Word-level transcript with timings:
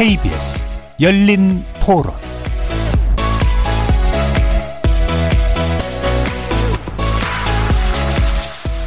KBS 0.00 0.66
열린 0.98 1.62
토론 1.84 2.14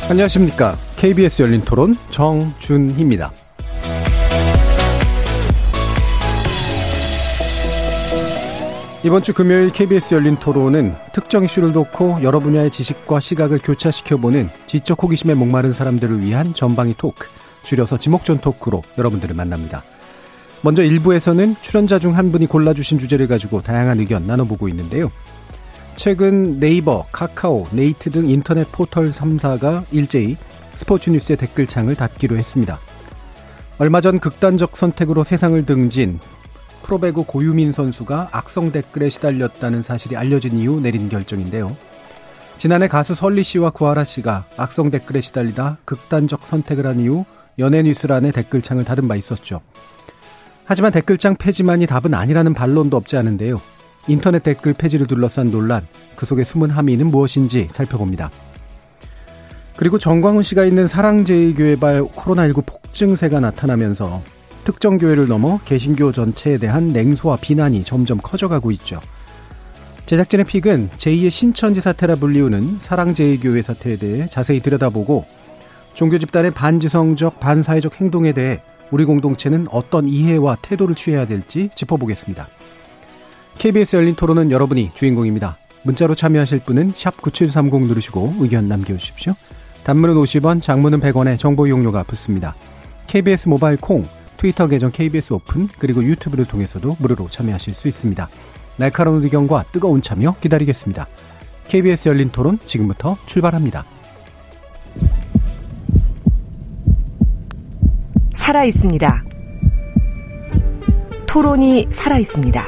안녕하십니까. 0.10 0.75
KBS 0.96 1.43
열린 1.43 1.61
토론 1.61 1.93
정준희입니다. 2.10 3.32
이번 9.04 9.21
주 9.21 9.36
금요일 9.36 9.71
KBS 9.71 10.16
열린 10.16 10.36
토론은 10.36 10.96
특정 11.14 11.43
이슈를 11.43 11.74
놓고 11.74 12.24
여러 12.24 12.39
분야의 12.39 12.71
지식과 12.71 13.19
시각을 13.19 13.60
교차시켜보는 13.60 14.50
지적 14.66 15.04
호기심에 15.04 15.36
목마른 15.36 15.74
사람들을 15.74 16.21
위한 16.21 16.55
전방위 16.55 16.96
토크, 16.97 17.27
줄여서 17.61 18.00
지목전 18.00 18.39
토크로 18.39 18.82
여러분들을 18.97 19.36
만납니다. 19.36 19.83
먼저 20.64 20.82
1부에서는 20.82 21.62
출연자 21.62 22.00
중 22.00 22.14
한 22.14 22.32
분이 22.32 22.48
골라주신 22.48 22.98
주제를 22.98 23.28
가지고 23.28 23.62
다양한 23.62 24.00
의견 24.00 24.26
나눠보고 24.26 24.70
있는데요. 24.70 25.12
최근 25.96 26.60
네이버, 26.60 27.06
카카오, 27.12 27.68
네이트 27.72 28.10
등 28.10 28.30
인터넷 28.30 28.72
포털 28.72 29.12
3사가 29.12 29.84
일제히 29.92 30.38
스포츠 30.74 31.10
뉴스의 31.10 31.38
댓글창을 31.38 31.96
닫기로 31.96 32.38
했습니다. 32.38 32.80
얼마 33.78 34.00
전 34.00 34.20
극단적 34.20 34.78
선택으로 34.78 35.23
세상을 35.23 35.66
등진 35.66 36.20
프로배구 36.84 37.25
고유민 37.25 37.73
선수가 37.73 38.30
악성 38.31 38.72
댓글에 38.72 39.09
시달렸다는 39.09 39.83
사실이 39.83 40.16
알려진 40.16 40.58
이후 40.58 40.80
내린 40.80 41.09
결정인데요. 41.09 41.75
지난해 42.58 42.88
가수 42.88 43.16
설리 43.16 43.44
씨와 43.44 43.72
구하라 43.72 44.03
씨가 44.03 44.45
악성 44.58 44.92
댓글에 44.92 45.20
시달리다 45.20 45.80
극단적 45.86 46.45
선택을 46.45 46.88
한 46.88 47.00
이후 47.00 47.25
연예 47.59 47.81
뉴스란의 47.81 48.31
댓글창을 48.31 48.86
닫은 48.86 49.08
바 49.08 49.16
있었죠. 49.16 49.61
하지만 50.66 50.92
댓글창 50.92 51.36
폐지만이 51.36 51.88
답은 51.88 52.14
아니라는 52.14 52.53
반론도 52.53 52.95
없지 52.97 53.17
않은데요. 53.17 53.61
인터넷 54.08 54.44
댓글 54.44 54.73
폐지를 54.73 55.08
둘러싼 55.08 55.52
논란, 55.52 55.86
그 56.16 56.25
속에 56.25 56.44
숨은 56.44 56.70
함의는 56.70 57.08
무엇인지 57.08 57.70
살펴봅니다. 57.72 58.31
그리고 59.75 59.97
정광훈 59.97 60.44
씨가 60.44 60.66
있는 60.66 60.88
사랑제일교회발 60.88 62.03
코로나19 62.03 62.66
폭증세가 62.66 63.39
나타나면서 63.39 64.22
특정 64.64 64.97
교회를 64.97 65.28
넘어 65.28 65.59
개신교 65.66 66.11
전체에 66.11 66.58
대한 66.58 66.89
냉소와 66.89 67.38
비난이 67.42 67.83
점점 67.83 68.17
커져가고 68.22 68.72
있죠. 68.72 69.02
제작진의 70.05 70.45
픽은 70.45 70.89
제2의 70.98 71.31
신천지 71.31 71.81
사태라 71.81 72.16
불리우는 72.16 72.80
사랑제일교회 72.81 73.61
사태에 73.61 73.95
대해 73.95 74.27
자세히 74.30 74.59
들여다보고 74.59 75.25
종교 75.94 76.20
집단의 76.20 76.52
반지성적, 76.52 77.39
반사회적 77.39 78.00
행동에 78.00 78.31
대해 78.31 78.61
우리 78.94 79.05
공동체는 79.05 79.66
어떤 79.72 80.08
이해와 80.08 80.58
태도를 80.61 80.94
취해야 80.94 81.25
될지 81.25 81.72
짚어보겠습니다. 81.73 82.47
KBS 83.58 83.95
열린 83.95 84.13
토론은 84.13 84.52
여러분이 84.52 84.91
주인공입니다. 84.94 85.58
문자로 85.81 86.13
참여하실 86.13 86.59
분은 86.59 86.91
9730 86.91 87.88
누르시고 87.88 88.36
의견 88.39 88.67
남겨주십시오. 88.67 89.33
단문은 89.83 90.14
50원, 90.14 90.61
장문은 90.61 90.99
100원의 90.99 91.39
정보 91.39 91.66
이용료가 91.66 92.03
붙습니다. 92.03 92.53
KBS 93.08 93.49
모바일 93.49 93.77
콩, 93.77 94.03
트위터 94.38 94.67
계정 94.67 94.91
KBS 94.91 95.33
오픈, 95.33 95.67
그리고 95.80 96.03
유튜브를 96.03 96.45
통해서도 96.45 96.95
무료로 96.99 97.30
참여하실 97.30 97.73
수 97.73 97.88
있습니다. 97.88 98.30
날카로운 98.77 99.23
의견과 99.23 99.66
뜨거운 99.71 100.03
참여 100.03 100.36
기다리겠습니다. 100.39 101.08
KBS 101.67 102.09
열린 102.09 102.30
토론 102.30 102.59
지금부터 102.59 103.17
출발합니다. 103.25 103.86
살아 108.43 108.65
있습니다. 108.65 109.23
토론이 111.26 111.87
살아 111.92 112.20
있습니다. 112.20 112.61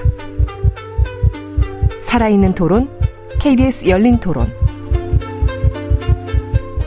살아있는 2.01 2.55
토론, 2.55 2.89
KBS 3.41 3.89
열린 3.89 4.17
토론. 4.17 4.49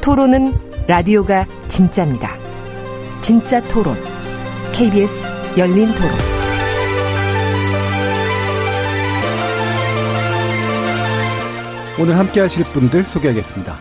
토론은 0.01 0.55
라디오가 0.87 1.47
진짜입니다. 1.69 2.35
진짜 3.21 3.63
토론, 3.65 3.95
KBS 4.73 5.29
열린 5.59 5.89
토론. 5.95 6.11
오늘 12.01 12.17
함께 12.17 12.41
하실 12.41 12.65
분들 12.65 13.03
소개하겠습니다. 13.03 13.77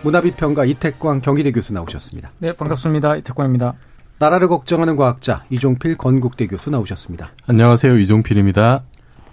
문화비평가 0.00 0.64
이태광 0.64 1.20
경희대 1.20 1.52
교수 1.52 1.74
나오셨습니다. 1.74 2.32
네, 2.38 2.54
반갑습니다. 2.54 3.16
이태광입니다. 3.16 3.74
나라를 4.18 4.48
걱정하는 4.48 4.96
과학자 4.96 5.44
이종필 5.50 5.98
건국대 5.98 6.46
교수 6.46 6.70
나오셨습니다. 6.70 7.32
안녕하세요. 7.46 7.98
이종필입니다. 7.98 8.84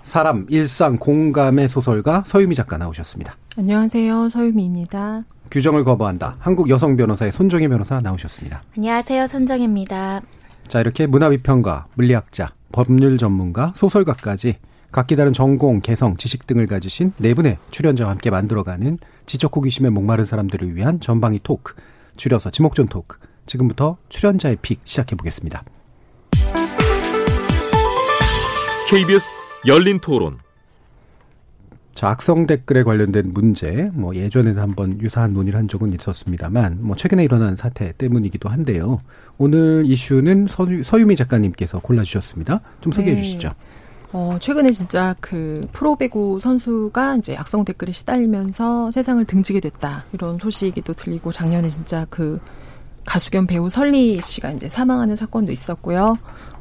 사람, 0.03 0.45
일상, 0.49 0.97
공감의 0.97 1.69
소설가 1.69 2.23
서유미 2.25 2.55
작가 2.55 2.77
나오셨습니다. 2.77 3.37
안녕하세요. 3.57 4.27
서유미입니다. 4.29 5.23
규정을 5.49 5.85
거부한다. 5.85 6.35
한국 6.39 6.69
여성 6.69 6.97
변호사의 6.97 7.31
손정혜 7.31 7.69
변호사 7.69 8.01
나오셨습니다. 8.01 8.63
안녕하세요. 8.75 9.27
손정혜입니다. 9.27 10.21
자, 10.67 10.79
이렇게 10.81 11.07
문화비평가, 11.07 11.85
물리학자, 11.93 12.49
법률 12.73 13.17
전문가, 13.17 13.71
소설가까지 13.77 14.57
각기 14.91 15.15
다른 15.15 15.31
전공, 15.31 15.79
개성, 15.79 16.17
지식 16.17 16.45
등을 16.45 16.67
가지신 16.67 17.13
네 17.17 17.33
분의 17.33 17.57
출연자와 17.71 18.11
함께 18.11 18.29
만들어가는 18.29 18.97
지적 19.25 19.55
호기심에 19.55 19.89
목마른 19.91 20.25
사람들을 20.25 20.75
위한 20.75 20.99
전방위 20.99 21.39
토크, 21.41 21.73
줄여서 22.17 22.49
지목전 22.49 22.87
토크. 22.87 23.17
지금부터 23.45 23.97
출연자의 24.09 24.57
pick 24.61 24.81
시작해 24.83 25.15
보겠습니다. 25.15 25.63
KBS 28.89 29.37
열린 29.65 29.99
토론. 29.99 30.37
자, 31.93 32.09
악성 32.09 32.47
댓글에 32.47 32.83
관련된 32.83 33.31
문제, 33.33 33.89
뭐 33.93 34.15
예전에는 34.15 34.61
한번 34.61 34.99
유사한 34.99 35.33
논의를 35.33 35.59
한 35.59 35.67
적은 35.67 35.93
있었습니다만, 35.93 36.79
뭐 36.81 36.95
최근에 36.95 37.23
일어난 37.23 37.55
사태 37.55 37.93
때문이기도 37.93 38.49
한데요. 38.49 38.99
오늘 39.37 39.83
이슈는 39.85 40.47
서유, 40.47 40.83
서유미 40.83 41.15
작가님께서 41.15 41.79
골라주셨습니다. 41.79 42.61
좀 42.81 42.91
소개해 42.91 43.15
네. 43.15 43.21
주시죠. 43.21 43.51
어, 44.11 44.37
최근에 44.39 44.71
진짜 44.71 45.15
그 45.19 45.67
프로배구 45.71 46.39
선수가 46.39 47.17
이제 47.17 47.35
악성 47.35 47.63
댓글에 47.63 47.91
시달리면서 47.91 48.91
세상을 48.91 49.23
등지게 49.25 49.59
됐다. 49.59 50.05
이런 50.13 50.37
소식이 50.37 50.81
또 50.81 50.93
들리고 50.93 51.31
작년에 51.31 51.69
진짜 51.69 52.05
그 52.09 52.39
가수 53.05 53.31
겸 53.31 53.47
배우 53.47 53.69
설리 53.69 54.21
씨가 54.21 54.51
이제 54.51 54.69
사망하는 54.69 55.15
사건도 55.15 55.51
있었고요. 55.51 56.17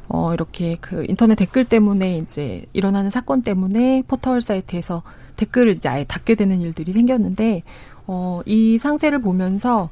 어, 0.09 0.33
이렇게 0.33 0.77
그 0.81 1.05
인터넷 1.07 1.35
댓글 1.35 1.65
때문에 1.65 2.17
이제 2.17 2.65
일어나는 2.73 3.09
사건 3.09 3.41
때문에 3.41 4.03
포털 4.07 4.41
사이트에서 4.41 5.01
댓글을 5.37 5.73
이제 5.73 5.89
아예 5.89 6.03
닫게 6.03 6.35
되는 6.35 6.61
일들이 6.61 6.91
생겼는데, 6.91 7.63
어, 8.05 8.41
이 8.45 8.77
상태를 8.77 9.21
보면서, 9.21 9.89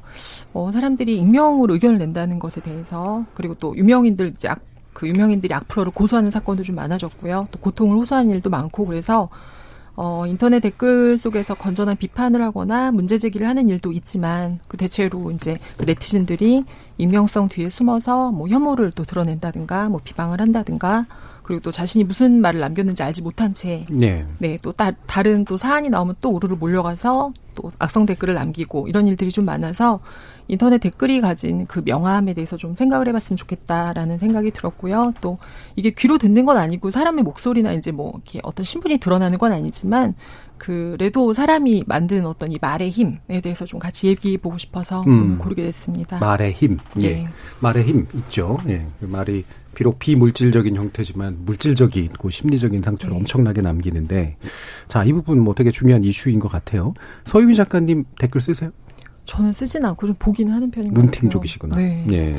어, 0.52 0.70
사람들이 0.72 1.18
익명으로 1.18 1.74
의견을 1.74 1.98
낸다는 1.98 2.38
것에 2.38 2.60
대해서, 2.60 3.24
그리고 3.34 3.54
또 3.54 3.76
유명인들 3.76 4.34
이제 4.36 4.48
악, 4.48 4.60
그 4.92 5.08
유명인들이 5.08 5.52
악플러를 5.54 5.92
고소하는 5.92 6.30
사건도 6.30 6.62
좀 6.62 6.76
많아졌고요. 6.76 7.48
또 7.50 7.58
고통을 7.58 7.96
호소하는 7.96 8.30
일도 8.30 8.50
많고, 8.50 8.86
그래서, 8.86 9.28
어, 9.94 10.24
인터넷 10.26 10.60
댓글 10.60 11.16
속에서 11.18 11.54
건전한 11.54 11.96
비판을 11.96 12.42
하거나 12.42 12.90
문제 12.92 13.18
제기를 13.18 13.46
하는 13.46 13.68
일도 13.68 13.92
있지만, 13.92 14.58
그 14.68 14.76
대체로 14.76 15.30
이제 15.30 15.58
그 15.76 15.84
네티즌들이 15.84 16.64
익명성 16.98 17.48
뒤에 17.48 17.68
숨어서 17.68 18.32
뭐 18.32 18.48
혐오를 18.48 18.90
또 18.92 19.04
드러낸다든가, 19.04 19.88
뭐 19.88 20.00
비방을 20.02 20.40
한다든가, 20.40 21.06
그리고 21.42 21.60
또 21.60 21.70
자신이 21.70 22.04
무슨 22.04 22.40
말을 22.40 22.60
남겼는지 22.60 23.02
알지 23.02 23.22
못한 23.22 23.52
채, 23.52 23.84
네. 23.90 24.24
네, 24.38 24.58
또 24.62 24.72
따, 24.72 24.92
다른 25.06 25.44
또 25.44 25.56
사안이 25.56 25.90
나오면 25.90 26.16
또 26.20 26.30
우르르 26.30 26.56
몰려가서 26.56 27.32
또 27.54 27.72
악성 27.78 28.06
댓글을 28.06 28.34
남기고 28.34 28.88
이런 28.88 29.06
일들이 29.06 29.30
좀 29.30 29.44
많아서 29.44 30.00
인터넷 30.48 30.78
댓글이 30.78 31.20
가진 31.20 31.66
그 31.66 31.82
명함에 31.84 32.34
대해서 32.34 32.56
좀 32.56 32.74
생각을 32.74 33.08
해봤으면 33.08 33.36
좋겠다라는 33.36 34.18
생각이 34.18 34.50
들었고요. 34.50 35.14
또 35.20 35.38
이게 35.76 35.90
귀로 35.90 36.18
듣는 36.18 36.44
건 36.46 36.56
아니고 36.56 36.90
사람의 36.90 37.24
목소리나 37.24 37.72
이제 37.72 37.92
뭐 37.92 38.12
이렇게 38.14 38.40
어떤 38.42 38.64
신분이 38.64 38.98
드러나는 38.98 39.38
건 39.38 39.52
아니지만 39.52 40.14
그래도 40.58 41.32
사람이 41.32 41.84
만든 41.86 42.24
어떤 42.24 42.52
이 42.52 42.58
말의 42.60 42.90
힘에 42.90 43.40
대해서 43.42 43.64
좀 43.64 43.80
같이 43.80 44.06
얘기해 44.08 44.36
보고 44.36 44.58
싶어서 44.58 45.02
음. 45.06 45.38
고르게 45.38 45.62
됐습니다. 45.64 46.18
말의 46.18 46.52
힘. 46.52 46.78
예. 47.00 47.04
예. 47.04 47.28
말의 47.60 47.84
힘 47.84 48.06
있죠. 48.14 48.58
예. 48.68 48.86
그 49.00 49.06
말이 49.06 49.44
비록 49.74 49.98
비물질적인 49.98 50.76
형태지만 50.76 51.38
물질적인 51.44 52.08
고 52.10 52.30
심리적인 52.30 52.82
상처를 52.82 53.14
네. 53.14 53.20
엄청나게 53.20 53.62
남기는데 53.62 54.36
자, 54.88 55.04
이 55.04 55.12
부분 55.12 55.40
뭐 55.40 55.54
되게 55.54 55.70
중요한 55.70 56.04
이슈인 56.04 56.38
것 56.38 56.50
같아요. 56.50 56.94
서유미 57.26 57.54
작가님 57.54 58.04
댓글 58.18 58.40
쓰세요? 58.40 58.70
저는 59.24 59.52
쓰진 59.52 59.84
않고 59.84 60.06
좀 60.06 60.16
보기는 60.18 60.52
하는 60.52 60.70
편인 60.70 60.92
것 60.92 61.00
눈팅 61.00 61.12
같아요. 61.20 61.30
쪽이시구나. 61.30 61.76
네. 61.76 62.04
예. 62.10 62.36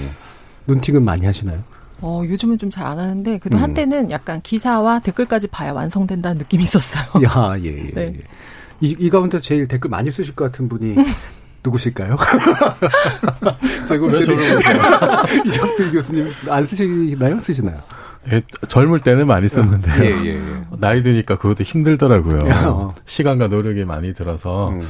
눈팅은 0.67 1.03
많이 1.03 1.25
하시나요? 1.25 1.63
어, 2.01 2.21
요즘은 2.25 2.57
좀 2.57 2.69
잘 2.69 2.85
안 2.85 2.99
하는데 2.99 3.37
그래도 3.39 3.57
음. 3.57 3.63
한때는 3.63 4.11
약간 4.11 4.41
기사와 4.41 4.99
댓글까지 4.99 5.47
봐야 5.47 5.71
완성된다는 5.71 6.39
느낌이 6.39 6.63
있었어요. 6.63 7.05
야, 7.23 7.55
예, 7.59 7.65
예. 7.65 7.87
네. 7.95 8.01
예. 8.01 8.23
이, 8.81 8.95
이 8.99 9.09
가운데 9.09 9.39
제일 9.39 9.67
댓글 9.67 9.89
많이 9.89 10.11
쓰실 10.11 10.35
것 10.35 10.45
같은 10.51 10.67
분이 10.67 10.95
누구실까요? 11.63 12.17
제가 13.87 13.99
볼왜 13.99 14.21
저를? 14.21 14.43
이정필 15.47 15.91
교수님 15.91 16.31
안 16.49 16.65
쓰시나요? 16.67 17.39
쓰시나요? 17.39 17.77
예, 18.31 18.41
젊을 18.69 18.99
때는 18.99 19.27
많이 19.27 19.49
썼는데 19.49 19.91
예, 19.99 20.25
예, 20.25 20.35
예. 20.35 20.41
나이 20.79 21.03
드니까 21.03 21.37
그것도 21.37 21.63
힘들더라고요. 21.63 22.39
어. 22.69 22.95
시간과 23.05 23.47
노력이 23.47 23.83
많이 23.83 24.13
들어서 24.13 24.69
음. 24.69 24.81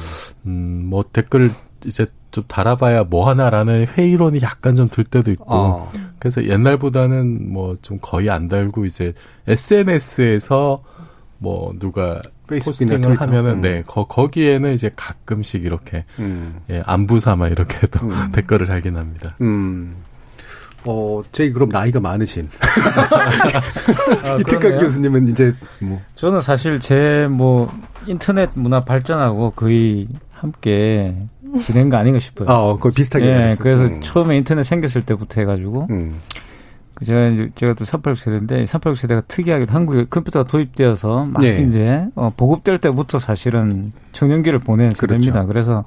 음, 0.46 0.82
뭐 0.86 1.04
댓글 1.12 1.50
이제 1.84 2.06
좀 2.30 2.44
달아봐야 2.46 3.04
뭐 3.04 3.28
하나라는 3.28 3.86
회의론이 3.88 4.38
약간 4.42 4.76
좀 4.76 4.88
들 4.88 5.02
때도 5.04 5.30
있고 5.32 5.44
어. 5.48 5.92
그래서 6.20 6.44
옛날보다는 6.46 7.52
뭐 7.52 7.76
좀 7.82 7.98
거의 8.00 8.30
안 8.30 8.46
달고 8.46 8.84
이제 8.86 9.12
SNS에서 9.48 10.82
뭐 11.38 11.74
누가 11.78 12.22
페이스북이나 12.54 12.96
포스팅을 12.98 13.16
트위터. 13.16 13.24
하면은 13.24 13.50
음. 13.56 13.60
네 13.60 13.82
거, 13.86 14.06
거기에는 14.06 14.72
이제 14.74 14.90
가끔씩 14.96 15.64
이렇게 15.64 16.04
음. 16.18 16.60
예, 16.70 16.82
안부 16.86 17.20
삼아 17.20 17.48
이렇게 17.48 17.86
또 17.88 18.06
음. 18.06 18.30
댓글을 18.32 18.66
달긴 18.66 18.96
합니다. 18.96 19.36
음. 19.40 19.96
어, 20.86 21.22
제이 21.32 21.50
그럼 21.52 21.70
나이가 21.70 21.98
많으신 21.98 22.48
아, 24.22 24.36
이특각 24.40 24.60
그러네요. 24.60 24.80
교수님은 24.80 25.28
이제 25.28 25.54
뭐 25.82 26.00
저는 26.14 26.40
사실 26.40 26.78
제 26.80 27.26
뭐 27.30 27.72
인터넷 28.06 28.50
문화 28.54 28.80
발전하고 28.80 29.52
거의 29.52 30.08
함께 30.32 31.16
지낸 31.64 31.88
거 31.88 31.96
아닌가 31.96 32.18
싶어요. 32.18 32.48
아, 32.50 32.54
어, 32.54 32.76
거의 32.78 32.92
비슷하게 32.92 33.24
예. 33.26 33.56
그래서 33.58 33.84
음. 33.84 34.00
처음에 34.02 34.36
인터넷 34.36 34.62
생겼을 34.64 35.02
때부터 35.02 35.40
해가지고 35.40 35.86
음. 35.90 36.20
그 36.94 37.04
제가 37.04 37.28
이제 37.28 37.50
제가 37.56 37.74
또 37.74 37.84
386 37.84 38.24
세대인데 38.24 38.66
386 38.66 38.96
세대가 39.00 39.20
특이하게 39.26 39.66
한국에 39.68 40.06
컴퓨터가 40.08 40.46
도입되어서 40.46 41.26
막 41.26 41.42
예. 41.42 41.58
이제 41.60 42.06
어, 42.14 42.30
보급될 42.36 42.78
때부터 42.78 43.18
사실은 43.18 43.92
청년기를 44.12 44.60
보낸 44.60 44.92
그렇죠. 44.92 45.14
세대입니다. 45.14 45.46
그래서 45.46 45.84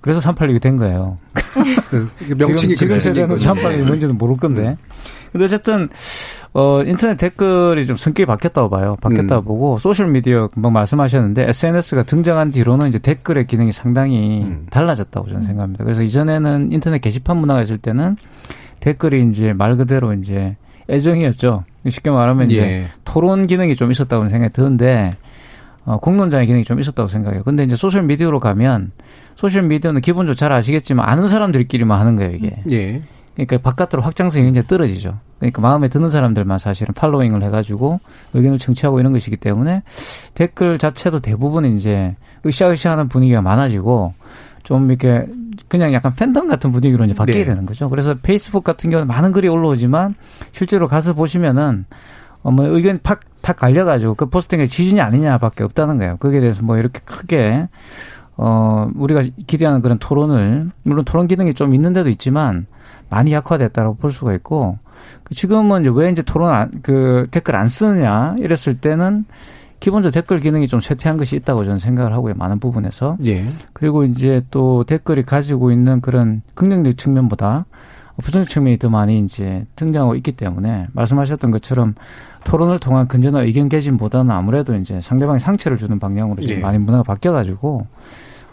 그래서 0.00 0.20
386이 0.20 0.60
된 0.60 0.76
거예요. 0.76 1.18
그 1.90 2.34
명칭이 2.38 2.76
지금, 2.76 2.98
지금 2.98 3.00
세대는 3.00 3.28
거죠. 3.28 3.52
386이 3.52 3.78
예. 3.78 3.82
뭔지는 3.82 4.16
모를 4.16 4.36
건데. 4.36 4.76
근데 5.32 5.44
어쨌든 5.44 5.88
어 6.54 6.82
인터넷 6.84 7.16
댓글이 7.16 7.84
좀 7.84 7.96
성격이 7.96 8.26
바뀌었다고 8.26 8.70
봐요. 8.70 8.96
바뀌었다고 9.00 9.42
음. 9.42 9.44
보고 9.44 9.78
소셜 9.78 10.08
미디어 10.08 10.48
금방 10.48 10.72
말씀하셨는데 10.72 11.48
SNS가 11.48 12.04
등장한 12.04 12.52
뒤로는 12.52 12.88
이제 12.88 12.98
댓글의 12.98 13.46
기능이 13.46 13.72
상당히 13.72 14.44
음. 14.44 14.66
달라졌다고 14.70 15.28
저는 15.28 15.42
생각합니다. 15.42 15.84
그래서 15.84 16.02
이전에는 16.02 16.72
인터넷 16.72 17.00
게시판 17.00 17.36
문화가 17.36 17.60
있을 17.62 17.76
때는 17.76 18.16
댓글이 18.80 19.28
이제 19.28 19.52
말 19.52 19.76
그대로 19.76 20.12
이제 20.12 20.56
애정이었죠. 20.90 21.64
쉽게 21.88 22.10
말하면 22.10 22.46
이제 22.46 22.58
예. 22.58 22.86
토론 23.04 23.46
기능이 23.46 23.76
좀 23.76 23.90
있었다고 23.90 24.28
생각이 24.28 24.52
드는데 24.52 25.16
어, 25.84 25.98
공론장의 25.98 26.46
기능이 26.46 26.64
좀 26.64 26.80
있었다고 26.80 27.08
생각해요. 27.08 27.42
근데 27.44 27.64
이제 27.64 27.76
소셜 27.76 28.02
미디어로 28.02 28.40
가면 28.40 28.92
소셜 29.36 29.62
미디어는 29.62 30.00
기본적으로 30.00 30.34
잘 30.34 30.52
아시겠지만 30.52 31.08
아는 31.08 31.28
사람들끼리만 31.28 31.98
하는 31.98 32.16
거예요 32.16 32.32
이게. 32.34 32.62
예. 32.70 33.02
그러니까 33.34 33.58
바깥으로 33.58 34.02
확장성이 34.02 34.46
굉장히 34.46 34.66
떨어지죠. 34.66 35.18
그러니까 35.38 35.62
마음에 35.62 35.88
드는 35.88 36.08
사람들만 36.08 36.58
사실은 36.58 36.92
팔로잉을 36.92 37.42
해가지고 37.44 38.00
의견을 38.34 38.58
청취하고 38.58 38.98
이런 38.98 39.12
것이기 39.12 39.36
때문에 39.36 39.82
댓글 40.34 40.78
자체도 40.78 41.20
대부분 41.20 41.64
이제 41.64 42.16
으쌰으쌰하는 42.44 43.08
분위기가 43.08 43.40
많아지고 43.40 44.12
좀 44.68 44.90
이렇게 44.90 45.26
그냥 45.66 45.94
약간 45.94 46.14
팬덤 46.14 46.46
같은 46.46 46.72
분위기로 46.72 47.06
이제 47.06 47.14
바뀌게 47.14 47.38
네. 47.38 47.44
되는 47.46 47.64
거죠. 47.64 47.88
그래서 47.88 48.14
페이스북 48.22 48.64
같은 48.64 48.90
경우는 48.90 49.06
많은 49.06 49.32
글이 49.32 49.48
올라오지만 49.48 50.14
실제로 50.52 50.88
가서 50.88 51.14
보시면은 51.14 51.86
어, 52.42 52.50
뭐 52.50 52.66
의견 52.66 53.00
팍, 53.02 53.20
탁 53.40 53.56
갈려가지고 53.56 54.14
그 54.14 54.26
포스팅에 54.26 54.66
지진이 54.66 55.00
아니냐밖에 55.00 55.64
없다는 55.64 55.96
거예요. 55.96 56.18
거기에 56.18 56.40
대해서 56.40 56.62
뭐 56.62 56.76
이렇게 56.76 57.00
크게 57.02 57.66
어, 58.36 58.90
우리가 58.94 59.22
기대하는 59.46 59.80
그런 59.80 59.98
토론을, 59.98 60.70
물론 60.82 61.04
토론 61.06 61.26
기능이 61.26 61.54
좀 61.54 61.74
있는데도 61.74 62.10
있지만, 62.10 62.66
많이 63.08 63.32
약화됐다고 63.32 63.94
볼 63.96 64.10
수가 64.12 64.34
있고, 64.34 64.78
그 65.24 65.34
지금은 65.34 65.80
이제 65.80 65.90
왜 65.92 66.10
이제 66.10 66.22
토론 66.22 66.54
안, 66.54 66.70
그 66.82 67.26
댓글 67.30 67.56
안 67.56 67.66
쓰느냐, 67.66 68.36
이랬을 68.38 68.76
때는, 68.80 69.24
기본적으로 69.80 70.12
댓글 70.12 70.40
기능이 70.40 70.66
좀 70.66 70.80
쇠퇴한 70.80 71.16
것이 71.18 71.36
있다고 71.36 71.64
저는 71.64 71.78
생각을 71.78 72.12
하고요, 72.12 72.34
많은 72.34 72.58
부분에서. 72.58 73.16
예. 73.26 73.44
그리고 73.72 74.04
이제 74.04 74.42
또 74.50 74.84
댓글이 74.84 75.22
가지고 75.22 75.70
있는 75.70 76.00
그런 76.00 76.42
긍정적 76.54 76.96
측면보다 76.96 77.66
부정적 78.22 78.50
측면이 78.50 78.78
더 78.78 78.88
많이 78.88 79.20
이제 79.20 79.64
등장하고 79.76 80.16
있기 80.16 80.32
때문에 80.32 80.88
말씀하셨던 80.92 81.52
것처럼 81.52 81.94
토론을 82.44 82.80
통한 82.80 83.06
건전한 83.06 83.44
의견 83.44 83.68
개진보다는 83.68 84.30
아무래도 84.30 84.74
이제 84.74 85.00
상대방이 85.00 85.38
상처를 85.38 85.78
주는 85.78 85.98
방향으로 85.98 86.42
지금 86.42 86.56
예. 86.56 86.60
많이 86.60 86.78
문화가 86.78 87.04
바뀌어가지고 87.04 87.86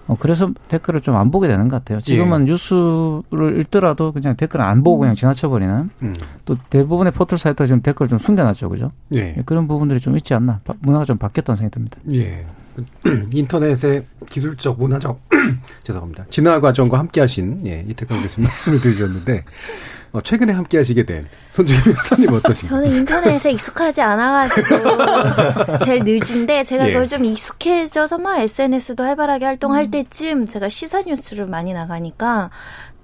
어 0.07 0.15
그래서 0.19 0.51
댓글을 0.67 1.01
좀 1.01 1.15
안 1.15 1.31
보게 1.31 1.47
되는 1.47 1.67
것 1.67 1.77
같아요. 1.77 1.99
지금은 1.99 2.45
뉴스를 2.45 3.59
읽더라도 3.61 4.11
그냥 4.11 4.35
댓글 4.35 4.61
안 4.61 4.83
보고 4.83 4.99
그냥 4.99 5.15
지나쳐버리는 5.15 5.89
음. 6.03 6.13
또 6.45 6.55
대부분의 6.69 7.11
포털 7.13 7.39
사이트가 7.39 7.65
지금 7.65 7.81
댓글 7.81 8.07
좀 8.07 8.17
숨겨놨죠, 8.17 8.69
그죠? 8.69 8.91
예. 9.15 9.35
그런 9.45 9.67
부분들이 9.67 9.99
좀 9.99 10.15
있지 10.17 10.33
않나 10.33 10.59
바- 10.63 10.73
문화가 10.81 11.05
좀 11.05 11.17
바뀌었다는 11.17 11.55
생각이 11.57 11.73
듭니다. 11.73 11.97
예. 12.13 12.45
인터넷의 13.31 14.05
기술적, 14.29 14.77
문화적, 14.79 15.19
죄송합니다. 15.83 16.25
진화 16.29 16.59
과정과 16.59 16.99
함께 16.99 17.21
하신, 17.21 17.65
예, 17.65 17.85
이태강 17.87 18.21
교수님 18.21 18.47
말씀을 18.47 18.81
드리셨는데, 18.81 19.37
어, 19.37 20.04
최근에 20.21 20.53
함께 20.53 20.77
하시게 20.77 21.05
된 21.05 21.27
손주희 21.51 21.81
변호사님 21.81 22.33
어떠신가요? 22.33 22.81
저는 22.81 22.97
인터넷에 22.97 23.51
익숙하지 23.51 24.01
않아가지고 24.01 24.67
제일 25.85 26.03
늦은데 26.03 26.63
제가 26.63 26.87
예. 26.89 26.93
그걸 26.93 27.07
좀 27.07 27.25
익숙해져서 27.25 28.17
막 28.17 28.39
SNS도 28.39 29.03
활발하게 29.03 29.45
활동할 29.45 29.91
때쯤 29.91 30.47
제가 30.47 30.69
시사 30.69 31.01
뉴스를 31.01 31.47
많이 31.47 31.73
나가니까 31.73 32.49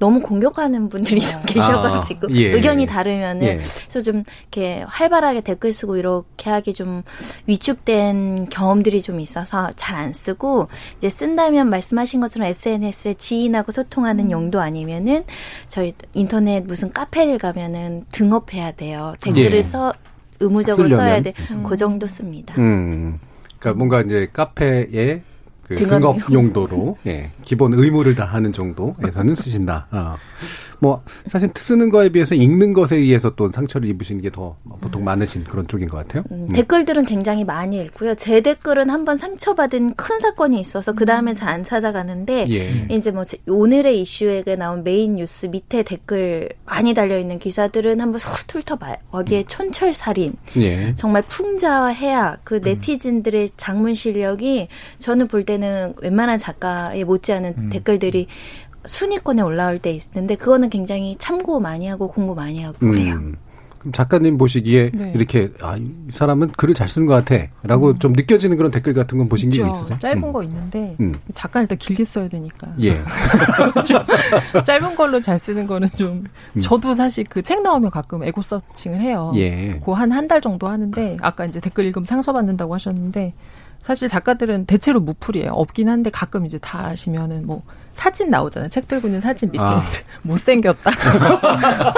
너무 0.01 0.19
공격하는 0.19 0.89
분들이 0.89 1.21
좀 1.21 1.39
계셔가지고 1.45 2.27
아, 2.27 2.30
예. 2.31 2.48
의견이 2.48 2.88
다르면은 2.88 3.44
예. 3.44 3.57
그래서 3.57 4.01
좀 4.01 4.24
이렇게 4.42 4.83
활발하게 4.88 5.42
댓글 5.42 5.71
쓰고 5.71 5.95
이렇게 5.95 6.50
하기 6.50 6.74
좀 6.74 7.03
위축된 7.45 8.50
경험들이 8.50 9.03
좀 9.03 9.19
있어서 9.19 9.69
잘 9.75 9.92
안 10.01 10.13
쓰고 10.13 10.69
이제 10.98 11.09
쓴다면 11.09 11.69
말씀하신 11.69 12.21
것처럼 12.21 12.48
SNS에 12.48 13.13
지인하고 13.15 13.71
소통하는 13.71 14.31
용도 14.31 14.59
아니면은 14.59 15.25
저희 15.68 15.94
인터넷 16.13 16.63
무슨 16.65 16.92
카페를 16.92 17.38
가면은 17.38 18.06
등업해야 18.12 18.71
돼요. 18.71 19.13
댓글을 19.21 19.57
예. 19.57 19.62
써 19.62 19.94
의무적으로 20.39 20.89
쓰려면. 20.89 21.06
써야 21.06 21.21
돼. 21.21 21.33
그 21.68 21.77
정도 21.77 22.07
씁니다. 22.07 22.56
음. 22.57 23.19
그러니까 23.59 23.78
뭔가 23.78 24.02
이제 24.02 24.28
카페에 24.33 25.21
그 25.78 25.87
등업 25.87 26.16
등업 26.18 26.31
용도로 26.33 26.97
예, 27.07 27.31
기본 27.44 27.73
의무를 27.73 28.16
다하는 28.16 28.54
정도에서는 28.54 29.35
쓰신다. 29.35 29.87
아. 29.92 30.18
뭐 30.83 31.04
사실 31.28 31.47
쓰는 31.56 31.92
거에 31.92 32.09
비해서 32.09 32.33
읽는 32.33 32.73
것에 32.73 32.95
의해서 32.95 33.30
또 33.35 33.51
상처를 33.51 33.87
입으시는 33.90 34.19
게 34.23 34.31
더 34.31 34.56
보통 34.80 35.04
많으신 35.04 35.44
그런 35.44 35.68
쪽인 35.68 35.87
것 35.90 35.97
같아요. 35.97 36.23
음, 36.31 36.37
음. 36.44 36.47
댓글들은 36.47 37.04
굉장히 37.06 37.44
많이 37.45 37.80
읽고요. 37.81 38.16
제 38.16 38.42
댓글은 38.42 38.90
한번 38.90 39.16
상처받은 39.18 39.94
큰 39.94 40.18
사건이 40.19 40.59
있어서 40.59 40.94
그 40.94 41.06
다음에 41.06 41.35
잘 41.35 41.49
안 41.49 41.63
찾아가는데 41.66 42.45
예. 42.49 42.87
이제 42.95 43.11
뭐 43.11 43.25
제- 43.25 43.37
오늘의 43.47 44.01
이슈에 44.01 44.44
나온 44.57 44.83
메인 44.83 45.16
뉴스 45.18 45.45
밑에 45.47 45.83
댓글 45.83 46.49
많이 46.66 46.94
달려 46.95 47.19
있는 47.19 47.37
기사들은 47.40 47.99
한번 48.01 48.18
쏙 48.19 48.31
훑어봐요. 48.56 48.95
거기에 49.11 49.44
촌철살인, 49.44 50.33
예. 50.57 50.95
정말 50.95 51.21
풍자와 51.23 51.90
해학, 51.90 52.35
음. 52.35 52.40
그 52.45 52.61
네티즌들의 52.63 53.49
작문 53.57 53.94
실력이 53.94 54.69
저는 54.97 55.28
볼 55.28 55.44
때는 55.44 55.60
웬만한 56.01 56.37
작가에 56.39 57.03
못지않은 57.03 57.53
음. 57.57 57.69
댓글들이 57.69 58.27
순위권에 58.85 59.41
올라올 59.41 59.80
때 59.80 59.91
있는데 59.91 60.35
그거는 60.35 60.69
굉장히 60.69 61.15
참고 61.19 61.59
많이 61.59 61.87
하고 61.87 62.07
공부 62.07 62.33
많이 62.35 62.63
하고 62.63 62.77
그래요. 62.80 63.13
음. 63.15 63.35
그럼 63.77 63.94
작가님 63.94 64.37
보시기에 64.37 64.91
네. 64.94 65.11
이렇게 65.15 65.51
아, 65.59 65.75
이 65.75 65.91
사람은 66.11 66.49
글을 66.51 66.75
잘 66.75 66.87
쓰는 66.87 67.07
것 67.07 67.13
같아라고 67.25 67.97
좀 67.97 68.13
느껴지는 68.13 68.56
그런 68.56 68.69
댓글 68.71 68.94
같은 68.94 69.18
건 69.18 69.27
보신 69.27 69.49
게 69.49 69.57
있죠. 69.57 69.68
있으세요? 69.69 69.97
짧은 69.97 70.23
음. 70.23 70.31
거 70.31 70.44
있는데 70.44 70.95
음. 70.99 71.15
작가 71.33 71.61
일단 71.61 71.80
길게 71.80 72.06
써야 72.06 72.27
되니까 72.27 72.71
예. 72.80 72.94
좀 73.83 73.97
짧은 74.63 74.95
걸로 74.95 75.19
잘 75.19 75.39
쓰는 75.39 75.65
거는 75.65 75.87
좀 75.95 76.25
음. 76.56 76.61
저도 76.61 76.94
사실 76.94 77.23
그 77.23 77.41
책 77.41 77.63
나오면 77.63 77.89
가끔 77.89 78.23
에고 78.23 78.41
서칭을 78.44 79.01
해요. 79.01 79.31
예. 79.35 79.80
그 79.83 79.91
한 79.94 80.11
한 80.11 80.27
달 80.27 80.41
정도 80.41 80.68
하는데 80.68 81.18
아까 81.21 81.45
이제 81.45 81.59
댓글 81.59 81.85
읽으면 81.85 82.06
상처 82.06 82.31
받는다고 82.33 82.75
하셨는데 82.75 83.33
사실 83.83 84.07
작가들은 84.07 84.66
대체로 84.68 85.00
무풀이에요. 85.00 85.52
없긴 85.54 85.90
한데 85.90 86.09
가끔 86.11 86.45
이제 86.45 86.57
다 86.59 86.85
하시면은 86.85 87.45
뭐 87.47 87.64
사진 87.94 88.30
나오잖아요. 88.30 88.69
책 88.69 88.88
들고 88.88 89.07
있는 89.07 89.19
사진 89.19 89.50
밑에 89.52 89.61
아. 89.64 89.81
못생겼다. 90.23 90.92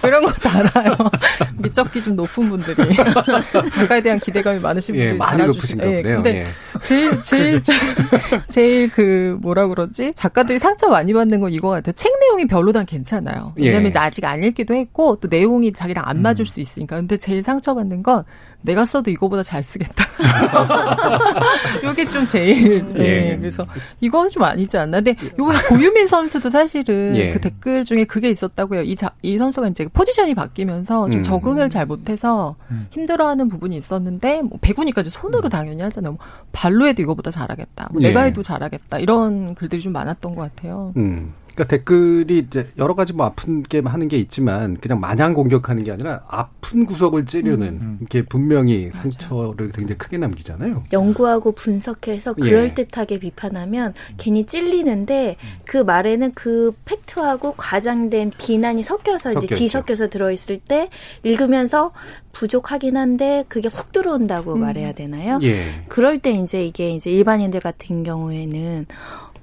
뭐 0.00 0.08
이런 0.08 0.24
거 0.24 0.32
달아요. 0.32 0.96
미적기 1.58 2.00
좀 2.02 2.16
높은 2.16 2.48
분들이 2.48 2.94
작가에 3.70 4.00
대한 4.02 4.18
기대감이 4.20 4.60
많으신 4.60 4.94
예, 4.94 5.00
분들이 5.00 5.18
많이 5.18 5.42
달아주시- 5.42 5.46
높으신가 5.46 5.86
예, 5.90 6.02
보네요. 6.02 6.16
근데 6.22 6.36
예. 6.40 6.46
제일 6.82 7.22
제일 7.22 7.62
제일 8.48 8.90
그 8.90 9.36
뭐라 9.42 9.66
그러지 9.66 10.12
작가들이 10.14 10.58
상처 10.58 10.88
많이 10.88 11.12
받는 11.12 11.40
건 11.40 11.52
이거 11.52 11.68
같아요. 11.70 11.92
책 11.92 12.12
내용이 12.20 12.46
별로단 12.46 12.86
괜찮아요. 12.86 13.52
왜냐면 13.56 13.84
예. 13.84 13.88
이제 13.88 13.98
아직 13.98 14.24
안 14.24 14.42
읽기도 14.42 14.74
했고 14.74 15.16
또 15.16 15.28
내용이 15.28 15.72
자기랑 15.72 16.04
안 16.06 16.22
맞을 16.22 16.46
수 16.46 16.60
있으니까. 16.60 16.96
근데 16.96 17.16
제일 17.16 17.42
상처 17.42 17.74
받는 17.74 18.02
건 18.02 18.24
내가 18.66 18.84
써도 18.84 19.10
이거보다 19.10 19.42
잘 19.42 19.62
쓰겠다. 19.62 20.04
요게 21.84 22.04
좀 22.06 22.26
제일 22.26 22.84
예. 22.98 23.30
예. 23.30 23.36
그래서 23.38 23.66
이건 24.00 24.28
좀 24.28 24.42
아니지 24.42 24.76
않나. 24.76 25.00
근데 25.00 25.16
요번에 25.38 25.58
고유민 25.68 26.06
선수도 26.06 26.50
사실은 26.50 27.16
예. 27.16 27.32
그 27.32 27.40
댓글 27.40 27.84
중에 27.84 28.04
그게 28.04 28.28
있었다고요. 28.30 28.82
이, 28.82 28.96
자, 28.96 29.10
이 29.22 29.38
선수가 29.38 29.68
이제 29.68 29.86
포지션이 29.86 30.34
바뀌면서 30.34 31.08
좀 31.10 31.20
음. 31.20 31.22
적응을 31.22 31.70
잘 31.70 31.86
못해서 31.86 32.56
힘들어하는 32.90 33.48
부분이 33.48 33.76
있었는데 33.76 34.42
뭐 34.42 34.58
배구니까 34.60 35.00
이제 35.02 35.10
손으로 35.10 35.48
당연히 35.48 35.82
하잖아요. 35.82 36.12
뭐 36.12 36.20
발로 36.52 36.86
해도 36.86 37.02
이거보다 37.02 37.30
잘하겠다. 37.30 37.88
뭐 37.92 38.02
예. 38.02 38.08
내가 38.08 38.22
해도 38.22 38.42
잘하겠다. 38.42 38.98
이런 38.98 39.54
글들이 39.54 39.80
좀 39.80 39.92
많았던 39.92 40.34
것 40.34 40.42
같아요. 40.42 40.92
음. 40.96 41.32
그러니까 41.56 41.64
댓글이 41.64 42.38
이제 42.38 42.68
여러 42.76 42.94
가지 42.94 43.14
뭐 43.14 43.24
아픈 43.24 43.62
게 43.62 43.80
하는 43.80 44.08
게 44.08 44.18
있지만 44.18 44.76
그냥 44.76 45.00
마냥 45.00 45.32
공격하는 45.32 45.84
게 45.84 45.90
아니라 45.90 46.22
아픈 46.28 46.84
구석을 46.84 47.24
찌르는 47.24 48.00
이게 48.02 48.22
분명히 48.22 48.90
상처를 48.92 49.72
굉장히 49.72 49.96
크게 49.96 50.18
남기잖아요. 50.18 50.84
연구하고 50.92 51.52
분석해서 51.52 52.34
예. 52.38 52.42
그럴 52.42 52.74
듯하게 52.74 53.18
비판하면 53.18 53.94
괜히 54.18 54.44
찔리는데 54.44 55.36
그 55.64 55.78
말에는 55.78 56.32
그 56.34 56.72
팩트하고 56.84 57.54
과장된 57.56 58.32
비난이 58.38 58.82
섞여서 58.82 59.42
이제. 59.42 59.54
뒤섞여서 59.54 60.10
들어있을 60.10 60.58
때 60.58 60.90
읽으면서 61.22 61.92
부족하긴 62.32 62.98
한데 62.98 63.44
그게 63.48 63.68
훅 63.68 63.92
들어온다고 63.92 64.56
말해야 64.56 64.92
되나요? 64.92 65.38
예. 65.42 65.62
그럴 65.88 66.18
때 66.18 66.32
이제 66.32 66.66
이게 66.66 66.90
이제 66.90 67.10
일반인들 67.10 67.60
같은 67.60 68.02
경우에는 68.02 68.86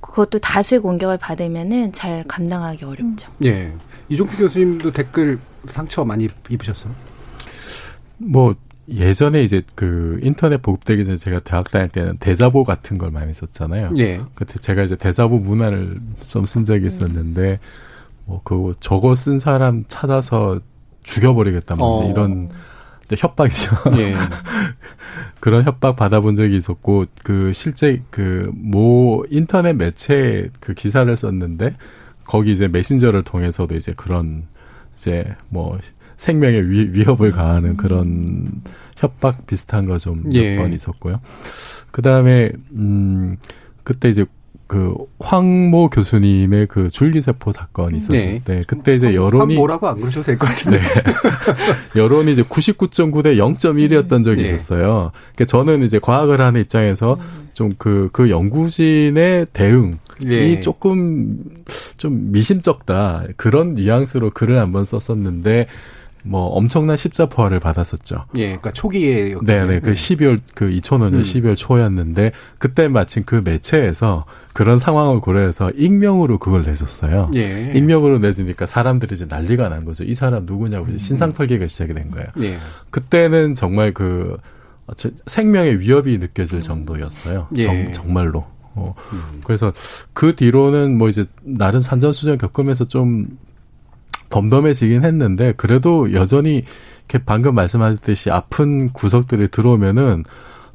그것도 0.04 0.40
다수의 0.40 0.82
공격을 0.82 1.18
받으면은 1.18 1.94
잘 1.94 2.24
감당하기 2.28 2.86
어렵죠. 2.86 3.32
예. 3.46 3.74
이종필 4.10 4.38
교수님도 4.38 4.92
댓글 4.92 5.40
상처 5.68 6.04
많이 6.04 6.28
입으셨어요? 6.50 6.94
뭐 8.18 8.56
예전에 8.90 9.44
이제 9.44 9.64
그 9.76 10.20
인터넷 10.22 10.62
보급되기 10.62 11.06
전에 11.06 11.18
제가 11.18 11.40
대학 11.40 11.72
다닐 11.72 11.88
때는 11.88 12.18
대자보 12.18 12.66
같은 12.66 12.98
걸 12.98 13.12
많이 13.12 13.34
썼잖아요. 13.34 13.94
예. 13.98 14.22
그때 14.36 14.60
제가 14.60 14.84
이제 14.84 14.98
대자보 14.98 15.40
문안을 15.40 16.02
좀쓴 16.20 16.66
적이 16.66 16.88
있었는데 16.88 17.60
뭐 18.26 18.42
그거 18.44 18.74
저거 18.82 19.16
쓴 19.16 19.40
사람 19.40 19.86
찾아서 19.88 20.60
죽여버리겠다 21.04 21.76
뭐 21.76 22.06
어. 22.06 22.12
이런 22.12 22.50
협박이죠. 23.18 23.76
예. 23.98 24.16
그런 25.40 25.64
협박 25.66 25.96
받아본 25.96 26.36
적이 26.36 26.56
있었고 26.58 27.06
그 27.24 27.52
실제 27.54 28.02
그 28.10 28.52
모 28.56 29.26
인터넷 29.30 29.74
매체 29.74 30.50
그 30.60 30.74
기사를 30.74 31.16
썼는데 31.16 31.76
거기 32.26 32.52
이제 32.52 32.68
메신저를 32.68 33.24
통해서도 33.24 33.76
이제 33.76 33.94
그런 33.96 34.44
이제 34.96 35.36
뭐 35.50 35.78
생명의 36.18 36.70
위, 36.70 36.90
위협을 36.94 37.32
가하는 37.32 37.76
그런 37.76 38.62
협박 38.96 39.46
비슷한 39.46 39.86
거 39.86 39.98
좀몇 39.98 40.34
예. 40.36 40.56
번 40.56 40.72
있었고요. 40.74 41.20
그 41.92 42.02
다음에 42.02 42.52
음 42.72 43.38
그때 43.84 44.10
이제 44.10 44.26
그 44.74 44.96
황모 45.20 45.90
교수님의 45.90 46.66
그 46.66 46.90
줄기세포 46.90 47.52
사건이 47.52 47.98
있었을 47.98 48.16
네. 48.16 48.42
때 48.44 48.64
그때 48.66 48.96
이제 48.96 49.08
한 49.08 49.14
여론이 49.16 49.56
뭐라고 49.56 49.88
안 49.88 50.00
그러셔도 50.00 50.26
될 50.26 50.38
것 50.40 50.48
같은데. 50.48 50.80
네. 50.80 50.84
여론이 51.96 52.32
이제 52.32 52.42
99.9 52.42 53.24
대 53.24 53.36
0.1이었던 53.36 54.24
적이 54.24 54.42
네. 54.42 54.50
있었어요. 54.50 55.12
그러니까 55.36 55.46
저는 55.46 55.84
이제 55.84 56.00
과학을 56.00 56.42
하는 56.42 56.62
입장에서 56.62 57.20
좀 57.54 57.72
그, 57.78 58.10
그 58.12 58.32
연구진의 58.32 59.48
대응이 59.54 59.96
예. 60.26 60.60
조금 60.60 61.38
좀 61.98 62.32
미심쩍다. 62.32 63.26
그런 63.38 63.76
뉘앙스로 63.76 64.32
글을 64.32 64.58
한번 64.60 64.86
썼었는데, 64.86 65.68
뭐 66.26 66.46
엄청난 66.48 66.96
십자포화를 66.98 67.60
받았었죠. 67.60 68.26
예, 68.38 68.46
그러니까 68.46 68.72
초기에 68.72 69.36
네네, 69.46 69.82
그 69.82 69.92
12월, 69.92 70.40
그 70.56 70.70
2005년 70.70 71.14
음. 71.14 71.22
12월 71.22 71.56
초였는데, 71.58 72.32
그때 72.58 72.88
마침 72.88 73.24
그 73.26 73.42
매체에서 73.44 74.26
그런 74.54 74.78
상황을 74.78 75.20
고려해서 75.20 75.72
익명으로 75.72 76.38
그걸 76.38 76.64
내줬어요. 76.64 77.32
예. 77.36 77.72
익명으로 77.76 78.20
내주니까 78.20 78.66
사람들이 78.68 79.14
이제 79.16 79.26
난리가 79.28 79.68
난 79.70 79.84
거죠. 79.84 80.04
이 80.04 80.14
사람 80.14 80.46
누구냐고 80.46 80.88
이제 80.90 80.98
신상 81.00 81.34
털기가 81.34 81.66
시작이 81.68 81.94
된 81.94 82.12
거예요. 82.12 82.28
예. 82.42 82.58
그때는 82.92 83.56
정말 83.56 83.94
그 83.94 84.38
어, 84.86 84.94
저- 84.96 85.10
생명의 85.26 85.80
위협이 85.80 86.18
느껴질 86.20 86.62
정도였어요. 86.62 87.48
예. 87.56 87.62
정, 87.64 87.92
정말로. 87.92 88.46
어, 88.76 88.96
그래서 89.44 89.72
그 90.14 90.36
뒤로는 90.36 90.98
뭐 90.98 91.08
이제 91.10 91.26
나름 91.44 91.82
산전수전 91.82 92.38
겪으면서 92.38 92.86
좀 92.88 93.38
덤덤해지긴 94.30 95.04
했는데 95.04 95.54
그래도 95.58 96.12
여전히 96.14 96.64
이렇게 97.08 97.24
방금 97.26 97.56
말씀하셨듯이 97.56 98.32
아픈 98.32 98.92
구석들이 98.92 99.50
들어오면은 99.50 100.24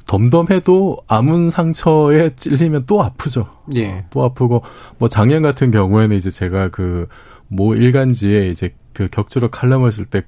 덤덤해도 0.09 0.97
아문 1.07 1.49
상처에 1.51 2.31
찔리면 2.35 2.85
또 2.87 3.03
아프죠. 3.03 3.47
예. 3.75 4.05
또 4.09 4.23
아프고 4.23 4.63
뭐 4.97 5.07
작년 5.07 5.43
같은 5.43 5.69
경우에는 5.69 6.15
이제 6.17 6.29
제가 6.29 6.69
그 6.69 7.07
모 7.49 7.73
일간지에 7.75 8.47
이제 8.49 8.73
그 8.93 9.09
격주로 9.09 9.49
칼럼을 9.49 9.91
쓸 9.91 10.05
때 10.05 10.23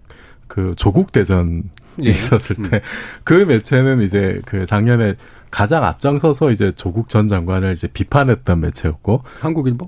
그 0.47 0.73
조국 0.75 1.13
대전이 1.13 1.61
예. 2.03 2.09
있었을 2.09 2.57
때그 2.69 3.45
매체는 3.45 4.01
이제 4.01 4.41
그 4.45 4.65
작년에 4.65 5.15
가장 5.49 5.85
앞장서서 5.85 6.51
이제 6.51 6.73
조국 6.73 7.07
전 7.07 7.29
장관을 7.29 7.71
이제 7.71 7.87
비판했던 7.87 8.59
매체였고 8.59 9.23
한국일보? 9.39 9.87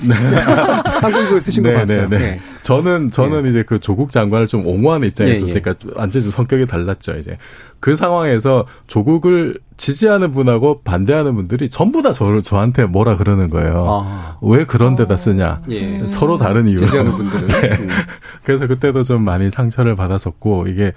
한국일보에 1.00 1.40
쓰신 1.40 1.62
거 1.62 1.72
봤어요. 1.72 2.08
네. 2.08 2.20
예. 2.20 2.40
저는 2.62 3.10
저는 3.10 3.46
이제 3.46 3.62
그 3.62 3.78
조국 3.78 4.10
장관을 4.10 4.46
좀 4.46 4.66
옹호하는 4.66 5.08
입장에 5.08 5.30
예, 5.30 5.34
있었으니까 5.34 5.74
완전히 5.94 6.24
좀 6.24 6.30
성격이 6.30 6.66
달랐죠. 6.66 7.16
이제 7.16 7.36
그 7.80 7.96
상황에서 7.96 8.66
조국을 8.86 9.58
지지하는 9.76 10.30
분하고 10.30 10.82
반대하는 10.82 11.34
분들이 11.34 11.70
전부 11.70 12.02
다 12.02 12.12
저를 12.12 12.42
저한테 12.42 12.84
뭐라 12.84 13.16
그러는 13.16 13.48
거예요. 13.48 14.02
아. 14.04 14.38
왜 14.42 14.64
그런 14.64 14.94
데다 14.96 15.16
쓰냐? 15.16 15.62
예. 15.70 16.06
서로 16.06 16.36
다른 16.36 16.68
이유로. 16.68 16.84
지지하는 16.84 17.12
분들은. 17.12 17.48
음. 17.80 17.88
그래서 18.44 18.66
그때도 18.66 19.02
좀 19.02 19.22
많이 19.22 19.50
상처를 19.50 19.96
받았었고 19.96 20.68
이게 20.68 20.92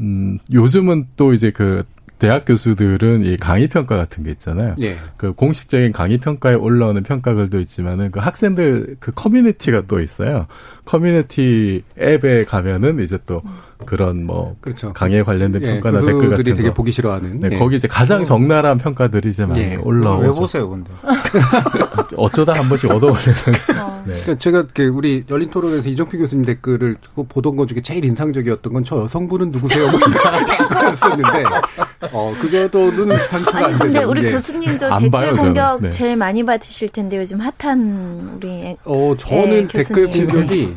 음 0.00 0.38
요즘은 0.52 1.08
또 1.16 1.34
이제 1.34 1.50
그 1.50 1.84
대학 2.18 2.44
교수들은 2.44 3.24
이 3.24 3.36
강의 3.36 3.68
평가 3.68 3.96
같은 3.96 4.24
게 4.24 4.30
있잖아요. 4.30 4.76
예. 4.80 4.98
그 5.16 5.32
공식적인 5.32 5.92
강의 5.92 6.18
평가에 6.18 6.54
올라오는 6.54 7.02
평가글도 7.02 7.60
있지만은 7.60 8.10
그 8.10 8.20
학생들 8.20 8.96
그 9.00 9.12
커뮤니티가 9.12 9.82
또 9.88 10.00
있어요. 10.00 10.46
커뮤니티 10.84 11.82
앱에 11.98 12.44
가면은 12.44 13.00
이제 13.00 13.18
또 13.26 13.42
그런 13.84 14.24
뭐 14.24 14.56
그렇죠. 14.60 14.92
강의에 14.92 15.22
관련된 15.22 15.62
예, 15.62 15.66
평가나 15.74 16.00
댓글 16.00 16.14
같은 16.14 16.30
교수들이 16.30 16.54
되게 16.56 16.68
거. 16.68 16.74
보기 16.74 16.92
싫어하는. 16.92 17.40
네, 17.40 17.48
예. 17.52 17.56
거기 17.56 17.76
이제 17.76 17.88
가장 17.88 18.22
적나라한 18.22 18.78
평가들이 18.78 19.28
이제 19.30 19.44
많이 19.46 19.60
예. 19.60 19.76
올라오죠. 19.82 20.26
왜 20.26 20.30
보세요, 20.32 20.68
근데? 20.68 20.90
어쩌다 22.16 22.52
한 22.54 22.68
번씩 22.68 22.90
얻어올리는. 22.90 23.34
네. 24.06 24.12
그러니까 24.12 24.34
제가 24.38 24.64
그 24.74 24.86
우리 24.86 25.24
열린 25.30 25.50
토론에서 25.50 25.88
이정필 25.88 26.20
교수님 26.20 26.44
댓글을 26.44 26.96
보던 27.28 27.56
것 27.56 27.66
중에 27.68 27.80
제일 27.82 28.04
인상적이었던 28.04 28.72
건 28.72 28.84
저 28.84 29.00
여성분은 29.02 29.50
누구세요? 29.50 29.90
뭐 29.90 29.98
이거였었는데 29.98 31.44
어 32.12 32.34
그거도는 32.38 33.16
상처가 33.28 33.58
아니 33.58 33.72
안 33.72 33.78
근데 33.78 33.92
되는 33.94 34.08
우리 34.10 34.20
게. 34.22 34.32
교수님도 34.32 34.86
안 34.92 35.02
댓글 35.04 35.10
봐요. 35.10 35.36
공격 35.36 35.80
네. 35.82 35.90
제일 35.90 36.16
많이 36.16 36.44
받으실 36.44 36.88
텐데 36.90 37.16
요즘 37.16 37.40
핫한 37.40 38.34
우리 38.36 38.76
어 38.84 39.14
저는 39.18 39.52
예, 39.62 39.66
댓글. 39.68 40.06
공격이 40.06 40.76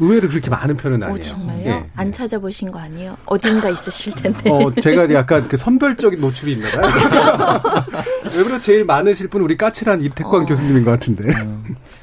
의외로 0.00 0.28
그렇게 0.28 0.48
많은 0.48 0.76
편은 0.76 1.02
아니에요. 1.02 1.18
오 1.18 1.20
정말요? 1.20 1.64
예. 1.66 1.90
안 1.96 2.12
찾아보신 2.12 2.70
거 2.70 2.78
아니에요? 2.78 3.16
어딘가 3.26 3.68
있으실 3.68 4.14
텐데. 4.14 4.50
어, 4.50 4.70
제가 4.80 5.12
약간 5.12 5.48
그 5.48 5.56
선별적인 5.56 6.20
노출이 6.20 6.52
있나 6.52 6.70
봐요. 6.70 7.92
외부로 8.36 8.60
제일 8.60 8.84
많으실 8.84 9.28
분 9.28 9.42
우리 9.42 9.56
까칠한 9.56 10.02
이태광 10.02 10.42
어. 10.42 10.44
교수님인 10.46 10.84
것 10.84 10.92
같은데. 10.92 11.28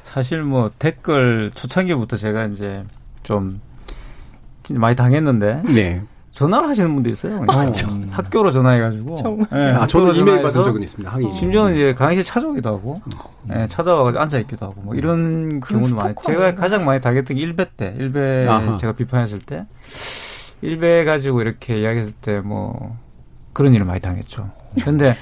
사실 0.04 0.42
뭐 0.42 0.70
댓글 0.78 1.50
초창기부터 1.54 2.16
제가 2.16 2.46
이제 2.46 2.84
좀 3.22 3.60
진짜 4.62 4.80
많이 4.80 4.96
당했는데 4.96 5.62
네. 5.72 6.02
전화를 6.36 6.68
하시는 6.68 6.92
분도 6.94 7.08
있어요. 7.08 7.40
그냥. 7.40 7.72
음, 7.88 8.08
학교로 8.12 8.50
전화해가지고. 8.50 9.14
정말. 9.16 9.46
네, 9.50 9.70
아, 9.72 9.86
저는 9.86 10.14
이메일 10.14 10.42
받은 10.42 10.64
적은 10.64 10.82
있습니다. 10.82 11.10
항의. 11.10 11.32
심지어는 11.32 11.74
이제 11.74 11.94
강의실 11.94 12.24
찾아오기도 12.24 12.68
하고, 12.68 13.00
예, 13.54 13.66
찾아와가지고 13.66 14.22
앉아있기도 14.22 14.66
하고, 14.66 14.74
뭐 14.82 14.94
이런 14.94 15.60
그건 15.60 15.78
경우도 15.80 15.96
많아요. 15.96 16.14
스토커 16.20 16.32
제가? 16.38 16.54
가장 16.54 16.84
많이 16.84 17.00
당했던 17.00 17.38
게 17.38 17.42
1배 17.42 17.68
때, 17.78 17.96
1배 17.98 18.46
아하. 18.46 18.76
제가 18.76 18.92
비판했을 18.92 19.38
때, 19.40 19.64
1배 20.62 21.06
가지고 21.06 21.40
이렇게 21.40 21.80
이야기했을 21.80 22.12
때 22.20 22.40
뭐, 22.40 22.96
그런 23.54 23.72
일을 23.72 23.86
많이 23.86 24.00
당했죠. 24.00 24.50
근데 24.84 25.14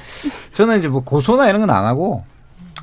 저는 0.52 0.78
이제 0.78 0.88
뭐 0.88 1.04
고소나 1.04 1.49
이런 1.49 1.61
건 1.61 1.71
안 1.71 1.85
하고, 1.87 2.25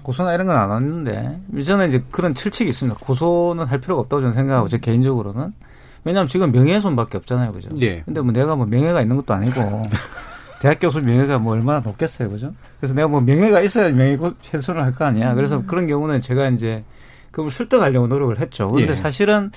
고소나 0.04 0.34
이런 0.34 0.48
건안 0.48 0.72
했는데, 0.82 1.38
저는 1.66 1.90
이제 1.90 2.02
그런 2.12 2.34
철칙이 2.34 2.70
있습니다. 2.70 2.98
고소는 3.02 3.66
할 3.66 3.82
필요가 3.82 4.00
없다고 4.04 4.22
저는 4.22 4.32
생각하고, 4.34 4.70
제 4.70 4.78
개인적으로는. 4.78 5.52
왜냐하면 6.04 6.28
지금 6.28 6.52
명예훼손밖에 6.52 7.18
없잖아요, 7.18 7.52
그죠? 7.54 7.70
예. 7.82 8.02
근데 8.02 8.22
뭐 8.22 8.32
내가 8.32 8.56
뭐 8.56 8.66
명예가 8.66 9.02
있는 9.02 9.16
것도 9.18 9.34
아니고 9.34 9.84
대학 10.62 10.80
교수 10.80 11.02
명예가 11.02 11.40
뭐 11.40 11.54
얼마나 11.54 11.80
높겠어요, 11.80 12.30
그죠? 12.30 12.54
그래서 12.80 12.94
내가 12.94 13.08
뭐 13.08 13.22
명예가 13.22 13.62
있어야 13.62 13.90
명예훼손을 13.90 14.84
할 14.84 14.94
거 14.94 15.06
아니야. 15.06 15.34
그래서 15.36 15.64
그런 15.66 15.88
경우는 15.88 16.22
제가 16.22 16.48
이제 16.50 16.84
그걸 17.32 17.50
설득하려고 17.50 18.08
노력을 18.08 18.38
했죠. 18.40 18.68
근데 18.68 18.92
예. 18.92 18.96
사실은 18.96 19.52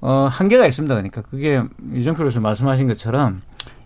어 0.00 0.28
한계가 0.30 0.66
있습니다. 0.66 0.94
그러니까 0.94 1.22
그게 1.22 1.62
이정표 1.94 2.24
교수 2.24 2.40
말씀하신 2.40 2.86
것처럼 2.88 3.42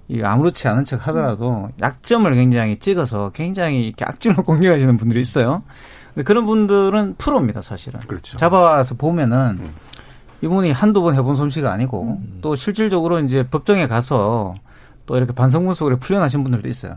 이 0.09 0.21
아무렇지 0.23 0.67
않은 0.69 0.85
척 0.85 1.07
하더라도 1.07 1.69
약점을 1.81 2.31
굉장히 2.35 2.79
찍어서 2.79 3.31
굉장히 3.31 3.87
이렇게 3.87 4.05
악질로 4.05 4.43
공격하시는 4.43 4.97
분들이 4.97 5.21
있어요. 5.21 5.63
그런 6.25 6.45
분들은 6.45 7.15
프로입니다, 7.19 7.63
사실은. 7.63 8.01
그렇죠. 8.01 8.37
잡아와서 8.37 8.97
보면은 8.97 9.61
이분이 10.43 10.73
한두 10.73 11.03
번 11.03 11.15
해본 11.15 11.37
솜씨가 11.37 11.73
아니고 11.73 12.17
음. 12.19 12.39
또 12.41 12.55
실질적으로 12.55 13.21
이제 13.21 13.47
법정에 13.49 13.87
가서 13.87 14.55
또 15.07 15.17
이렇게 15.17 15.33
반성문 15.33 15.75
속으로 15.75 15.99
풀려나신 15.99 16.43
분들도 16.43 16.69
있어요. 16.69 16.97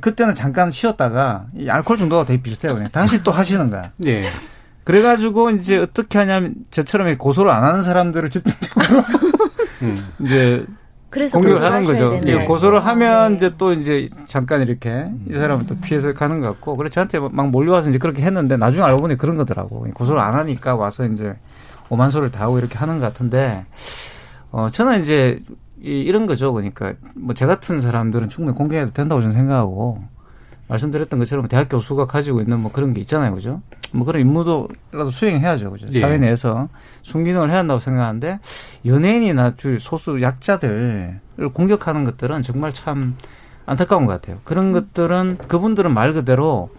그때는 0.00 0.34
잠깐 0.34 0.70
쉬었다가 0.70 1.46
이 1.56 1.68
알코올 1.68 1.98
중독과 1.98 2.24
되게 2.24 2.42
비슷해요. 2.42 2.74
그냥 2.74 2.90
다시 2.90 3.22
또 3.22 3.30
하시는 3.30 3.70
거야. 3.70 3.92
예. 4.06 4.28
그래가지고 4.84 5.50
이제 5.50 5.78
어떻게 5.78 6.18
하냐면 6.18 6.54
저처럼 6.70 7.16
고소를 7.16 7.50
안 7.50 7.62
하는 7.62 7.82
사람들을 7.82 8.30
집중적으로 8.30 9.04
음. 9.82 10.08
이제 10.24 10.64
그래서 11.10 11.38
공격을 11.38 11.62
하는 11.62 11.82
거죠. 11.82 12.18
예, 12.24 12.38
고소를 12.46 12.86
하면 12.86 13.32
네. 13.32 13.36
이제 13.36 13.54
또 13.58 13.74
이제 13.74 14.08
잠깐 14.24 14.62
이렇게 14.62 15.10
이 15.28 15.34
사람은 15.34 15.66
또 15.66 15.76
피해서 15.76 16.10
가는 16.12 16.40
것 16.40 16.48
같고 16.48 16.74
그래서 16.76 16.94
저한테 16.94 17.18
막 17.18 17.50
몰려와서 17.50 17.90
이제 17.90 17.98
그렇게 17.98 18.22
했는데 18.22 18.56
나중에 18.56 18.82
알고 18.82 19.02
보니 19.02 19.18
그런 19.18 19.36
거더라고. 19.36 19.86
고소를 19.92 20.18
안 20.18 20.34
하니까 20.34 20.74
와서 20.74 21.04
이제 21.06 21.34
오만 21.92 22.10
소를 22.10 22.30
다 22.30 22.44
하고 22.44 22.58
이렇게 22.58 22.78
하는 22.78 22.98
것 22.98 23.04
같은데 23.04 23.66
어 24.50 24.70
저는 24.70 25.02
이제 25.02 25.40
이, 25.82 25.90
이런 25.90 26.24
거죠. 26.24 26.50
그러니까 26.54 26.94
뭐 27.14 27.34
제 27.34 27.44
같은 27.44 27.82
사람들은 27.82 28.30
충분히 28.30 28.56
공개해도 28.56 28.92
된다고 28.94 29.20
저는 29.20 29.34
생각하고 29.34 30.02
말씀드렸던 30.68 31.18
것처럼 31.18 31.48
대학 31.48 31.68
교수가 31.68 32.06
가지고 32.06 32.40
있는 32.40 32.60
뭐 32.60 32.72
그런 32.72 32.94
게 32.94 33.00
있잖아요. 33.02 33.34
그죠? 33.34 33.60
뭐 33.92 34.06
그런 34.06 34.22
임무도라도 34.22 35.10
수행해야죠. 35.10 35.70
그죠? 35.70 35.86
예. 35.92 36.00
사회 36.00 36.16
내에서 36.16 36.70
순기능을 37.02 37.50
해야 37.50 37.58
한다고 37.58 37.78
생각하는데 37.78 38.38
연예인이나 38.86 39.54
주 39.56 39.78
소수 39.78 40.22
약자들을 40.22 41.20
공격하는 41.52 42.04
것들은 42.04 42.40
정말 42.40 42.72
참 42.72 43.16
안타까운 43.66 44.06
것 44.06 44.12
같아요. 44.12 44.38
그런 44.44 44.72
것들은 44.72 45.36
그분들은 45.46 45.92
말 45.92 46.14
그대로 46.14 46.70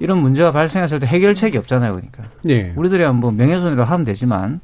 이런 0.00 0.18
문제가 0.18 0.50
발생했을 0.50 0.98
때 0.98 1.06
해결책이 1.06 1.56
없잖아요. 1.58 1.92
그러니까. 1.92 2.24
예. 2.48 2.72
우리들이 2.74 3.06
뭐 3.12 3.30
명예훼손이라고 3.30 3.88
하면 3.88 4.04
되지만 4.04 4.60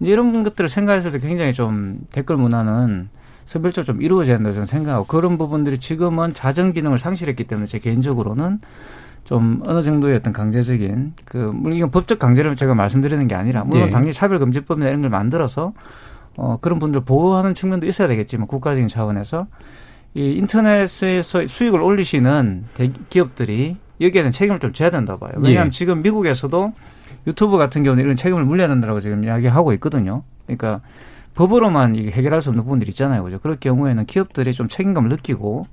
이제 0.00 0.12
이런 0.12 0.42
것들을 0.44 0.68
생각했을 0.68 1.12
때 1.12 1.18
굉장히 1.18 1.52
좀 1.54 1.98
댓글 2.12 2.36
문화는 2.36 3.08
선별적으로 3.46 3.94
좀 3.94 4.02
이루어져야 4.02 4.36
한다고 4.36 4.52
저는 4.54 4.66
생각하고 4.66 5.06
그런 5.06 5.38
부분들이 5.38 5.78
지금은 5.78 6.34
자정 6.34 6.72
기능을 6.72 6.98
상실했기 6.98 7.44
때문에 7.44 7.66
제 7.66 7.78
개인적으로는 7.78 8.60
좀 9.24 9.62
어느 9.66 9.82
정도의 9.82 10.16
어떤 10.16 10.32
강제적인 10.32 11.14
그 11.24 11.36
물론 11.54 11.76
이건 11.78 11.90
법적 11.90 12.18
강제를 12.18 12.54
제가 12.54 12.74
말씀드리는 12.74 13.26
게 13.26 13.34
아니라 13.34 13.64
물론 13.64 13.86
예. 13.88 13.90
당연히 13.90 14.12
차별금지법이나 14.12 14.88
이런 14.88 15.00
걸 15.00 15.10
만들어서 15.10 15.72
어 16.36 16.58
그런 16.60 16.78
분들 16.78 17.00
보호하는 17.00 17.54
측면도 17.54 17.86
있어야 17.86 18.08
되겠지만 18.08 18.46
국가적인 18.46 18.88
차원에서 18.88 19.46
이 20.14 20.32
인터넷에서 20.32 21.46
수익을 21.46 21.80
올리시는 21.80 22.64
대- 22.74 22.92
기업들이 23.08 23.76
여기에는 24.00 24.30
책임을 24.30 24.60
좀 24.60 24.72
져야 24.72 24.90
된다 24.90 25.16
봐요. 25.16 25.32
왜냐하면 25.36 25.66
예. 25.68 25.70
지금 25.70 26.02
미국에서도 26.02 26.72
유튜브 27.26 27.58
같은 27.58 27.82
경우는 27.82 28.04
이런 28.04 28.16
책임을 28.16 28.44
물려야 28.44 28.68
된다고 28.68 29.00
지금 29.00 29.24
이야기하고 29.24 29.72
있거든요. 29.74 30.22
그러니까 30.46 30.80
법으로만 31.34 31.94
이게 31.94 32.10
해결할 32.10 32.40
수 32.40 32.50
없는 32.50 32.64
부분들이 32.64 32.90
있잖아요. 32.90 33.22
그죠? 33.22 33.38
그럴 33.38 33.56
경우에는 33.56 34.06
기업들이 34.06 34.52
좀 34.52 34.68
책임감을 34.68 35.10
느끼고 35.10 35.66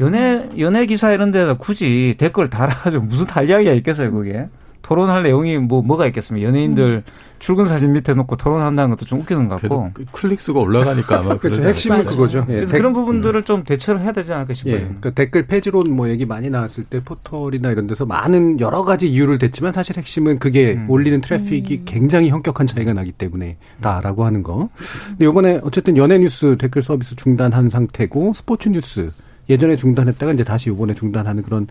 연예, 0.00 0.48
연예 0.58 0.84
기사 0.86 1.12
이런 1.12 1.30
데다 1.30 1.54
굳이 1.54 2.16
댓글 2.18 2.48
달아가지고 2.48 3.04
무슨 3.06 3.26
할 3.30 3.48
이야기가 3.48 3.72
있겠어요, 3.72 4.12
그게. 4.12 4.48
토론할 4.86 5.24
내용이 5.24 5.58
뭐, 5.58 5.82
뭐가 5.82 6.06
있겠습니까? 6.06 6.46
연예인들 6.46 7.02
출근 7.40 7.64
사진 7.64 7.92
밑에 7.92 8.14
놓고 8.14 8.36
토론한다는 8.36 8.90
것도 8.90 9.04
좀 9.04 9.20
웃기는 9.20 9.48
것 9.48 9.60
같고. 9.60 9.90
그래도 9.90 9.90
그 9.92 10.04
클릭 10.12 10.40
수가 10.40 10.60
올라가니까 10.60 11.18
아마 11.18 11.34
그렇죠. 11.38 11.66
핵심은. 11.66 12.04
그거죠. 12.04 12.46
예. 12.48 12.54
그래서 12.54 12.70
댓- 12.72 12.78
그런 12.78 12.92
부분들을 12.92 13.42
좀 13.42 13.64
대처를 13.64 14.00
해야 14.02 14.12
되지 14.12 14.32
않을까 14.32 14.52
싶어요. 14.52 14.74
예, 14.74 14.78
그러니까 14.80 15.10
댓글 15.10 15.44
폐지론 15.48 15.90
뭐 15.92 16.08
얘기 16.08 16.24
많이 16.24 16.50
나왔을 16.50 16.84
때 16.84 17.00
포털이나 17.04 17.72
이런 17.72 17.88
데서 17.88 18.06
많은 18.06 18.60
여러 18.60 18.84
가지 18.84 19.10
이유를 19.10 19.38
댔지만 19.38 19.72
사실 19.72 19.96
핵심은 19.96 20.38
그게 20.38 20.74
음. 20.74 20.86
올리는 20.88 21.20
트래픽이 21.20 21.82
굉장히 21.84 22.28
현격한 22.30 22.68
차이가 22.68 22.92
나기 22.94 23.10
때문에다라고 23.10 24.24
하는 24.24 24.44
거. 24.44 24.68
근데 25.08 25.26
이번에 25.26 25.60
어쨌든 25.64 25.96
연예 25.96 26.18
뉴스 26.18 26.56
댓글 26.60 26.80
서비스 26.80 27.16
중단한 27.16 27.70
상태고 27.70 28.34
스포츠 28.34 28.68
뉴스 28.68 29.10
예전에 29.50 29.74
중단했다가 29.76 30.32
이제 30.32 30.44
다시 30.44 30.70
이번에 30.70 30.94
중단하는 30.94 31.42
그런 31.42 31.66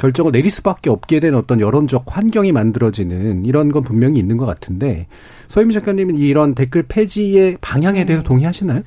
결정을 0.00 0.32
내릴 0.32 0.50
수밖에 0.50 0.88
없게 0.88 1.20
된 1.20 1.34
어떤 1.34 1.60
여론적 1.60 2.04
환경이 2.06 2.52
만들어지는 2.52 3.44
이런 3.44 3.70
건 3.70 3.82
분명히 3.82 4.18
있는 4.18 4.38
것 4.38 4.46
같은데 4.46 5.06
서유미 5.48 5.74
작가님은 5.74 6.16
이런 6.16 6.54
댓글 6.54 6.82
폐지의 6.84 7.58
방향에 7.60 8.06
대해서 8.06 8.24
동의하시나요? 8.24 8.80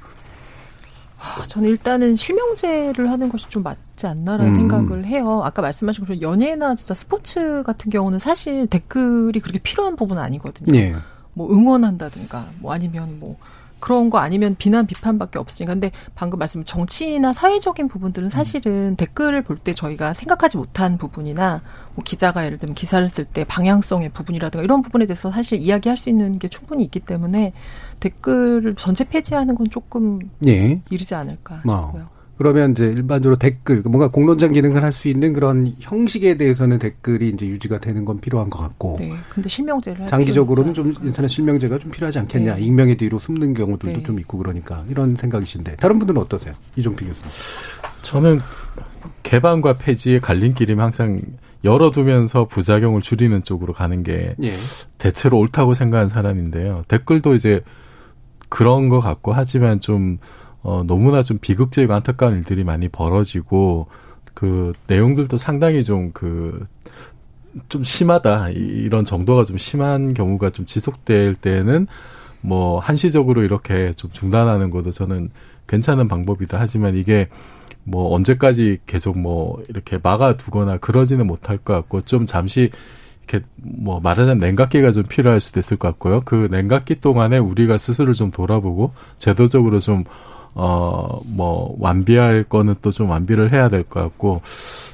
아, 1.19 1.45
저는 1.47 1.69
일단은 1.69 2.15
실명제를 2.15 3.11
하는 3.11 3.29
것이 3.29 3.47
좀 3.47 3.61
맞지 3.61 4.07
않나라는 4.07 4.55
음. 4.55 4.59
생각을 4.59 5.05
해요. 5.05 5.41
아까 5.43 5.61
말씀하신 5.61 6.03
것처럼 6.03 6.21
연예나 6.23 6.73
진짜 6.73 6.95
스포츠 6.95 7.61
같은 7.63 7.91
경우는 7.91 8.17
사실 8.17 8.65
댓글이 8.65 9.39
그렇게 9.39 9.59
필요한 9.59 9.95
부분은 9.95 10.19
아니거든요. 10.19 10.75
예. 10.77 10.95
뭐 11.35 11.49
응원한다든가 11.51 12.47
뭐 12.59 12.73
아니면 12.73 13.19
뭐 13.19 13.37
그런 13.83 14.09
거 14.09 14.17
아니면 14.19 14.55
비난 14.57 14.87
비판밖에 14.87 15.37
없으니까 15.39 15.73
근데 15.73 15.91
방금 16.15 16.39
말씀 16.39 16.63
정치나 16.63 17.33
사회적인 17.33 17.89
부분들은 17.89 18.29
사실은 18.29 18.95
댓글을 18.95 19.41
볼 19.43 19.57
때 19.57 19.73
저희가 19.73 20.13
생각하지 20.13 20.55
못한 20.55 20.97
부분이나 20.97 21.61
뭐 21.93 22.03
기자가 22.05 22.45
예를 22.45 22.57
들면 22.59 22.75
기사를 22.75 23.07
쓸 23.09 23.25
때 23.25 23.43
방향성의 23.43 24.09
부분이라든가 24.09 24.63
이런 24.63 24.81
부분에 24.83 25.05
대해서 25.05 25.33
사실 25.33 25.59
이야기할 25.59 25.97
수 25.97 26.09
있는 26.09 26.31
게 26.39 26.47
충분히 26.47 26.85
있기 26.85 27.01
때문에 27.01 27.51
댓글을 27.99 28.75
전체 28.75 29.03
폐지하는 29.03 29.55
건 29.55 29.69
조금 29.69 30.19
예. 30.47 30.81
이르지 30.89 31.13
않을까 31.13 31.61
어. 31.67 31.87
싶고요. 31.87 32.12
그러면 32.37 32.71
이제 32.71 32.85
일반적으로 32.85 33.35
댓글, 33.37 33.81
뭔가 33.83 34.07
공론장 34.07 34.51
기능을 34.51 34.83
할 34.83 34.91
수 34.91 35.07
있는 35.07 35.33
그런 35.33 35.73
형식에 35.79 36.35
대해서는 36.37 36.77
댓글이 36.79 37.29
이제 37.29 37.47
유지가 37.47 37.79
되는 37.79 38.05
건 38.05 38.19
필요한 38.19 38.49
것 38.49 38.59
같고. 38.59 38.97
네. 38.99 39.13
근데 39.29 39.49
실명제를 39.49 40.01
할 40.01 40.07
장기적으로는 40.07 40.73
좀 40.73 40.93
인터넷 41.03 41.27
실명제가 41.27 41.79
좀 41.79 41.89
필요하지 41.91 42.19
않겠냐. 42.19 42.55
네. 42.55 42.61
익명의 42.61 42.95
뒤로 42.97 43.17
숨는 43.17 43.53
경우들도 43.53 43.97
네. 43.97 44.03
좀 44.03 44.19
있고 44.19 44.37
그러니까 44.37 44.83
이런 44.89 45.15
생각이신데 45.15 45.77
다른 45.77 45.99
분들은 45.99 46.21
어떠세요? 46.21 46.53
이종필 46.75 47.07
교수님. 47.07 47.31
저는 48.03 48.39
개방과 49.23 49.77
폐지의 49.77 50.19
갈림길이면 50.21 50.83
항상 50.85 51.21
열어두면서 51.63 52.45
부작용을 52.45 53.01
줄이는 53.01 53.43
쪽으로 53.43 53.73
가는 53.73 54.03
게 54.03 54.35
예. 54.43 54.51
대체로 54.97 55.39
옳다고 55.39 55.73
생각하는 55.73 56.09
사람인데요. 56.09 56.83
댓글도 56.87 57.35
이제 57.35 57.61
그런 58.49 58.89
것 58.89 58.99
같고 58.99 59.33
하지만 59.33 59.79
좀 59.79 60.19
어, 60.63 60.83
너무나 60.87 61.23
좀 61.23 61.37
비극적이고 61.39 61.93
안타까운 61.93 62.37
일들이 62.37 62.63
많이 62.63 62.87
벌어지고 62.89 63.87
그 64.33 64.71
내용들도 64.87 65.37
상당히 65.37 65.83
좀그좀 65.83 66.63
심하다 67.83 68.49
이- 68.51 68.53
이런 68.55 69.05
정도가 69.05 69.43
좀 69.43 69.57
심한 69.57 70.13
경우가 70.13 70.49
좀 70.51 70.65
지속될 70.65 71.35
때는 71.35 71.87
뭐 72.41 72.79
한시적으로 72.79 73.43
이렇게 73.43 73.93
좀 73.93 74.11
중단하는 74.11 74.69
것도 74.69 74.91
저는 74.91 75.29
괜찮은 75.67 76.07
방법이다 76.07 76.57
하지만 76.59 76.95
이게 76.95 77.27
뭐 77.83 78.13
언제까지 78.15 78.79
계속 78.85 79.17
뭐 79.17 79.61
이렇게 79.69 79.99
막아두거나 80.01 80.77
그러지는 80.77 81.27
못할 81.27 81.57
것 81.57 81.73
같고 81.73 82.01
좀 82.01 82.25
잠시 82.25 82.69
이렇게 83.27 83.45
뭐 83.55 83.99
말하자면 84.01 84.39
냉각기가 84.39 84.91
좀 84.91 85.03
필요할 85.03 85.39
수도 85.41 85.59
있을 85.59 85.77
것 85.77 85.87
같고요. 85.89 86.21
그 86.25 86.47
냉각기 86.51 86.95
동안에 86.95 87.37
우리가 87.37 87.77
스스로를 87.77 88.13
좀 88.13 88.31
돌아보고 88.31 88.93
제도적으로 89.17 89.79
좀 89.79 90.03
어, 90.55 91.21
뭐, 91.25 91.75
완비할 91.79 92.43
거는 92.43 92.75
또 92.81 92.91
좀 92.91 93.09
완비를 93.09 93.51
해야 93.51 93.69
될 93.69 93.83
것 93.83 94.01
같고, 94.01 94.41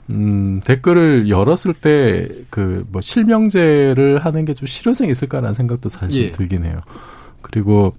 음, 0.09 0.61
댓글을 0.63 1.29
열었을 1.29 1.73
때, 1.73 2.27
그, 2.49 2.85
뭐, 2.91 3.01
실명제를 3.01 4.19
하는 4.19 4.45
게 4.45 4.53
좀 4.53 4.67
실효성이 4.67 5.11
있을까라는 5.11 5.53
생각도 5.53 5.89
사실 5.89 6.23
예. 6.23 6.27
들긴 6.31 6.65
해요. 6.65 6.79
그리고, 7.41 7.93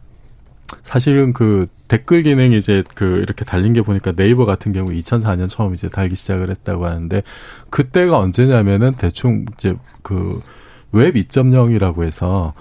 사실은 0.84 1.32
그 1.32 1.66
댓글 1.88 2.22
기능이 2.22 2.56
이제 2.56 2.84
그 2.94 3.18
이렇게 3.18 3.44
달린 3.44 3.72
게 3.72 3.82
보니까 3.82 4.12
네이버 4.12 4.44
같은 4.46 4.72
경우 4.72 4.90
2004년 4.90 5.48
처음 5.48 5.74
이제 5.74 5.88
달기 5.88 6.14
시작을 6.14 6.48
했다고 6.50 6.86
하는데 6.86 7.22
그때가 7.70 8.16
언제냐면은 8.18 8.92
대충 8.94 9.46
이제 9.58 9.74
그 10.02 10.40
웹 10.92 11.14
2.0이라고 11.14 12.02
해서 12.04 12.52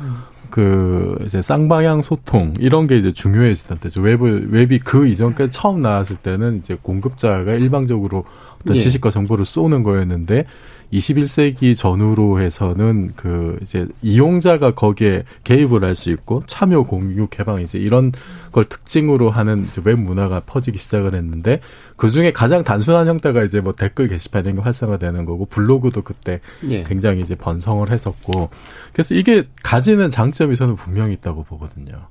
그 0.49 1.17
이제 1.25 1.41
쌍방향 1.41 2.01
소통 2.01 2.53
이런 2.59 2.87
게 2.87 2.97
이제 2.97 3.11
중요해지던 3.11 3.77
때죠. 3.79 4.01
웹을 4.01 4.51
웹이 4.51 4.79
그 4.79 5.07
이전까지 5.07 5.51
처음 5.51 5.81
나왔을 5.81 6.15
때는 6.17 6.57
이제 6.57 6.77
공급자가 6.81 7.53
일방적으로 7.53 8.25
어떤 8.61 8.75
예. 8.75 8.79
지식과 8.79 9.09
정보를 9.09 9.45
쏘는 9.45 9.83
거였는데 9.83 10.45
21세기 10.91 11.77
전후로 11.77 12.39
해서는 12.39 13.11
그 13.15 13.59
이제 13.61 13.87
이용자가 14.01 14.73
거기에 14.73 15.23
개입을 15.43 15.83
할 15.83 15.95
수 15.99 16.09
있고 16.11 16.41
참여 16.47 16.83
공유 16.83 17.27
개방 17.27 17.61
이제 17.61 17.77
이런 17.77 18.11
걸 18.51 18.65
특징으로 18.65 19.29
하는 19.29 19.67
웹 19.83 19.99
문화가 19.99 20.39
퍼지기 20.39 20.77
시작을 20.79 21.13
했는데 21.13 21.59
그 21.97 22.09
중에 22.09 22.31
가장 22.31 22.63
단순한 22.63 23.07
형태가 23.07 23.43
이제 23.43 23.59
뭐 23.59 23.73
댓글 23.73 24.07
게시판 24.07 24.43
이런 24.43 24.55
게 24.55 24.61
활성화되는 24.61 25.25
거고 25.25 25.45
블로그도 25.45 26.01
그때 26.01 26.39
예. 26.69 26.83
굉장히 26.83 27.21
이제 27.21 27.35
번성을 27.35 27.91
했었고 27.91 28.49
그래서 28.93 29.13
이게 29.13 29.43
가지는 29.61 30.09
장점이 30.09 30.55
저는 30.55 30.75
분명히 30.75 31.13
있다고 31.13 31.43
보거든요. 31.43 32.07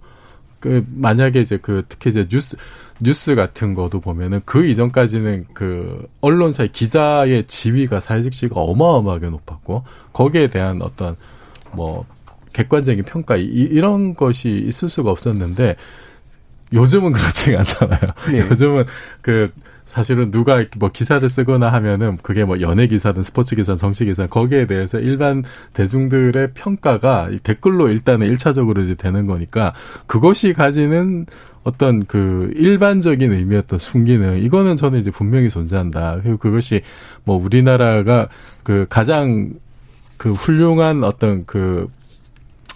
그 0.61 0.85
만약에 0.95 1.41
이제 1.41 1.57
그 1.57 1.83
특히 1.89 2.11
이제 2.11 2.27
뉴스 2.29 2.57
뉴스 3.01 3.35
같은 3.35 3.75
거도 3.75 4.01
보면은 4.01 4.41
그 4.45 4.67
이전까지는 4.67 5.47
그 5.55 6.09
언론사의 6.21 6.73
기자의 6.73 7.47
지위가 7.47 8.01
사회적 8.01 8.33
지위가 8.33 8.61
어마어마하게 8.61 9.31
높았고 9.31 9.85
거기에 10.13 10.49
대한 10.49 10.83
어떤 10.83 11.17
뭐 11.73 12.05
객관적인 12.53 13.05
평가 13.05 13.37
이, 13.37 13.45
이런 13.45 14.15
것이 14.15 14.51
있을 14.67 14.89
수가 14.89 15.11
없었는데 15.11 15.77
요즘은 16.73 17.13
그렇지가 17.13 17.61
않잖아요. 17.61 18.01
네. 18.33 18.41
요즘은 18.51 18.85
그 19.21 19.53
사실은 19.89 20.31
누가 20.31 20.63
뭐 20.79 20.91
기사를 20.93 21.27
쓰거나 21.27 21.73
하면은 21.73 22.19
그게 22.23 22.45
뭐 22.45 22.61
연예 22.61 22.87
기사든 22.87 23.23
스포츠 23.23 23.57
기사든 23.57 23.79
정치 23.79 24.05
기사 24.05 24.27
거기에 24.27 24.67
대해서 24.67 25.01
일반 25.01 25.43
대중들의 25.73 26.53
평가가 26.53 27.31
이 27.31 27.39
댓글로 27.39 27.89
일단은 27.89 28.27
일차적으로 28.27 28.83
이제 28.83 28.95
되는 28.95 29.27
거니까 29.27 29.73
그것이 30.07 30.53
가지는 30.53 31.25
어떤 31.65 32.05
그 32.05 32.53
일반적인 32.55 33.33
의미였던 33.33 33.79
순기능 33.79 34.43
이거는 34.43 34.77
저는 34.77 34.99
이제 34.99 35.11
분명히 35.11 35.49
존재한다. 35.49 36.21
그리고 36.23 36.37
그것이 36.37 36.83
뭐 37.25 37.43
우리나라가 37.43 38.29
그 38.65 38.85
가장 38.91 39.55
그 40.19 40.35
훌륭한 40.35 41.03
어떤 41.03 41.47
그 41.47 41.89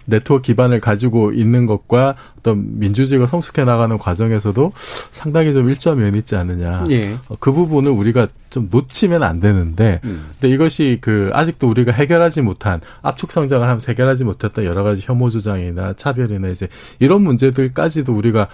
네트워크 0.07 0.43
기반을 0.43 0.81
가지고 0.81 1.33
있는 1.33 1.67
것과 1.67 2.17
어떤 2.39 2.79
민주주의가 2.79 3.27
성숙해 3.27 3.65
나가는 3.65 3.97
과정에서도 3.97 4.73
상당히 5.11 5.53
좀 5.53 5.69
일점이 5.69 6.11
있지 6.19 6.37
않느냐. 6.37 6.85
예. 6.91 7.17
어, 7.29 7.37
그 7.39 7.53
부분을 7.53 7.93
우리가 7.93 8.29
좀 8.51 8.69
놓치면 8.71 9.23
안 9.23 9.41
되는데, 9.41 10.01
음. 10.05 10.27
근데 10.33 10.53
이것이 10.53 10.99
그 11.01 11.31
아직도 11.33 11.69
우리가 11.69 11.93
해결하지 11.93 12.43
못한 12.43 12.81
압축 13.03 13.33
성장을 13.33 13.63
하면서 13.63 13.87
해결하지 13.93 14.25
못했던 14.25 14.65
여러 14.65 14.83
가지 14.83 15.03
혐오 15.05 15.29
주장이나 15.29 15.95
차별이나 15.95 16.49
이제 16.49 16.69
이런 16.99 17.23
문제들까지도 17.23 18.13
우리가 18.13 18.49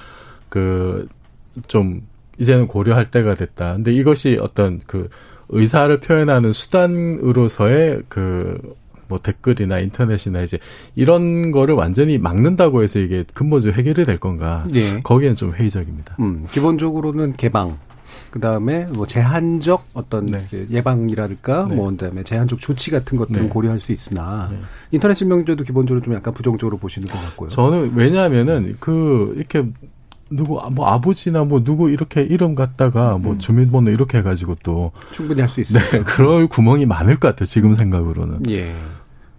그좀 0.48 2.02
이제는 2.38 2.68
고려할 2.68 3.11
때가 3.11 3.34
됐다. 3.34 3.74
근데 3.74 3.92
이것이 3.92 4.38
어떤 4.40 4.80
그 4.87 5.08
의사를 5.50 5.98
표현하는 6.00 6.52
수단으로서의 6.52 8.02
그 8.08 8.61
뭐 9.09 9.18
댓글이나 9.18 9.79
인터넷이나 9.81 10.42
이제 10.42 10.59
이런 10.94 11.51
거를 11.51 11.75
완전히 11.75 12.18
막는다고 12.18 12.83
해서 12.83 12.99
이게 12.99 13.25
근본적으로 13.35 13.77
해결이 13.77 14.05
될 14.05 14.18
건가? 14.18 14.66
예. 14.75 15.01
거기엔 15.01 15.35
좀 15.35 15.53
회의적입니다. 15.53 16.16
음, 16.21 16.47
기본적으로는 16.51 17.37
개방. 17.37 17.79
그 18.31 18.40
다음에 18.40 18.85
뭐 18.85 19.07
제한적 19.07 19.87
어떤 19.94 20.27
네. 20.27 20.44
그 20.51 20.66
예방이랄까, 20.71 21.64
네. 21.68 21.75
뭐 21.75 21.90
그다음에 21.90 22.23
제한적 22.23 22.61
조치 22.61 22.90
같은 22.90 23.16
것들은 23.16 23.44
네. 23.44 23.49
고려할 23.49 23.81
수 23.81 23.90
있으나 23.92 24.49
네. 24.51 24.59
인터넷 24.90 25.14
실명제도 25.14 25.64
기본적으로 25.64 26.05
좀 26.05 26.14
약간 26.14 26.35
부정적으로 26.35 26.77
보시는 26.77 27.09
것 27.09 27.18
같고요. 27.18 27.49
저는 27.49 27.92
왜냐하면은 27.94 28.77
그 28.81 29.33
이렇게 29.37 29.64
누구 30.31 30.61
뭐 30.73 30.87
아버지나 30.88 31.44
뭐 31.44 31.64
누구 31.64 31.88
이렇게 31.90 32.21
이름 32.21 32.55
갖다가 32.55 33.16
뭐 33.16 33.33
음. 33.33 33.38
주민번호 33.38 33.90
이렇게 33.90 34.18
해가지고 34.18 34.57
또 34.62 34.90
충분히 35.12 35.40
할 35.40 35.49
수 35.49 35.62
있어요. 35.62 35.83
네, 35.90 36.03
그럴 36.03 36.47
구멍이 36.49 36.85
많을 36.85 37.16
것 37.18 37.29
같아요. 37.29 37.47
지금 37.47 37.75
생각으로는. 37.75 38.51
예. 38.51 38.75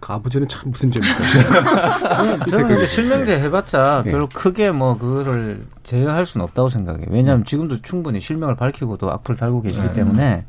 그 0.00 0.12
아버지는 0.14 0.48
참 0.48 0.70
무슨 0.70 0.90
죄입니까? 0.90 2.46
저는 2.48 2.68
근데 2.68 2.86
실명제 2.86 3.38
해봤자 3.38 4.02
예. 4.06 4.10
별로 4.10 4.28
크게 4.28 4.70
뭐 4.70 4.96
그거를 4.98 5.66
제어할 5.82 6.24
수는 6.24 6.44
없다고 6.44 6.70
생각해요. 6.70 7.06
왜냐하면 7.10 7.44
지금도 7.44 7.82
충분히 7.82 8.20
실명을 8.20 8.56
밝히고도 8.56 9.10
악플 9.10 9.36
달고 9.36 9.62
계시기 9.62 9.86
네. 9.88 9.92
때문에 9.92 10.44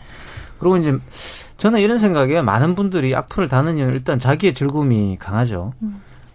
그리고 0.57 0.77
이제 0.77 0.97
저는 1.57 1.79
이런 1.81 1.97
생각에 1.97 2.41
많은 2.41 2.75
분들이 2.75 3.13
악플을 3.13 3.49
다는 3.49 3.77
이유는 3.77 3.93
일단 3.93 4.19
자기의 4.19 4.53
즐거움이 4.53 5.17
강하죠. 5.19 5.73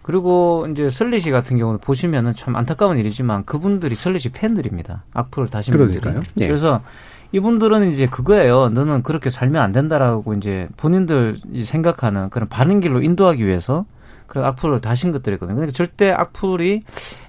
그리고 0.03 0.67
이제 0.71 0.89
설리 0.89 1.19
씨 1.19 1.31
같은 1.31 1.57
경우는 1.57 1.79
보시면은 1.79 2.33
참 2.33 2.55
안타까운 2.55 2.97
일이지만 2.97 3.43
그분들이 3.43 3.95
설리 3.95 4.19
씨 4.19 4.29
팬들입니다. 4.29 5.03
악플을 5.13 5.49
다신 5.49 5.75
분들이. 5.75 5.99
그러니까요. 5.99 6.23
예. 6.39 6.47
그래서 6.47 6.81
이분들은 7.31 7.91
이제 7.91 8.07
그거예요. 8.07 8.69
너는 8.69 9.03
그렇게 9.03 9.29
살면 9.29 9.61
안 9.61 9.71
된다라고 9.71 10.33
이제 10.33 10.67
본인들 10.77 11.37
이 11.51 11.63
생각하는 11.63 12.29
그런 12.29 12.47
바른 12.47 12.79
길로 12.79 13.01
인도하기 13.01 13.45
위해서 13.45 13.85
그런 14.27 14.45
악플을 14.45 14.81
다신 14.81 15.11
것들이거든요. 15.11 15.55
그러니까 15.55 15.75
절대 15.75 16.11
악플이 16.11 16.83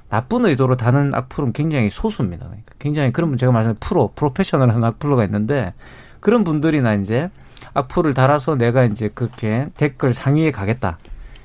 나쁜 0.09 0.47
의도로 0.47 0.77
다는 0.77 1.13
악플은 1.15 1.53
굉장히 1.53 1.89
소수입니다. 1.89 2.47
그러니까 2.47 2.75
굉장히 2.79 3.13
그런 3.13 3.31
분 3.31 3.39
제가 3.39 3.53
말하는 3.53 3.77
프로, 3.81 4.13
프로페셔널한 4.15 4.83
악플러가 4.83 5.25
있는데 5.25 5.75
그런 6.21 6.45
분들이나 6.45 6.95
이제 6.95 7.31
악플을 7.75 8.15
달아서 8.15 8.57
내가 8.57 8.85
이제 8.85 9.11
그렇게 9.13 9.69
댓글 9.77 10.15
상위에 10.15 10.51
가겠다. 10.51 10.99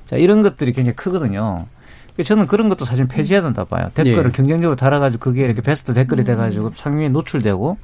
자, 0.06 0.16
이런 0.16 0.42
것들이 0.42 0.72
굉장히 0.72 0.96
크거든요. 0.96 1.66
그래서 2.14 2.28
저는 2.28 2.46
그런 2.46 2.68
것도 2.68 2.84
사실 2.84 3.06
폐지해야 3.06 3.42
된다 3.42 3.64
봐요. 3.64 3.90
댓글을 3.94 4.26
예. 4.26 4.30
경쟁적으로 4.30 4.76
달아가지고 4.76 5.20
그게 5.20 5.44
이렇게 5.44 5.62
베스트 5.62 5.92
댓글이 5.92 6.24
돼가지고 6.24 6.72
상위에 6.74 7.08
노출되고 7.08 7.76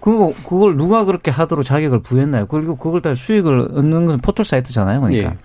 그거 0.00 0.32
그걸 0.48 0.76
누가 0.76 1.04
그렇게 1.04 1.30
하도록 1.30 1.64
자격을 1.64 2.02
부여했나요? 2.02 2.46
그리고 2.46 2.76
그걸 2.76 3.00
다 3.00 3.14
수익을 3.14 3.70
얻는 3.74 4.06
것은 4.06 4.20
포털 4.20 4.44
사이트잖아요. 4.44 5.00
그러니까. 5.00 5.30
예. 5.30 5.36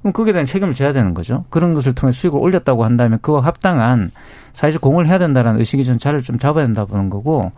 그럼 0.00 0.12
거기에 0.12 0.32
대한 0.32 0.46
책임을 0.46 0.74
져야 0.74 0.92
되는 0.92 1.14
거죠. 1.14 1.44
그런 1.50 1.74
것을 1.74 1.94
통해 1.94 2.12
수익을 2.12 2.38
올렸다고 2.38 2.84
한다면 2.84 3.18
그와 3.22 3.40
합당한 3.40 4.12
사회적 4.52 4.80
공을 4.80 5.08
해야 5.08 5.18
된다는 5.18 5.58
의식이 5.58 5.84
전 5.84 5.98
자리를 5.98 6.22
좀 6.22 6.38
잡아야 6.38 6.64
된다 6.64 6.84
보는 6.84 7.10
거고 7.10 7.50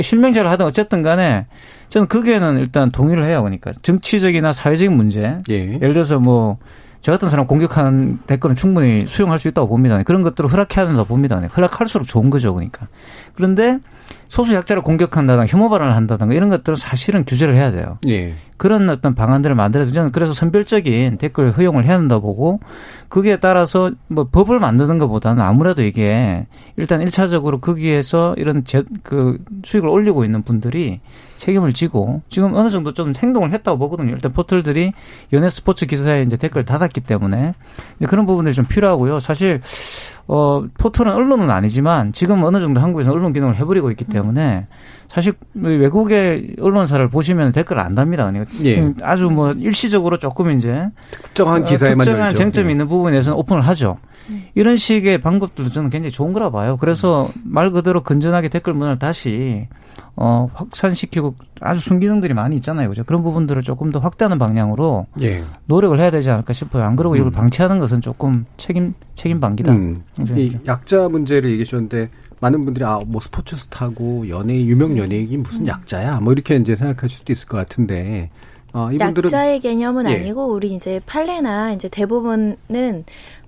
실명제를 0.00 0.48
하든 0.52 0.66
어쨌든 0.66 1.02
간에 1.02 1.46
저는 1.88 2.06
거기에는 2.06 2.58
일단 2.58 2.90
동의를 2.90 3.26
해요. 3.26 3.42
그러니까 3.42 3.72
정치적이나 3.82 4.52
사회적인 4.52 4.96
문제 4.96 5.38
예. 5.50 5.74
예를 5.74 5.94
들어서 5.94 6.20
뭐저 6.20 7.10
같은 7.10 7.28
사람 7.28 7.46
공격하는 7.46 8.20
댓글은 8.26 8.54
충분히 8.54 9.02
수용할 9.06 9.38
수 9.38 9.48
있다고 9.48 9.66
봅니다. 9.66 10.00
그런 10.04 10.22
것들을 10.22 10.50
허락해야 10.50 10.86
된다고 10.86 11.08
봅니다. 11.08 11.40
허락할수록 11.40 12.06
좋은 12.06 12.30
거죠. 12.30 12.54
그러니까. 12.54 12.86
그런데 13.34 13.80
소수 14.28 14.54
약자를 14.54 14.82
공격한다든가 14.82 15.46
혐오 15.46 15.68
발언을 15.68 15.94
한다든가 15.94 16.34
이런 16.34 16.48
것들은 16.48 16.76
사실은 16.76 17.24
규제를 17.24 17.54
해야 17.54 17.70
돼요. 17.70 17.98
예. 18.06 18.34
그런 18.56 18.88
어떤 18.88 19.14
방안들을 19.14 19.54
만들어야 19.54 19.90
저는 19.90 20.12
그래서 20.12 20.32
선별적인 20.32 21.18
댓글 21.18 21.52
허용을 21.52 21.84
해야 21.84 21.98
된다 21.98 22.18
보고 22.18 22.60
거기에 23.10 23.36
따라서 23.36 23.90
뭐 24.08 24.28
법을 24.30 24.58
만드는 24.58 24.98
것보다는 24.98 25.42
아무래도 25.42 25.82
이게 25.82 26.46
일단 26.76 27.02
일차적으로 27.02 27.60
거기에서 27.60 28.34
이런 28.38 28.64
제, 28.64 28.82
그 29.02 29.38
수익을 29.64 29.88
올리고 29.88 30.24
있는 30.24 30.42
분들이 30.42 31.00
책임을 31.36 31.74
지고 31.74 32.22
지금 32.28 32.54
어느 32.54 32.70
정도 32.70 32.94
좀 32.94 33.12
행동을 33.16 33.52
했다고 33.52 33.78
보거든요. 33.78 34.12
일단 34.12 34.32
포털들이 34.32 34.92
연예 35.34 35.50
스포츠 35.50 35.84
기사에 35.84 36.22
이제 36.22 36.36
댓글 36.36 36.64
달았기 36.64 37.02
때문에 37.02 37.52
이제 37.98 38.06
그런 38.06 38.26
부분들이 38.26 38.54
좀 38.54 38.64
필요하고요. 38.64 39.20
사실 39.20 39.60
어 40.28 40.64
포털은 40.78 41.12
언론은 41.12 41.50
아니지만 41.50 42.12
지금 42.12 42.42
어느 42.42 42.58
정도 42.58 42.80
한국에서 42.80 43.12
언론 43.12 43.32
기능을 43.32 43.54
해버리고 43.56 43.90
있기 43.92 44.04
때문에 44.06 44.66
사실 45.08 45.34
외국의 45.54 46.56
언론사를 46.60 47.08
보시면 47.08 47.52
댓글 47.52 47.78
안 47.78 47.94
답니다. 47.94 48.28
그러니까 48.30 48.50
예. 48.64 48.92
아주 49.02 49.30
뭐 49.30 49.52
일시적으로 49.52 50.18
조금 50.18 50.50
이제 50.50 50.90
특정한 51.10 51.64
기사에만 51.64 52.00
어, 52.00 52.04
특정한 52.04 52.26
열죠. 52.26 52.38
쟁점이 52.38 52.68
예. 52.68 52.70
있는 52.72 52.88
부분에서는 52.88 53.38
오픈을 53.38 53.62
하죠. 53.62 53.98
이런 54.54 54.76
식의 54.76 55.18
방법들도 55.18 55.70
저는 55.70 55.90
굉장히 55.90 56.10
좋은 56.12 56.32
거라 56.32 56.50
봐요. 56.50 56.76
그래서 56.78 57.28
말 57.44 57.70
그대로 57.70 58.02
건전하게 58.02 58.48
댓글 58.48 58.74
문화를 58.74 58.98
다시 58.98 59.68
어 60.16 60.48
확산시키고 60.54 61.34
아주 61.60 61.80
순기능들이 61.80 62.34
많이 62.34 62.56
있잖아요. 62.56 62.88
그죠? 62.88 63.04
그런 63.04 63.22
부분들을 63.22 63.62
조금 63.62 63.90
더 63.92 63.98
확대하는 63.98 64.38
방향으로 64.38 65.06
예. 65.20 65.44
노력을 65.66 65.98
해야 65.98 66.10
되지 66.10 66.30
않을까 66.30 66.52
싶어요. 66.52 66.84
안 66.84 66.96
그러고 66.96 67.16
이걸 67.16 67.30
방치하는 67.30 67.78
것은 67.78 68.00
조금 68.00 68.46
책임 68.56 68.94
책임 69.14 69.40
방기다. 69.40 69.72
음. 69.72 70.02
이 70.36 70.56
약자 70.66 71.08
문제를 71.08 71.50
얘기해 71.50 71.64
주셨는데 71.64 72.08
많은 72.40 72.64
분들이 72.64 72.84
아 72.84 72.98
뭐 73.06 73.20
스포츠 73.20 73.56
스타고 73.56 74.28
연예인 74.28 74.66
유명 74.66 74.96
연예인이 74.98 75.36
무슨 75.38 75.66
약자야 75.66 76.20
뭐 76.20 76.32
이렇게 76.32 76.56
이제 76.56 76.76
생각하실 76.76 77.18
수도 77.18 77.32
있을 77.32 77.48
것 77.48 77.56
같은데 77.56 78.30
어, 78.72 78.90
이분들은 78.92 79.28
약자의 79.28 79.60
개념은 79.60 80.06
예. 80.10 80.16
아니고 80.16 80.52
우리 80.52 80.74
이제 80.74 81.00
판례나 81.06 81.72
이제 81.72 81.88
대부분은 81.88 83.04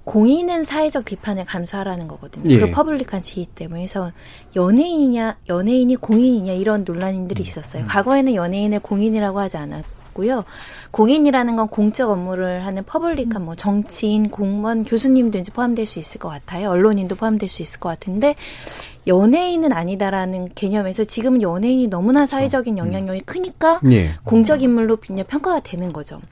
공인은 0.09 0.65
사회적 0.65 1.05
비판을 1.05 1.45
감수하라는 1.45 2.09
거거든요. 2.09 2.51
예. 2.51 2.59
그 2.59 2.71
public한 2.71 3.21
지위 3.21 3.45
때문에 3.45 3.81
그래서 3.81 4.11
연예인이냐 4.57 5.37
연예인이 5.51 5.97
공인이냐 5.97 6.55
이런 6.55 6.85
논란들이 6.85 7.43
있었어요. 7.43 7.85
과거에는 7.87 8.35
연예인을 8.35 8.81
공인이라고 8.81 9.39
하지 9.39 9.59
않았고요. 9.59 10.45
공인이라는 10.93 11.57
건 11.57 11.69
공적 11.69 12.09
업무를 12.09 12.65
하는 12.65 12.85
public한 12.85 13.45
뭐 13.45 13.55
정치인, 13.55 14.31
공무원, 14.31 14.87
교수님도 14.87 15.37
이제 15.37 15.53
포함될 15.53 15.85
수 15.85 15.99
있을 15.99 16.19
것 16.19 16.31
같아요. 16.31 16.71
언론인도 16.71 17.15
포함될 17.15 17.47
수 17.47 17.61
있을 17.61 17.79
것 17.79 17.91
같은데 17.91 18.35
연예인은 19.07 19.75
아니다라는 19.75 20.49
개념에서 20.55 21.05
지금은 21.05 21.43
연예인이 21.43 21.89
너무나 21.89 22.25
사회적인 22.25 22.79
영향력이 22.79 23.21
크니까 23.27 23.81
예. 23.93 24.13
공적 24.25 24.63
인물로 24.63 24.97
평가가 24.97 25.61
되는 25.61 25.93
거죠. 25.93 26.23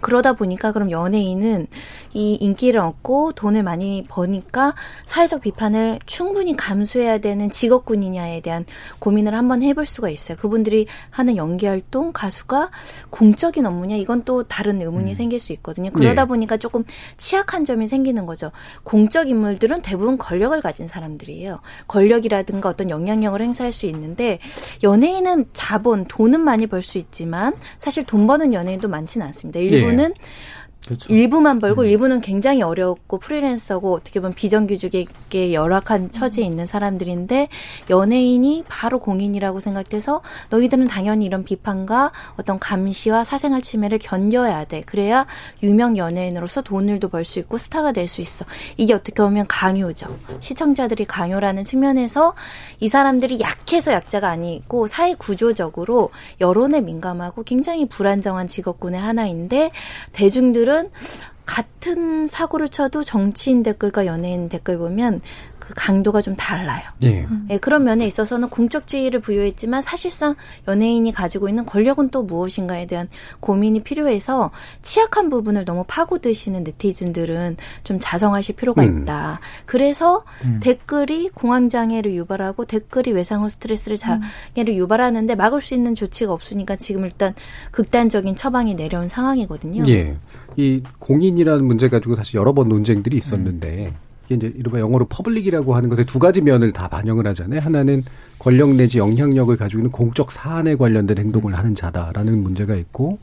그러다 0.00 0.34
보니까 0.34 0.72
그럼 0.72 0.90
연예인은 0.90 1.66
이 2.14 2.34
인기를 2.34 2.80
얻고 2.80 3.32
돈을 3.32 3.62
많이 3.62 4.04
버니까 4.08 4.74
사회적 5.06 5.40
비판을 5.42 5.98
충분히 6.06 6.56
감수해야 6.56 7.18
되는 7.18 7.50
직업군이냐에 7.50 8.40
대한 8.40 8.64
고민을 8.98 9.34
한번 9.34 9.62
해볼 9.62 9.86
수가 9.86 10.08
있어요. 10.10 10.36
그분들이 10.36 10.86
하는 11.10 11.36
연기 11.36 11.66
활동, 11.66 12.12
가수가 12.12 12.70
공적인 13.10 13.64
업무냐 13.66 13.96
이건 13.96 14.24
또 14.24 14.42
다른 14.42 14.80
의문이 14.82 15.14
생길 15.14 15.40
수 15.40 15.52
있거든요. 15.54 15.90
그러다 15.90 16.22
예. 16.22 16.26
보니까 16.26 16.56
조금 16.58 16.84
취약한 17.16 17.64
점이 17.64 17.86
생기는 17.86 18.26
거죠. 18.26 18.50
공적 18.84 19.28
인물들은 19.28 19.82
대부분 19.82 20.18
권력을 20.18 20.60
가진 20.60 20.88
사람들이에요. 20.88 21.60
권력이라든가 21.88 22.68
어떤 22.68 22.90
영향력을 22.90 23.40
행사할 23.40 23.72
수 23.72 23.86
있는데 23.86 24.38
연예인은 24.82 25.46
자본, 25.52 26.04
돈은 26.06 26.40
많이 26.40 26.66
벌 26.66 26.82
수 26.82 26.98
있지만 26.98 27.54
사실 27.78 28.04
돈 28.04 28.26
버는 28.26 28.52
연예인도 28.52 28.88
많지는 28.88 29.24
않습니다. 29.28 29.60
일부 29.60 29.81
는 29.90 30.14
그렇죠. 30.84 31.12
일부만 31.12 31.60
벌고 31.60 31.84
일부는 31.84 32.20
굉장히 32.20 32.62
어렵고 32.62 33.18
프리랜서고 33.18 33.92
어떻게 33.94 34.18
보면 34.20 34.34
비정규직에게 34.34 35.54
열악한 35.54 36.10
처지에 36.10 36.44
있는 36.44 36.66
사람들인데 36.66 37.48
연예인이 37.88 38.64
바로 38.66 38.98
공인이라고 38.98 39.60
생각돼서 39.60 40.22
너희들은 40.50 40.88
당연히 40.88 41.24
이런 41.24 41.44
비판과 41.44 42.10
어떤 42.36 42.58
감시와 42.58 43.22
사생활 43.22 43.62
침해를 43.62 43.98
견뎌야 43.98 44.64
돼. 44.64 44.82
그래야 44.82 45.26
유명 45.62 45.96
연예인으로서 45.96 46.62
돈을도 46.62 47.08
벌 47.08 47.24
수 47.24 47.38
있고 47.38 47.58
스타가 47.58 47.92
될 47.92 48.08
수 48.08 48.20
있어. 48.20 48.44
이게 48.76 48.92
어떻게 48.94 49.22
보면 49.22 49.46
강요죠. 49.46 50.18
시청자들이 50.40 51.04
강요라는 51.04 51.62
측면에서 51.62 52.34
이 52.80 52.88
사람들이 52.88 53.38
약해서 53.40 53.92
약자가 53.92 54.28
아니고 54.28 54.88
사회 54.88 55.14
구조적으로 55.14 56.10
여론에 56.40 56.80
민감하고 56.80 57.44
굉장히 57.44 57.86
불안정한 57.86 58.48
직업군의 58.48 59.00
하나인데 59.00 59.70
대중들은 60.10 60.71
같은 61.44 62.26
사고를 62.26 62.68
쳐도 62.68 63.04
정치인 63.04 63.62
댓글과 63.62 64.06
연예인 64.06 64.48
댓글 64.48 64.78
보면 64.78 65.20
그 65.62 65.74
강도가 65.76 66.20
좀 66.20 66.34
달라요. 66.34 66.82
예. 67.04 67.24
예, 67.50 67.56
그런 67.58 67.84
면에 67.84 68.04
있어서는 68.04 68.48
공적 68.48 68.88
지위를 68.88 69.20
부여했지만 69.20 69.80
사실상 69.80 70.34
연예인이 70.66 71.12
가지고 71.12 71.48
있는 71.48 71.64
권력은 71.64 72.08
또 72.08 72.24
무엇인가에 72.24 72.86
대한 72.86 73.08
고민이 73.38 73.84
필요해서 73.84 74.50
취약한 74.82 75.30
부분을 75.30 75.64
너무 75.64 75.84
파고드시는 75.86 76.64
네티즌들은 76.64 77.58
좀 77.84 77.98
자성하실 78.00 78.56
필요가 78.56 78.82
음. 78.82 79.02
있다. 79.02 79.38
그래서 79.64 80.24
댓글이 80.58 81.28
공황장애를 81.28 82.12
유발하고 82.12 82.64
댓글이 82.64 83.12
외상 83.12 83.44
후 83.44 83.48
스트레스를 83.48 83.96
장애를 83.96 84.74
유발하는데 84.74 85.32
막을 85.36 85.60
수 85.60 85.74
있는 85.74 85.94
조치가 85.94 86.32
없으니까 86.32 86.74
지금 86.74 87.04
일단 87.04 87.34
극단적인 87.70 88.34
처방이 88.34 88.74
내려온 88.74 89.06
상황이거든요. 89.06 89.84
예. 89.86 90.16
이 90.56 90.82
공인이라는 90.98 91.64
문제 91.64 91.88
가지고 91.88 92.16
사실 92.16 92.34
여러 92.34 92.52
번 92.52 92.68
논쟁들이 92.68 93.16
있었는데 93.16 93.92
이게 94.32 94.46
이제 94.46 94.52
이른바 94.56 94.78
영어로 94.80 95.06
public이라고 95.06 95.74
하는 95.74 95.88
것의 95.88 96.06
두 96.06 96.18
가지 96.18 96.40
면을 96.40 96.72
다 96.72 96.88
반영을 96.88 97.26
하잖아요. 97.28 97.60
하나는 97.60 98.02
권력 98.38 98.74
내지 98.74 98.98
영향력을 98.98 99.54
가지고 99.56 99.80
있는 99.80 99.92
공적 99.92 100.32
사안에 100.32 100.76
관련된 100.76 101.18
행동을 101.18 101.56
하는 101.56 101.74
자다라는 101.74 102.42
문제가 102.42 102.74
있고 102.76 103.18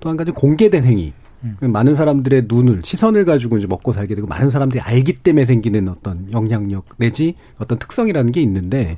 또 0.00 0.08
한 0.08 0.16
가지 0.16 0.30
공개된 0.32 0.84
행위. 0.84 1.12
많은 1.60 1.94
사람들의 1.94 2.44
눈을 2.48 2.80
시선을 2.82 3.26
가지고 3.26 3.58
이제 3.58 3.66
먹고 3.66 3.92
살게 3.92 4.14
되고 4.14 4.26
많은 4.26 4.48
사람들이 4.48 4.80
알기 4.80 5.12
때문에 5.12 5.44
생기는 5.44 5.88
어떤 5.90 6.32
영향력 6.32 6.86
내지 6.96 7.34
어떤 7.58 7.78
특성이라는 7.78 8.32
게 8.32 8.40
있는데 8.40 8.96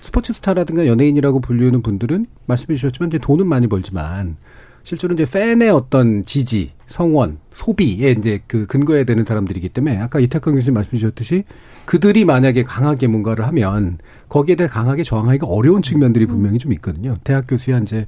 스포츠 0.00 0.32
스타라든가 0.32 0.86
연예인이라고 0.86 1.40
불리는 1.40 1.82
분들은 1.82 2.26
말씀해 2.46 2.76
주셨지만 2.76 3.08
이제 3.08 3.18
돈은 3.18 3.48
많이 3.48 3.66
벌지만 3.66 4.36
실제로 4.84 5.14
이제 5.14 5.24
팬의 5.24 5.70
어떤 5.70 6.24
지지, 6.24 6.72
성원, 6.86 7.38
소비에 7.54 8.10
이제 8.10 8.40
그 8.46 8.66
근거해야 8.66 9.04
되는 9.04 9.24
사람들이기 9.24 9.70
때문에 9.70 9.98
아까 9.98 10.20
이태강 10.20 10.54
교수님 10.54 10.74
말씀 10.74 10.92
주셨듯이 10.92 11.44
그들이 11.86 12.24
만약에 12.26 12.64
강하게 12.64 13.06
뭔가를 13.06 13.46
하면 13.46 13.98
거기에 14.28 14.56
대해 14.56 14.68
강하게 14.68 15.02
저항하기가 15.02 15.46
어려운 15.46 15.80
측면들이 15.80 16.26
분명히 16.26 16.58
좀 16.58 16.72
있거든요. 16.74 17.16
대학 17.24 17.46
교수야 17.48 17.78
이제 17.78 18.06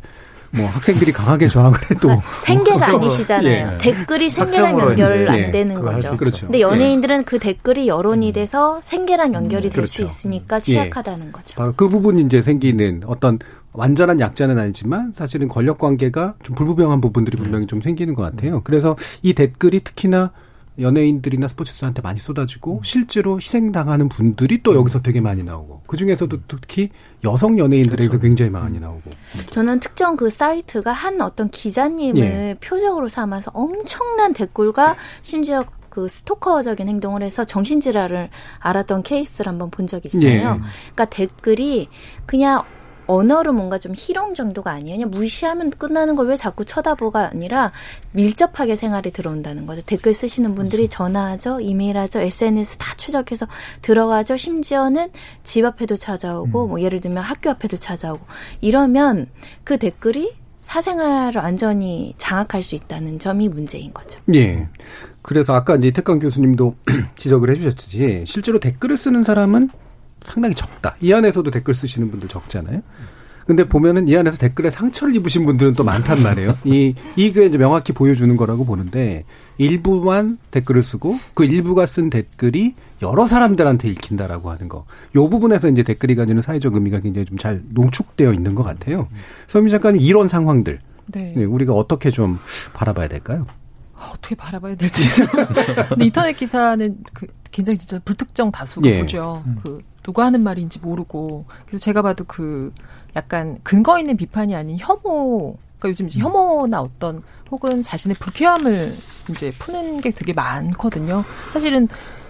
뭐 0.50 0.66
학생들이 0.66 1.12
강하게 1.12 1.48
저항을 1.48 1.78
해도 1.90 2.10
생계가 2.44 2.94
아니시잖아요. 2.94 3.72
예. 3.74 3.78
댓글이 3.78 4.30
생계랑 4.30 4.78
연결 4.78 5.22
이제, 5.22 5.30
안 5.30 5.38
예, 5.38 5.50
되는 5.50 5.80
거죠. 5.80 6.16
그렇죠. 6.16 6.46
근데 6.46 6.60
연예인들은 6.60 7.24
그 7.24 7.38
댓글이 7.38 7.88
여론이 7.88 8.32
돼서 8.32 8.80
생계랑 8.82 9.34
연결이 9.34 9.70
될수 9.70 9.98
그렇죠. 9.98 10.04
있으니까 10.04 10.60
취약하다는 10.60 11.32
거죠. 11.32 11.54
바로 11.56 11.72
그 11.74 11.88
부분이 11.88 12.22
이제 12.22 12.42
생기는 12.42 13.02
어떤 13.06 13.38
완전한 13.76 14.20
약자는 14.20 14.58
아니지만 14.58 15.12
사실은 15.14 15.48
권력 15.48 15.78
관계가 15.78 16.34
좀 16.42 16.54
불분명한 16.54 17.00
부분들이 17.00 17.36
분명히 17.36 17.66
좀 17.66 17.80
생기는 17.80 18.14
것 18.14 18.22
같아요. 18.22 18.62
그래서 18.64 18.96
이 19.22 19.34
댓글이 19.34 19.80
특히나 19.80 20.32
연예인들이나 20.78 21.48
스포츠스한테 21.48 22.02
많이 22.02 22.20
쏟아지고 22.20 22.80
실제로 22.84 23.36
희생당하는 23.36 24.08
분들이 24.08 24.62
또 24.62 24.74
여기서 24.74 25.00
되게 25.00 25.20
많이 25.20 25.42
나오고 25.42 25.82
그 25.86 25.96
중에서도 25.96 26.38
특히 26.48 26.90
여성 27.24 27.58
연예인들에게서 27.58 28.18
굉장히 28.18 28.50
많이 28.50 28.78
나오고 28.78 29.10
저는 29.50 29.80
특정 29.80 30.16
그 30.16 30.28
사이트가 30.28 30.92
한 30.92 31.20
어떤 31.22 31.48
기자님을 31.48 32.20
예. 32.20 32.56
표적으로 32.60 33.08
삼아서 33.08 33.50
엄청난 33.54 34.32
댓글과 34.34 34.96
심지어 35.22 35.64
그 35.88 36.08
스토커적인 36.08 36.88
행동을 36.88 37.22
해서 37.22 37.44
정신질환을 37.44 38.28
알았던 38.58 39.02
케이스를 39.02 39.50
한번 39.50 39.70
본 39.70 39.86
적이 39.86 40.08
있어요. 40.08 40.30
예. 40.30 40.40
그러니까 40.40 41.06
댓글이 41.06 41.88
그냥 42.26 42.62
언어로 43.06 43.52
뭔가 43.52 43.78
좀 43.78 43.94
희롱 43.96 44.34
정도가 44.34 44.70
아니에요. 44.70 44.96
그냥 44.96 45.10
무시하면 45.10 45.70
끝나는 45.70 46.14
걸 46.14 46.26
왜 46.26 46.36
자꾸 46.36 46.64
쳐다보가 46.64 47.30
아니라 47.30 47.72
밀접하게 48.12 48.76
생활에 48.76 49.10
들어온다는 49.10 49.66
거죠. 49.66 49.82
댓글 49.82 50.12
쓰시는 50.12 50.54
분들이 50.54 50.88
전화하죠, 50.88 51.60
이메일하죠, 51.60 52.20
SNS 52.20 52.78
다 52.78 52.94
추적해서 52.96 53.46
들어가죠. 53.80 54.36
심지어는 54.36 55.10
집 55.44 55.64
앞에도 55.64 55.96
찾아오고, 55.96 56.66
뭐 56.66 56.80
예를 56.80 57.00
들면 57.00 57.22
학교 57.22 57.50
앞에도 57.50 57.76
찾아오고 57.76 58.26
이러면 58.60 59.26
그 59.64 59.78
댓글이 59.78 60.32
사생활을 60.58 61.40
완전히 61.40 62.14
장악할 62.18 62.62
수 62.64 62.74
있다는 62.74 63.18
점이 63.20 63.48
문제인 63.48 63.94
거죠. 63.94 64.20
예. 64.34 64.68
그래서 65.22 65.54
아까 65.54 65.76
이제 65.76 65.90
태강 65.92 66.18
교수님도 66.18 66.74
지적을 67.14 67.50
해주셨듯이 67.50 68.24
실제로 68.26 68.58
댓글을 68.58 68.96
쓰는 68.96 69.22
사람은 69.22 69.70
상당히 70.24 70.54
적다. 70.54 70.96
이 71.00 71.12
안에서도 71.12 71.50
댓글 71.50 71.74
쓰시는 71.74 72.10
분들 72.10 72.28
적잖아요. 72.28 72.82
근데 73.46 73.62
보면은 73.62 74.08
이 74.08 74.16
안에서 74.16 74.36
댓글에 74.38 74.70
상처를 74.70 75.14
입으신 75.14 75.46
분들은 75.46 75.74
또 75.74 75.84
많단 75.84 76.20
말이에요. 76.20 76.58
이, 76.64 76.94
이게 77.14 77.46
이제 77.46 77.56
명확히 77.56 77.92
보여주는 77.92 78.36
거라고 78.36 78.64
보는데, 78.64 79.24
일부만 79.56 80.38
댓글을 80.50 80.82
쓰고, 80.82 81.16
그 81.32 81.44
일부가 81.44 81.86
쓴 81.86 82.10
댓글이 82.10 82.74
여러 83.02 83.24
사람들한테 83.24 83.88
읽힌다라고 83.88 84.50
하는 84.50 84.68
거. 84.68 84.84
요 85.14 85.28
부분에서 85.28 85.68
이제 85.68 85.84
댓글이 85.84 86.16
가지는 86.16 86.42
사회적 86.42 86.74
의미가 86.74 86.98
굉장히 87.00 87.24
좀 87.24 87.38
잘 87.38 87.62
농축되어 87.68 88.32
있는 88.32 88.56
것 88.56 88.64
같아요. 88.64 89.06
서민 89.46 89.68
작가님, 89.70 90.00
이런 90.00 90.28
상황들, 90.28 90.80
네. 91.12 91.34
네, 91.36 91.44
우리가 91.44 91.72
어떻게 91.72 92.10
좀 92.10 92.40
바라봐야 92.72 93.06
될까요? 93.06 93.46
아, 93.94 94.10
어떻게 94.12 94.34
바라봐야 94.34 94.74
될지. 94.74 95.08
근데 95.90 96.04
인터넷 96.06 96.32
기사는 96.32 96.96
그 97.14 97.26
굉장히 97.52 97.78
진짜 97.78 98.00
불특정 98.04 98.50
다수가 98.50 98.88
예. 98.88 99.00
보죠. 99.00 99.44
그 99.62 99.78
누가 100.06 100.24
하는 100.24 100.42
말인지 100.44 100.78
모르고. 100.78 101.46
그래서 101.66 101.82
제가 101.82 102.00
봐도 102.00 102.22
그 102.28 102.72
약간 103.16 103.58
근거 103.64 103.98
있는 103.98 104.16
비판이 104.16 104.54
아닌 104.54 104.78
혐오. 104.78 105.56
그러니까 105.78 105.88
요즘 105.88 106.06
이제 106.06 106.20
혐오나 106.20 106.80
어떤 106.80 107.20
혹은 107.50 107.82
자신의 107.82 108.16
불쾌함을 108.20 108.94
이제 109.30 109.50
푸는 109.58 110.00
게 110.00 110.12
되게 110.12 110.32
많거든요. 110.32 111.24
사실은 111.52 111.88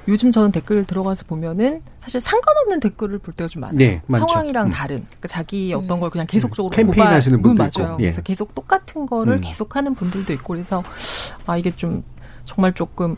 요즘 0.09 0.33
저는 0.33 0.53
댓글 0.53 0.85
들어가서 0.87 1.25
보면은 1.27 1.83
사실 2.01 2.19
상관없는 2.23 2.81
댓글을 2.81 3.19
볼 3.19 3.35
때가 3.35 3.49
좀 3.49 3.61
많아요. 3.61 3.77
네, 3.77 4.01
많죠. 4.07 4.27
상황이랑 4.27 4.69
음. 4.69 4.71
다른. 4.73 4.97
그러니까 5.09 5.29
자기 5.29 5.75
어떤 5.75 6.01
걸 6.01 6.09
그냥 6.09 6.27
계속적으로 6.27 6.71
캠페인 6.71 7.05
고발- 7.05 7.13
하시는 7.13 7.43
분도 7.43 7.63
음, 7.63 7.67
있고. 7.67 7.81
맞아요. 7.83 7.97
예. 8.01 8.05
그래서 8.05 8.23
계속 8.23 8.55
똑같은 8.55 9.05
거를 9.05 9.35
음. 9.35 9.41
계속하는 9.43 9.95
분들도 9.95 10.33
있고 10.33 10.55
그래서 10.55 10.83
아 11.45 11.59
이게 11.59 11.71
좀 11.73 12.03
정말 12.45 12.73
조금 12.73 13.17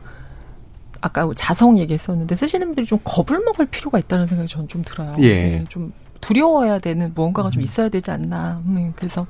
아까 1.01 1.31
자성 1.37 1.79
얘기했었는데 1.79 2.35
쓰시는 2.37 2.67
분들이 2.69 2.87
좀 2.87 2.99
겁을 3.05 3.43
먹을 3.45 3.67
필요가 3.67 3.99
있다는 3.99 4.27
생각이 4.27 4.49
저는 4.49 4.69
좀 4.69 4.83
들어요. 4.83 5.17
예. 5.21 5.31
네, 5.31 5.65
좀 5.69 5.93
두려워야 6.21 6.79
되는 6.81 7.13
무언가가 7.15 7.51
좀 7.51 7.63
있어야 7.63 7.89
되지 7.89 8.11
않나. 8.11 8.63
음, 8.67 8.93
그래서 8.97 9.27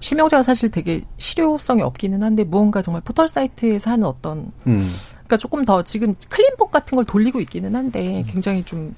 실명제가 0.00 0.42
사실 0.42 0.70
되게 0.70 1.00
실효성이 1.18 1.82
없기는 1.82 2.22
한데 2.22 2.42
무언가 2.44 2.82
정말 2.82 3.02
포털 3.04 3.28
사이트에서 3.28 3.90
하는 3.90 4.06
어떤 4.06 4.50
음. 4.66 4.88
그러니까 5.12 5.36
조금 5.36 5.64
더 5.64 5.82
지금 5.84 6.14
클린복 6.28 6.72
같은 6.72 6.96
걸 6.96 7.04
돌리고 7.04 7.40
있기는 7.40 7.74
한데 7.76 8.24
굉장히 8.26 8.64
좀 8.64 8.94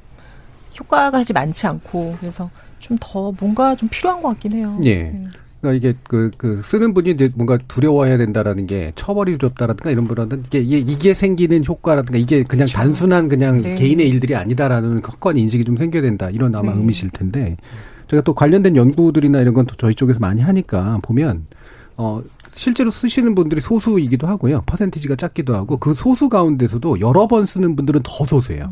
효과가 0.80 1.18
아직 1.18 1.34
많지 1.34 1.66
않고 1.66 2.16
그래서 2.20 2.50
좀 2.78 2.98
더 3.00 3.32
뭔가 3.40 3.74
좀 3.76 3.88
필요한 3.88 4.20
것 4.20 4.28
같긴 4.30 4.52
해요. 4.52 4.78
예. 4.84 5.04
네. 5.04 5.24
그러니까 5.64 5.72
이게 5.72 5.98
그, 6.07 6.31
그 6.37 6.61
쓰는 6.62 6.92
분이 6.92 7.16
뭔가 7.35 7.59
두려워해야 7.68 8.18
된다라는 8.18 8.66
게 8.66 8.92
처벌이 8.96 9.38
두렵다라든가 9.38 9.90
이런 9.90 10.05
분들은 10.05 10.44
이게, 10.46 10.79
이게, 10.79 11.14
생기는 11.14 11.64
효과라든가 11.64 12.18
이게 12.18 12.42
그냥 12.42 12.66
단순한 12.68 13.29
그냥 13.29 13.62
네. 13.62 13.74
개인의 13.77 14.07
일들이 14.09 14.37
아니다라는 14.37 15.00
확고한 15.03 15.38
인식이 15.38 15.64
좀 15.64 15.77
생겨야 15.77 16.03
된다 16.03 16.29
이런 16.29 16.55
아마 16.55 16.72
네. 16.72 16.79
의미실 16.79 17.09
텐데 17.11 17.57
제가 18.11 18.22
또 18.22 18.35
관련된 18.35 18.77
연구들이나 18.77 19.40
이런 19.40 19.55
건또 19.55 19.74
저희 19.77 19.94
쪽에서 19.94 20.20
많이 20.20 20.42
하니까 20.42 20.98
보면 21.03 21.46
어, 21.96 22.20
실제로 22.50 22.90
쓰시는 22.90 23.35
분들이 23.35 23.61
소수이기도 23.61 24.27
하고요. 24.27 24.62
퍼센티지가 24.66 25.16
작기도 25.16 25.55
하고 25.55 25.79
그 25.79 25.94
소수 25.94 26.29
가운데서도 26.29 27.00
여러 27.00 27.27
번 27.27 27.46
쓰는 27.46 27.74
분들은 27.77 28.03
더 28.05 28.24
소수예요. 28.27 28.70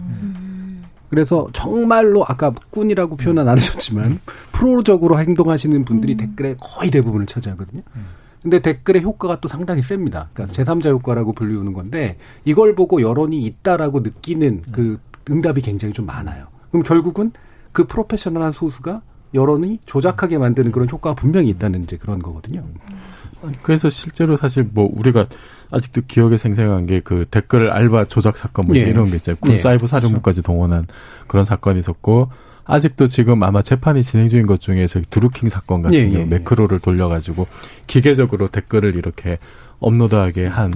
그래서 1.12 1.46
정말로 1.52 2.24
아까 2.26 2.54
꾼이라고 2.70 3.16
표현은 3.18 3.46
안 3.46 3.58
하셨지만 3.58 4.18
프로적으로 4.50 5.18
행동하시는 5.18 5.84
분들이 5.84 6.16
댓글에 6.16 6.56
거의 6.58 6.90
대부분을 6.90 7.26
차지하거든요. 7.26 7.82
근데 8.40 8.60
댓글의 8.60 9.02
효과가 9.02 9.38
또 9.40 9.46
상당히 9.46 9.82
셉니다. 9.82 10.30
그러니까 10.32 10.56
제3자 10.56 10.88
효과라고 10.88 11.34
불리우는 11.34 11.74
건데 11.74 12.16
이걸 12.46 12.74
보고 12.74 13.02
여론이 13.02 13.42
있다라고 13.42 14.00
느끼는 14.00 14.62
그 14.72 14.98
응답이 15.28 15.60
굉장히 15.60 15.92
좀 15.92 16.06
많아요. 16.06 16.46
그럼 16.70 16.82
결국은 16.82 17.32
그 17.72 17.86
프로페셔널한 17.86 18.52
소수가 18.52 19.02
여론이 19.34 19.80
조작하게 19.84 20.38
만드는 20.38 20.72
그런 20.72 20.88
효과가 20.88 21.14
분명히 21.14 21.50
있다는 21.50 21.82
이제 21.82 21.98
그런 21.98 22.20
거거든요. 22.20 22.64
그래서 23.60 23.90
실제로 23.90 24.38
사실 24.38 24.66
뭐 24.72 24.90
우리가 24.90 25.26
아직도 25.72 26.02
기억에 26.06 26.36
생생한 26.36 26.86
게 26.86 27.00
그 27.00 27.24
댓글 27.30 27.70
알바 27.70 28.04
조작 28.04 28.38
사건 28.38 28.66
뭐 28.66 28.76
예. 28.76 28.80
이런 28.80 29.10
게 29.10 29.16
있잖아요. 29.16 29.38
군 29.40 29.52
예. 29.52 29.56
사이버 29.56 29.86
사령부까지 29.86 30.42
동원한 30.42 30.86
그런 31.26 31.44
사건이 31.44 31.78
있었고 31.80 32.30
아직도 32.64 33.08
지금 33.08 33.42
아마 33.42 33.62
재판이 33.62 34.02
진행 34.04 34.28
중인 34.28 34.46
것 34.46 34.60
중에 34.60 34.86
저기 34.86 35.04
드루킹 35.10 35.48
사건 35.48 35.82
같은 35.82 35.98
예, 35.98 36.04
경우 36.04 36.16
예, 36.16 36.20
예. 36.20 36.24
매크로를 36.26 36.78
돌려가지고 36.78 37.48
기계적으로 37.86 38.46
댓글을 38.48 38.94
이렇게 38.94 39.38
업로드하게 39.80 40.46
한 40.46 40.72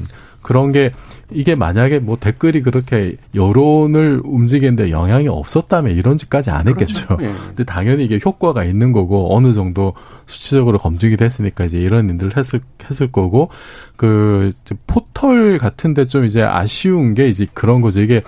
그런 0.46 0.70
게 0.70 0.92
이게 1.32 1.56
만약에 1.56 1.98
뭐 1.98 2.16
댓글이 2.20 2.62
그렇게 2.62 3.16
여론을 3.34 4.20
움직이는데 4.22 4.92
영향이 4.92 5.26
없었다면 5.26 5.96
이런 5.96 6.16
짓까지 6.16 6.50
안 6.52 6.68
했겠죠. 6.68 7.16
예. 7.20 7.32
근데 7.48 7.64
당연히 7.64 8.04
이게 8.04 8.20
효과가 8.24 8.62
있는 8.62 8.92
거고 8.92 9.36
어느 9.36 9.52
정도 9.52 9.94
수치적으로 10.26 10.78
검증이 10.78 11.16
됐으니까 11.16 11.64
이제 11.64 11.78
이런 11.78 12.08
일들을 12.10 12.36
했을 12.36 12.60
했을 12.88 13.10
거고 13.10 13.48
그 13.96 14.52
포털 14.86 15.58
같은데 15.58 16.04
좀 16.04 16.24
이제 16.24 16.42
아쉬운 16.42 17.14
게 17.14 17.26
이제 17.26 17.48
그런 17.52 17.80
거죠. 17.80 18.00
이게 18.00 18.22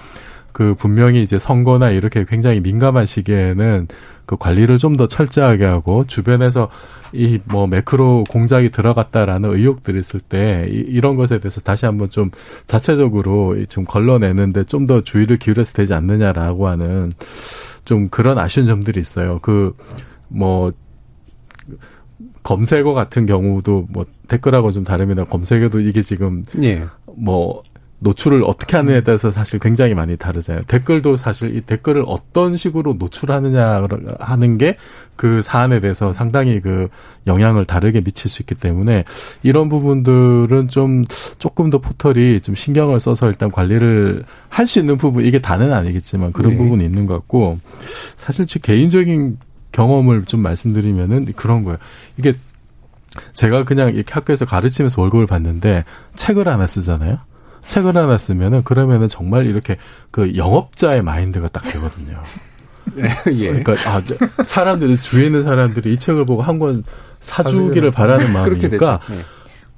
그 0.51 0.75
분명히 0.75 1.23
이제 1.23 1.39
선거나 1.39 1.91
이렇게 1.91 2.25
굉장히 2.29 2.59
민감한 2.59 3.07
시기에는 3.07 3.87
그 4.29 4.37
관리를 4.37 4.77
좀 4.79 4.97
더 4.97 5.09
철저하게 5.09 5.65
하고 5.65 6.05
주변에서 6.05 6.69
이 7.15 7.39
뭐 7.47 7.67
매크로 7.67 8.25
공작이 8.31 8.71
들어갔다라는 8.71 9.55
의혹들이 9.55 9.99
있을 9.99 10.21
때 10.21 10.67
이, 10.71 10.75
이런 10.77 11.17
것에 11.17 11.39
대해서 11.39 11.61
다시 11.63 11.87
한번 11.87 12.09
좀 12.11 12.31
자체적으로 12.67 13.57
이좀 13.57 13.85
걸러내는데 13.85 14.65
좀 14.65 14.87
더 14.87 15.01
주의를 15.01 15.39
기울여서 15.39 15.73
되지 15.73 15.95
않느냐라고 15.95 16.69
하는 16.69 17.13
좀 17.87 18.09
그런 18.11 18.39
아쉬운 18.39 18.67
점들이 18.67 19.01
있어요. 19.01 19.39
그 19.41 19.75
뭐 20.31 20.73
검색어 22.43 22.93
같은 22.95 23.27
경우도 23.27 23.87
뭐 23.91 24.05
댓글하고 24.29 24.73
좀 24.73 24.85
다릅니다. 24.85 25.25
검색어도 25.25 25.81
이게 25.81 26.01
지금 26.03 26.45
예. 26.63 26.85
뭐 27.17 27.63
노출을 28.01 28.45
어떻게 28.45 28.77
하느냐에 28.77 29.03
따라서 29.03 29.31
사실 29.31 29.59
굉장히 29.59 29.95
많이 29.95 30.17
다르잖아요. 30.17 30.65
댓글도 30.67 31.17
사실 31.17 31.57
이 31.57 31.61
댓글을 31.61 32.05
어떤 32.07 32.57
식으로 32.57 32.95
노출하느냐 32.95 33.83
하는 34.21 34.59
게 34.59 34.77
그 35.19 35.43
사안에 35.43 35.81
대해서 35.81 36.13
상당히 36.13 36.61
그 36.61 36.89
영향을 37.27 37.65
다르게 37.65 38.01
미칠 38.01 38.31
수 38.31 38.41
있기 38.41 38.55
때문에 38.55 39.05
이런 39.43 39.69
부분들은 39.69 40.69
좀 40.69 41.05
조금 41.39 41.71
더 41.71 41.79
포털이 41.79 42.41
좀 42.41 42.55
신경을 42.55 43.01
써서 43.01 43.27
일단 43.27 43.51
관리를 43.51 44.25
할 44.49 44.69
수 44.69 44.79
있는 44.79 44.97
부분 44.97 45.25
이게 45.25 45.41
다는 45.41 45.73
아니겠지만 45.73 46.33
그런 46.33 46.53
네. 46.53 46.59
부분이 46.59 46.85
있는 46.85 47.07
것 47.07 47.15
같고 47.15 47.59
사실 48.17 48.47
제 48.47 48.61
개인적인 48.61 49.39
경험을 49.73 50.27
좀 50.27 50.41
말씀드리면은 50.41 51.25
그런 51.35 51.65
거예요. 51.65 51.79
이게 52.17 52.35
제가 53.33 53.65
그냥 53.65 53.95
이렇게 53.95 54.13
학교에서 54.13 54.45
가르치면서 54.45 55.01
월급을 55.01 55.27
받는데 55.27 55.85
책을 56.15 56.47
하나 56.47 56.67
쓰잖아요. 56.67 57.19
책을 57.69 57.97
하나 57.97 58.19
쓰면은 58.19 58.65
그러면은 58.65 59.07
정말 59.07 59.47
이렇게 59.47 59.77
그 60.11 60.35
영업자의 60.37 61.03
마인드가 61.03 61.47
딱 61.49 61.63
되거든요. 61.65 62.21
예. 63.33 63.49
그러니까 63.53 63.75
아 63.87 64.03
사람들이 64.45 65.01
주위에 65.01 65.27
있는 65.27 65.43
사람들이 65.45 65.93
이 65.93 65.99
책을 65.99 66.25
보고 66.27 66.43
한 66.43 66.59
권 66.59 66.83
사주기를 67.21 67.91
바라는 67.91 68.33
그렇게 68.45 68.69
되죠. 68.69 68.85
마음이니까 68.85 69.01
예. 69.13 69.25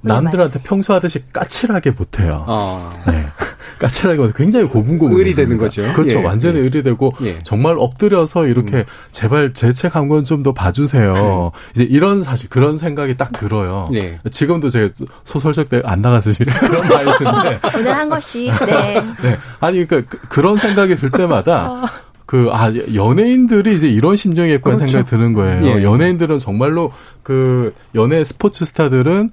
남들한테 0.01 0.59
평소 0.63 0.93
하듯이 0.93 1.19
까칠하게 1.31 1.91
못해요. 1.91 2.43
어. 2.47 2.89
네. 3.07 3.25
까칠하게 3.79 4.19
못해. 4.19 4.33
굉장히 4.35 4.67
고분고분. 4.67 5.17
의리되는 5.17 5.57
거죠. 5.57 5.81
그렇죠. 5.93 6.19
예, 6.19 6.23
완전히 6.23 6.59
예. 6.59 6.63
의리되고 6.63 7.13
예. 7.23 7.39
정말 7.43 7.75
엎드려서 7.79 8.45
이렇게 8.47 8.77
음. 8.77 8.83
제발 9.11 9.53
제 9.53 9.71
책 9.71 9.95
한 9.95 10.07
권 10.07 10.23
좀 10.23 10.43
더 10.43 10.53
봐주세요. 10.53 11.51
이제 11.75 11.83
이런 11.83 12.21
사실 12.21 12.49
그런 12.49 12.77
생각이 12.77 13.17
딱 13.17 13.31
들어요. 13.31 13.87
예. 13.93 14.19
지금도 14.29 14.69
제가 14.69 14.89
소설책 15.23 15.69
때 15.69 15.81
안 15.83 16.01
나가서 16.01 16.31
지금 16.31 16.53
그런 16.59 16.87
마인드인데 16.87 17.59
오늘 17.77 17.93
한 17.95 18.09
것이 18.09 18.51
네. 18.65 19.01
네. 19.23 19.37
아니, 19.59 19.85
그러니까 19.85 20.09
그- 20.09 20.27
그런 20.29 20.57
생각이 20.57 20.95
들 20.95 21.09
때마다 21.11 21.91
그, 22.27 22.49
아, 22.53 22.71
연예인들이 22.93 23.75
이제 23.75 23.89
이런 23.89 24.15
심정이겠구나 24.15 24.77
그렇죠. 24.77 24.91
생각이 24.91 25.09
드는 25.09 25.33
거예요. 25.33 25.65
예. 25.65 25.83
연예인들은 25.83 26.37
정말로 26.37 26.91
그 27.23 27.73
연예 27.95 28.23
스포츠 28.23 28.63
스타들은 28.63 29.31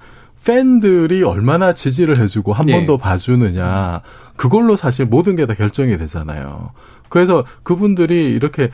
팬들이 0.53 1.23
얼마나 1.25 1.75
지지를 1.75 2.17
해주고 2.19 2.55
한번 2.55 2.81
예. 2.81 2.85
더 2.87 2.97
봐주느냐. 2.97 4.01
그걸로 4.37 4.77
사실 4.77 5.05
모든 5.05 5.37
게 5.37 5.45
다 5.45 5.53
결정이 5.53 5.99
되잖아요. 5.99 6.71
그래서 7.11 7.45
그분들이 7.63 8.33
이렇게 8.33 8.71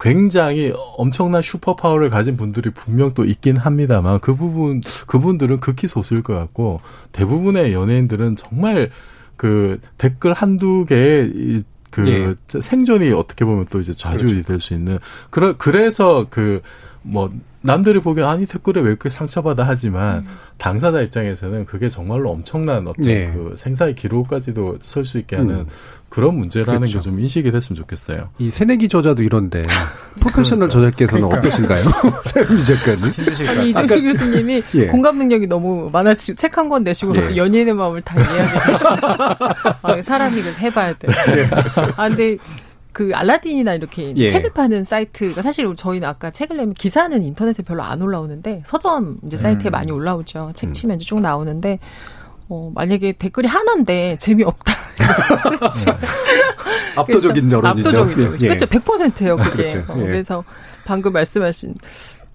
굉장히 0.00 0.72
엄청난 0.96 1.42
슈퍼 1.42 1.76
파워를 1.76 2.08
가진 2.08 2.36
분들이 2.38 2.70
분명 2.70 3.12
또 3.14 3.24
있긴 3.26 3.56
합니다만 3.58 4.20
그 4.20 4.34
부분 4.36 4.80
그분들은 5.06 5.60
극히 5.60 5.86
소수일 5.86 6.22
것 6.22 6.34
같고 6.34 6.80
대부분의 7.12 7.72
연예인들은 7.74 8.36
정말 8.36 8.90
그 9.36 9.80
댓글 9.98 10.32
한두 10.32 10.86
개의 10.86 11.30
이- 11.34 11.62
그 11.90 12.08
예. 12.08 12.60
생존이 12.60 13.10
어떻게 13.12 13.44
보면 13.44 13.66
또 13.70 13.80
이제 13.80 13.92
좌지우지 13.94 14.44
될수 14.44 14.72
있는 14.72 14.98
그러 15.28 15.56
그래서 15.58 16.26
그 16.30 16.62
뭐 17.02 17.30
남들이 17.62 18.00
보기엔 18.00 18.26
아니 18.26 18.46
댓글에 18.46 18.80
왜 18.80 18.88
이렇게 18.88 19.08
상처받아 19.08 19.64
하지만 19.66 20.26
당사자 20.58 21.00
입장에서는 21.00 21.64
그게 21.66 21.88
정말로 21.88 22.30
엄청난 22.30 22.86
어떤 22.88 23.04
예. 23.06 23.26
그 23.32 23.54
생사의 23.56 23.94
기록까지도 23.94 24.78
설 24.82 25.04
수 25.04 25.18
있게 25.18 25.36
하는 25.36 25.54
음. 25.60 25.66
그런 26.08 26.34
문제라는 26.36 26.80
그렇죠. 26.80 26.98
게좀 26.98 27.20
인식이 27.20 27.50
됐으면 27.50 27.76
좋겠어요. 27.76 28.30
이 28.38 28.50
새내기 28.50 28.88
저자도 28.88 29.22
이런데 29.22 29.62
프로페셔널 30.20 30.68
저자께서는 30.68 31.24
어떠신가요? 31.24 31.82
최은미 32.26 32.64
작가님. 32.64 33.48
아니 33.48 33.70
이종수 33.70 34.02
교수님이 34.02 34.62
예. 34.74 34.86
공감 34.88 35.18
능력이 35.18 35.46
너무 35.46 35.88
많아지고 35.92 36.36
책 36.36 36.58
한 36.58 36.68
권 36.68 36.84
내시고 36.84 37.14
예. 37.16 37.36
연예인의 37.36 37.74
마음을 37.74 38.02
다 38.02 38.20
이해하게 38.20 38.72
되시고 38.72 38.88
아, 39.82 40.02
사람이 40.02 40.42
그래서 40.42 40.58
해봐야 40.58 40.92
돼. 40.94 41.08
아 41.96 42.08
근데 42.08 42.36
그 42.92 43.10
알라딘이나 43.14 43.74
이렇게 43.74 44.12
예. 44.16 44.28
책을 44.28 44.52
파는 44.52 44.84
사이트가 44.84 45.42
사실 45.42 45.72
저희는 45.74 46.06
아까 46.06 46.30
책을 46.30 46.56
내면 46.56 46.74
기사는 46.74 47.22
인터넷에 47.22 47.62
별로 47.62 47.82
안 47.82 48.02
올라오는데 48.02 48.62
서점 48.66 49.18
이제 49.26 49.38
사이트에 49.38 49.70
많이 49.70 49.90
올라오죠. 49.90 50.52
책 50.54 50.72
치면 50.74 50.96
이제 50.96 51.06
쭉 51.06 51.20
나오는데 51.20 51.78
어 52.48 52.70
만약에 52.74 53.12
댓글이 53.12 53.48
하나인데 53.48 54.16
재미없다. 54.18 54.72
압도적인 56.96 57.48
그래서 57.48 57.56
여론이죠. 57.56 57.88
압도적이죠. 57.88 58.44
예. 58.44 58.48
그렇죠. 58.48 58.66
100%예요, 58.66 59.36
그게. 59.38 59.68
그렇죠. 59.72 59.92
어, 59.92 59.96
예. 59.98 60.02
그래서 60.02 60.44
방금 60.84 61.12
말씀하신 61.12 61.74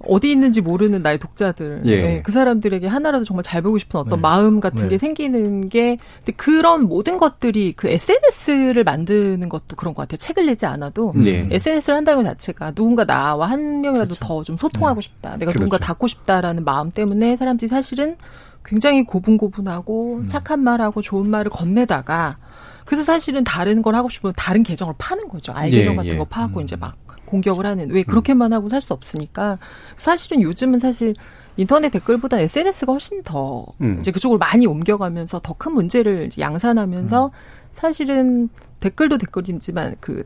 어디 0.08 0.32
있는지 0.32 0.62
모르는 0.62 1.02
나의 1.02 1.20
독자들, 1.20 1.82
예. 1.86 2.02
네, 2.02 2.22
그 2.22 2.32
사람들에게 2.32 2.88
하나라도 2.88 3.26
정말 3.26 3.44
잘 3.44 3.62
보고 3.62 3.78
싶은 3.78 4.00
어떤 4.00 4.18
네. 4.18 4.22
마음 4.22 4.60
같은 4.60 4.84
네. 4.84 4.90
게 4.90 4.98
생기는 4.98 5.70
게, 5.70 5.98
근데 6.20 6.32
그런 6.34 6.84
모든 6.84 7.18
것들이 7.18 7.74
그 7.74 7.88
SNS를 7.88 8.84
만드는 8.84 9.50
것도 9.50 9.76
그런 9.76 9.94
것 9.94 10.04
같아요. 10.04 10.18
책을 10.18 10.46
내지 10.46 10.66
않아도 10.66 11.14
예. 11.26 11.48
SNS를 11.52 11.98
한다는 11.98 12.24
것 12.24 12.30
자체가 12.30 12.72
누군가 12.72 13.06
나와 13.06 13.50
한 13.50 13.82
명이라도 13.82 14.16
더좀 14.16 14.58
소통하고 14.58 15.02
싶다. 15.02 15.38
내가 15.38 15.52
누군가 15.52 15.78
그렇죠. 15.78 15.88
닿고 15.88 16.08
싶다라는 16.08 16.64
마음 16.64 16.92
때문에 16.92 17.36
사람들이 17.36 17.68
사실은 17.68 18.18
굉장히 18.64 19.06
고분고분하고 19.06 20.18
음. 20.18 20.28
착한 20.28 20.60
말하고 20.62 21.02
좋은 21.02 21.30
말을 21.30 21.50
건네다가 21.50 22.38
그래서 22.86 23.04
사실은 23.04 23.44
다른 23.44 23.82
걸 23.82 23.96
하고 23.96 24.10
싶으면 24.10 24.34
다른 24.38 24.64
계정을 24.64 24.94
파는 24.98 25.28
거죠. 25.28 25.52
알 25.54 25.72
예, 25.72 25.78
계정 25.78 25.96
같은 25.96 26.12
예. 26.12 26.18
거 26.18 26.24
파고 26.26 26.62
이제 26.62 26.76
막 26.76 26.96
공격을 27.28 27.66
하는 27.66 27.92
왜 27.92 28.02
그렇게만 28.04 28.54
하고 28.54 28.70
살 28.70 28.82
수 28.82 28.94
없으니까 28.94 29.60
사실은 29.98 30.42
요즘은 30.42 30.80
사실 30.80 31.14
인터넷 31.58 31.90
댓글보다 31.90 32.40
SNS가 32.40 32.92
훨씬 32.94 33.24
더 33.24 33.66
음. 33.82 33.98
이제 34.00 34.12
그쪽으로 34.12 34.38
많이 34.40 34.66
옮겨가면서 34.68 35.40
더 35.44 35.54
큰 35.54 35.74
문제를 35.74 36.30
양산하면서 36.38 37.32
사실은 37.74 38.50
댓글도 38.80 39.18
댓글이지만 39.18 39.96
그 40.00 40.24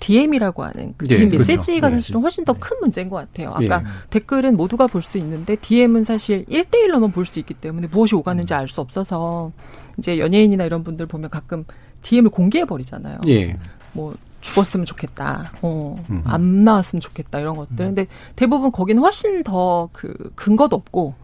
DM이라고 0.00 0.62
하는 0.64 0.92
그 0.98 1.06
예, 1.08 1.16
DM 1.16 1.28
그렇죠. 1.30 1.46
메시지가 1.46 1.88
네, 1.88 1.94
사실은 1.94 2.20
훨씬 2.20 2.44
더 2.44 2.52
큰 2.54 2.76
문제인 2.80 3.08
것 3.08 3.16
같아요. 3.16 3.50
아까 3.50 3.80
예. 3.80 3.84
댓글은 4.10 4.56
모두가 4.56 4.86
볼 4.88 5.00
수 5.02 5.16
있는데 5.18 5.56
DM은 5.56 6.04
사실 6.04 6.44
1대1로만 6.46 7.12
볼 7.14 7.24
수 7.24 7.38
있기 7.38 7.54
때문에 7.54 7.86
무엇이 7.90 8.14
오가는지 8.14 8.52
알 8.52 8.68
수 8.68 8.80
없어서 8.82 9.52
이제 9.96 10.18
연예인이나 10.18 10.64
이런 10.64 10.84
분들 10.84 11.06
보면 11.06 11.30
가끔 11.30 11.64
DM을 12.02 12.30
공개해 12.30 12.64
버리잖아요. 12.66 13.20
예. 13.28 13.56
뭐 13.92 14.14
죽었으면 14.44 14.84
좋겠다. 14.86 15.50
어, 15.62 15.96
음. 16.10 16.22
안 16.24 16.64
나왔으면 16.64 17.00
좋겠다. 17.00 17.40
이런 17.40 17.56
것들. 17.56 17.76
근데 17.76 18.06
대부분 18.36 18.70
거기는 18.70 19.02
훨씬 19.02 19.42
더 19.42 19.88
그 19.92 20.14
근거도 20.36 20.76
없고 20.76 21.14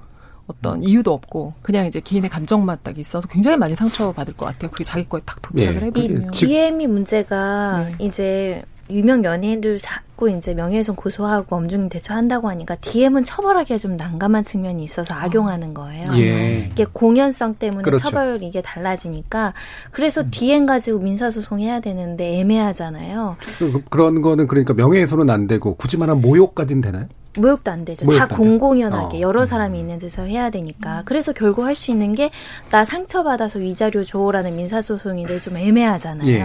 어떤 0.46 0.82
이유도 0.82 1.12
없고 1.12 1.54
그냥 1.62 1.86
이제 1.86 2.00
개인의 2.00 2.28
감정만 2.30 2.78
딱 2.82 2.98
있어서 2.98 3.28
굉장히 3.28 3.56
많이 3.56 3.76
상처받을 3.76 4.34
것 4.36 4.46
같아요. 4.46 4.70
그게 4.70 4.82
자기 4.84 5.08
거에 5.08 5.20
딱 5.24 5.40
도착을 5.42 5.76
예. 5.82 5.86
해버리면. 5.86 6.28
이 6.28 6.30
DM이 6.36 6.86
문제가 6.88 7.84
네. 7.84 7.94
이제 8.04 8.62
유명 8.90 9.24
연예인들 9.24 9.78
자꾸 9.78 10.30
이제 10.30 10.52
명예훼손 10.54 10.96
고소하고 10.96 11.56
엄중 11.56 11.88
대처한다고 11.88 12.48
하니까 12.48 12.76
DM은 12.76 13.24
처벌하기가 13.24 13.78
좀 13.78 13.96
난감한 13.96 14.44
측면이 14.44 14.82
있어서 14.84 15.14
악용하는 15.14 15.72
거예요. 15.74 16.12
예. 16.18 16.68
이게 16.72 16.84
공연성 16.92 17.54
때문에 17.56 17.82
그렇죠. 17.82 18.02
처벌 18.02 18.42
이게 18.42 18.60
달라지니까 18.60 19.54
그래서 19.90 20.24
DM 20.30 20.66
가지고 20.66 20.98
민사소송 21.00 21.60
해야 21.60 21.80
되는데 21.80 22.38
애매하잖아요. 22.40 23.36
그- 23.58 23.82
그런 23.88 24.20
거는 24.22 24.46
그러니까 24.46 24.74
명예훼손은 24.74 25.30
안 25.30 25.46
되고 25.46 25.74
굳이 25.76 25.96
말하면 25.96 26.20
모욕까지는 26.20 26.82
되나요? 26.82 27.06
모욕도 27.36 27.70
안 27.70 27.84
되죠. 27.84 28.04
모욕도 28.06 28.26
다안 28.28 28.38
공공연하게 28.38 29.18
어. 29.18 29.20
여러 29.20 29.46
사람이 29.46 29.78
있는 29.78 29.98
데서 29.98 30.24
해야 30.24 30.50
되니까. 30.50 31.02
그래서 31.04 31.32
결국 31.32 31.64
할 31.64 31.74
수 31.76 31.90
있는 31.90 32.14
게 32.14 32.30
나 32.70 32.84
상처받아서 32.84 33.58
위자료 33.58 34.04
줘라는 34.04 34.56
민사소송인데 34.56 35.38
좀 35.40 35.56
애매하잖아요. 35.56 36.28
예. 36.28 36.44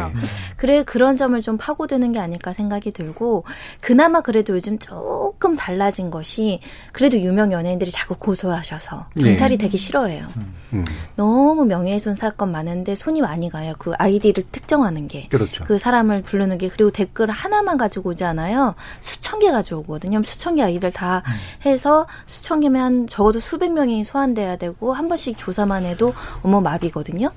그래 0.57 0.83
그런 0.83 1.15
점을 1.15 1.39
좀 1.41 1.57
파고드는 1.57 2.11
게 2.13 2.19
아닐까 2.19 2.53
생각이 2.53 2.91
들고 2.91 3.43
그나마 3.81 4.21
그래도 4.21 4.55
요즘 4.55 4.79
조금 4.79 5.55
달라진 5.55 6.09
것이 6.09 6.59
그래도 6.93 7.19
유명 7.19 7.51
연예인들이 7.51 7.91
자꾸 7.91 8.15
고소하셔서 8.17 9.07
경찰이 9.19 9.57
되게 9.57 9.77
싫어해요. 9.77 10.27
음. 10.73 10.85
너무 11.15 11.65
명예훼손 11.65 12.15
사건 12.15 12.51
많은데 12.51 12.95
손이 12.95 13.21
많이 13.21 13.49
가요. 13.49 13.73
그 13.77 13.93
아이디를 13.97 14.43
특정하는 14.51 15.07
게. 15.07 15.23
그렇죠. 15.29 15.63
그 15.63 15.77
사람을 15.77 16.23
부르는 16.23 16.57
게 16.57 16.69
그리고 16.69 16.91
댓글 16.91 17.29
하나만 17.29 17.77
가지고 17.77 18.11
오지 18.11 18.23
않아요. 18.23 18.75
수천 19.01 19.39
개 19.39 19.51
가지고 19.51 19.81
오거든요. 19.81 20.21
수천 20.23 20.55
개 20.55 20.63
아이 20.63 20.74
들다 20.79 21.23
해서 21.65 22.07
수천 22.25 22.59
개면 22.61 22.81
한 22.81 23.07
적어도 23.07 23.39
수백 23.39 23.71
명이 23.73 24.03
소환돼야 24.03 24.57
되고 24.57 24.93
한 24.93 25.07
번씩 25.07 25.37
조사만 25.37 25.85
해도 25.85 26.13
어머 26.41 26.61
마비거든요. 26.61 27.31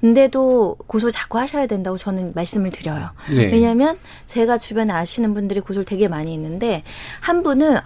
근데도 0.00 0.76
고소 0.86 1.10
자꾸 1.10 1.38
하셔야 1.38 1.66
된다고 1.66 1.98
저는 1.98 2.32
말씀을 2.34 2.70
드려요. 2.70 3.10
네. 3.30 3.46
왜냐하면 3.46 3.98
제가 4.26 4.58
주변에 4.58 4.92
아시는 4.92 5.34
분들이 5.34 5.60
고소를 5.60 5.84
되게 5.84 6.06
많이 6.06 6.32
있는데 6.34 6.84
한 7.20 7.42
분은 7.42 7.76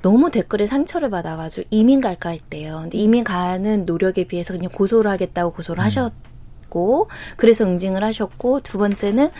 너무 0.00 0.30
댓글에 0.30 0.66
상처를 0.66 1.10
받아가지고 1.10 1.68
이민 1.70 2.00
갈까 2.00 2.30
했대요. 2.30 2.80
근데 2.82 2.98
이민 2.98 3.22
가는 3.22 3.84
노력에 3.84 4.24
비해서 4.24 4.54
그냥 4.54 4.70
고소를 4.72 5.10
하겠다고 5.10 5.52
고소를 5.52 5.84
하셨고 5.84 7.10
그래서 7.36 7.64
응징을 7.64 8.02
하셨고 8.02 8.60
두 8.60 8.78
번째는 8.78 9.30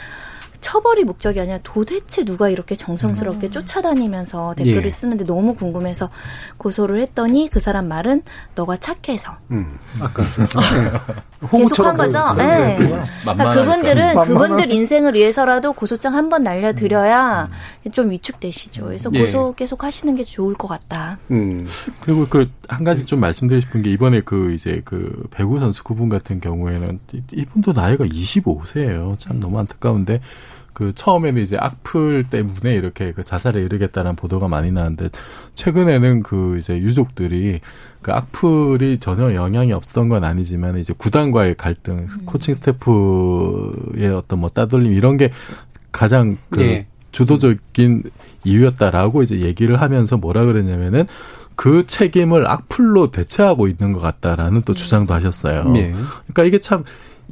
처벌이 0.62 1.04
목적이 1.04 1.40
아니라 1.40 1.58
도대체 1.62 2.24
누가 2.24 2.48
이렇게 2.48 2.74
정성스럽게 2.76 3.50
쫓아다니면서 3.50 4.54
댓글을 4.56 4.84
예. 4.86 4.90
쓰는데 4.90 5.24
너무 5.24 5.54
궁금해서 5.54 6.08
고소를 6.56 7.00
했더니 7.02 7.48
그 7.52 7.60
사람 7.60 7.88
말은 7.88 8.22
너가 8.54 8.78
착해서 8.78 9.36
음. 9.50 9.78
아까 10.00 10.22
계속 11.50 11.84
한 11.84 11.96
거죠. 11.96 12.34
네. 12.38 12.76
그러니까 12.78 13.54
그분들은 13.54 14.20
그분들 14.20 14.70
인생을 14.70 15.14
위해서라도 15.14 15.72
고소장 15.74 16.14
한 16.14 16.32
번 16.32 16.44
날려드려야 16.44 17.50
좀 17.90 18.10
위축되시죠. 18.10 18.84
그래서 18.86 19.10
예. 19.12 19.26
고소 19.26 19.54
계속 19.54 19.84
하시는 19.84 20.14
게 20.14 20.22
좋을 20.24 20.54
것 20.54 20.68
같다. 20.68 21.18
음. 21.30 21.66
그리고 22.00 22.26
그 22.28 22.48
한 22.68 22.84
가지 22.84 23.04
좀 23.04 23.20
말씀드리고 23.20 23.60
싶은 23.60 23.82
게 23.82 23.90
이번에 23.90 24.22
그 24.24 24.54
이제 24.54 24.80
그 24.86 25.24
배구 25.30 25.58
선수 25.58 25.84
그분 25.84 26.08
같은 26.08 26.40
경우에는 26.40 27.00
이- 27.12 27.22
이분도 27.32 27.72
나이가 27.74 28.06
25세예요. 28.06 29.18
참 29.18 29.40
너무 29.40 29.58
안타까운데 29.58 30.22
그 30.72 30.92
처음에는 30.94 31.42
이제 31.42 31.56
악플 31.58 32.24
때문에 32.28 32.74
이렇게 32.74 33.12
그 33.12 33.22
자살에 33.22 33.60
이르겠다는 33.62 34.16
보도가 34.16 34.48
많이 34.48 34.72
나는데 34.72 35.10
최근에는 35.54 36.22
그 36.22 36.58
이제 36.58 36.78
유족들이 36.78 37.60
그 38.00 38.12
악플이 38.12 38.98
전혀 38.98 39.34
영향이 39.34 39.72
없었던 39.72 40.08
건 40.08 40.24
아니지만 40.24 40.78
이제 40.78 40.92
구단과의 40.96 41.56
갈등, 41.56 42.06
코칭 42.24 42.54
스태프의 42.54 44.08
어떤 44.14 44.40
뭐 44.40 44.48
따돌림 44.48 44.92
이런 44.92 45.16
게 45.16 45.30
가장 45.92 46.38
그 46.50 46.62
예. 46.62 46.86
주도적인 47.12 48.04
이유였다라고 48.44 49.22
이제 49.22 49.40
얘기를 49.40 49.80
하면서 49.80 50.16
뭐라 50.16 50.44
그랬냐면은 50.46 51.06
그 51.54 51.86
책임을 51.86 52.48
악플로 52.48 53.10
대체하고 53.10 53.68
있는 53.68 53.92
것 53.92 54.00
같다라는 54.00 54.62
또 54.62 54.74
주장도 54.74 55.12
하셨어요. 55.14 55.72
예. 55.76 55.92
그러니까 55.92 56.44
이게 56.44 56.58
참 56.58 56.82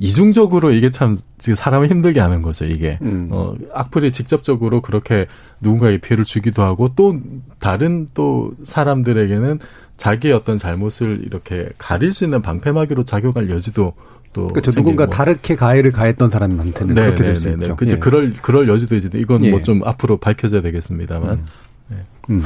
이중적으로 0.01 0.73
이게 0.73 0.91
참 0.91 1.15
지금 1.39 1.55
사람을 1.55 1.89
힘들게 1.91 2.21
하는 2.21 2.41
거죠, 2.41 2.65
이게. 2.65 2.99
음. 3.03 3.29
어, 3.31 3.55
악플이 3.75 4.13
직접적으로 4.13 4.81
그렇게 4.81 5.27
누군가에게 5.61 5.99
피해를 5.99 6.25
주기도 6.25 6.63
하고 6.63 6.89
또 6.97 7.21
다른 7.59 8.09
또 8.15 8.53
사람들에게는 8.65 9.59
자기의 9.99 10.33
어떤 10.33 10.57
잘못을 10.57 11.21
이렇게 11.25 11.69
가릴 11.77 12.15
수 12.15 12.25
있는 12.25 12.41
방패막이로 12.41 13.03
작용할 13.03 13.51
여지도 13.51 13.93
또 14.33 14.49
그렇죠. 14.49 14.71
누군가 14.71 15.07
다르게 15.07 15.55
가해를 15.55 15.93
가했던 15.93 16.31
사람한테는 16.31 16.95
네, 16.95 17.03
그렇게 17.03 17.21
네, 17.21 17.27
될수 17.27 17.51
네, 17.51 17.57
네. 17.57 17.65
있죠. 17.67 17.77
그 17.77 17.85
이제 17.85 17.97
예. 17.97 17.99
그럴 17.99 18.33
그럴 18.33 18.69
여지도 18.69 18.97
이제 18.97 19.11
이건 19.13 19.45
예. 19.45 19.51
뭐좀 19.51 19.83
앞으로 19.85 20.17
밝혀져야 20.17 20.63
되겠습니다만. 20.63 21.45
음. 22.31 22.43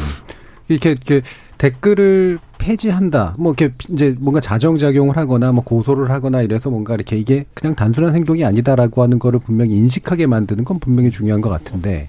이렇게, 0.68 0.90
이렇게 0.92 1.22
댓글을 1.58 2.38
폐지한다. 2.58 3.34
뭐 3.38 3.54
이렇게 3.56 3.74
이제 3.90 4.16
뭔가 4.18 4.40
자정작용을 4.40 5.16
하거나 5.16 5.52
뭐 5.52 5.62
고소를 5.62 6.10
하거나 6.10 6.42
이래서 6.42 6.70
뭔가 6.70 6.94
이렇게 6.94 7.16
이게 7.16 7.44
그냥 7.54 7.74
단순한 7.74 8.14
행동이 8.14 8.44
아니다라고 8.44 9.02
하는 9.02 9.18
거를 9.18 9.38
분명히 9.38 9.76
인식하게 9.76 10.26
만드는 10.26 10.64
건 10.64 10.78
분명히 10.78 11.10
중요한 11.10 11.40
것 11.40 11.50
같은데 11.50 12.08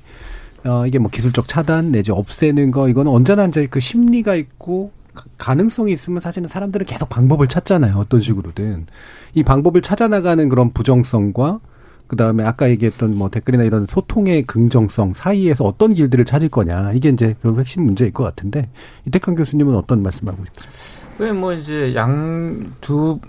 어, 0.64 0.86
이게 0.88 0.97
뭐 0.97 1.10
기술적 1.12 1.47
차단 1.47 1.91
내지 1.91 2.12
없애는 2.12 2.72
거 2.72 2.89
이거는 2.89 3.12
언제나 3.12 3.45
이제 3.45 3.68
그 3.70 3.80
심리가 3.80 4.36
있고 4.36 4.91
가- 5.14 5.26
가능성이 5.38 5.93
있으면 5.93 6.22
사실은 6.22 6.47
사람들은 6.47 6.86
계속 6.86 7.10
방법을 7.10 7.47
찾잖아요. 7.47 7.97
어떤 7.97 8.20
식으로든. 8.22 8.88
이 9.34 9.43
방법을 9.43 9.82
찾아 9.82 10.08
나가는 10.08 10.47
그런 10.49 10.72
부정성과 10.72 11.60
그 12.08 12.16
다음에 12.16 12.43
아까 12.43 12.70
얘기했던 12.70 13.16
뭐 13.18 13.30
댓글이나 13.30 13.64
이런 13.64 13.86
소통의 13.86 14.43
긍정성 14.43 15.14
사이에서 15.14 15.64
어떤 15.66 15.93
길들을 15.93 16.24
찾을 16.26 16.49
거냐. 16.49 16.91
이게 16.93 17.10
이제 17.10 17.36
결국 17.41 17.60
핵심 17.60 17.84
문제일 17.84 18.12
것 18.12 18.24
같은데 18.24 18.70
이태강 19.06 19.36
교수님은 19.36 19.76
어떤 19.76 20.03
말씀하고 20.03 20.43
싶으세요? 20.45 20.72
왜뭐 21.20 21.53
이제 21.53 21.95
양 21.95 22.72
두 22.82 23.20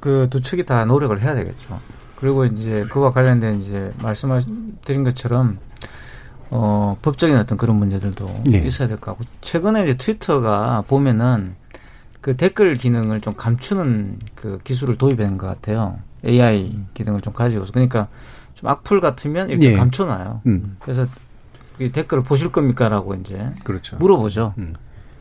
그두 0.00 0.40
측이 0.40 0.66
다 0.66 0.84
노력을 0.84 1.20
해야 1.22 1.34
되겠죠. 1.34 1.78
그리고 2.16 2.44
이제 2.44 2.84
그와 2.90 3.12
관련된 3.12 3.60
이제 3.60 3.92
말씀드린 4.02 5.04
것처럼 5.04 5.58
어 6.50 6.96
법적인 7.02 7.36
어떤 7.36 7.56
그런 7.58 7.76
문제들도 7.76 8.42
예. 8.52 8.58
있어야 8.58 8.88
될 8.88 8.98
것 8.98 9.12
같고 9.12 9.24
최근에 9.40 9.82
이제 9.84 9.96
트위터가 9.96 10.84
보면은 10.86 11.54
그 12.20 12.36
댓글 12.36 12.76
기능을 12.76 13.20
좀 13.20 13.34
감추는 13.34 14.18
그 14.34 14.58
기술을 14.62 14.96
도입한 14.96 15.38
것 15.38 15.46
같아요. 15.46 15.98
AI 16.24 16.70
기능을 16.94 17.20
좀 17.20 17.32
가지고서 17.32 17.72
그러니까 17.72 18.08
좀 18.54 18.68
악플 18.68 19.00
같으면 19.00 19.50
이렇게 19.50 19.72
예. 19.72 19.76
감춰놔요. 19.76 20.42
음. 20.46 20.76
그래서 20.80 21.06
이 21.80 21.90
댓글을 21.90 22.22
보실 22.22 22.52
겁니까라고 22.52 23.14
이제 23.14 23.50
그렇죠. 23.64 23.96
물어보죠. 23.96 24.54
음. 24.58 24.74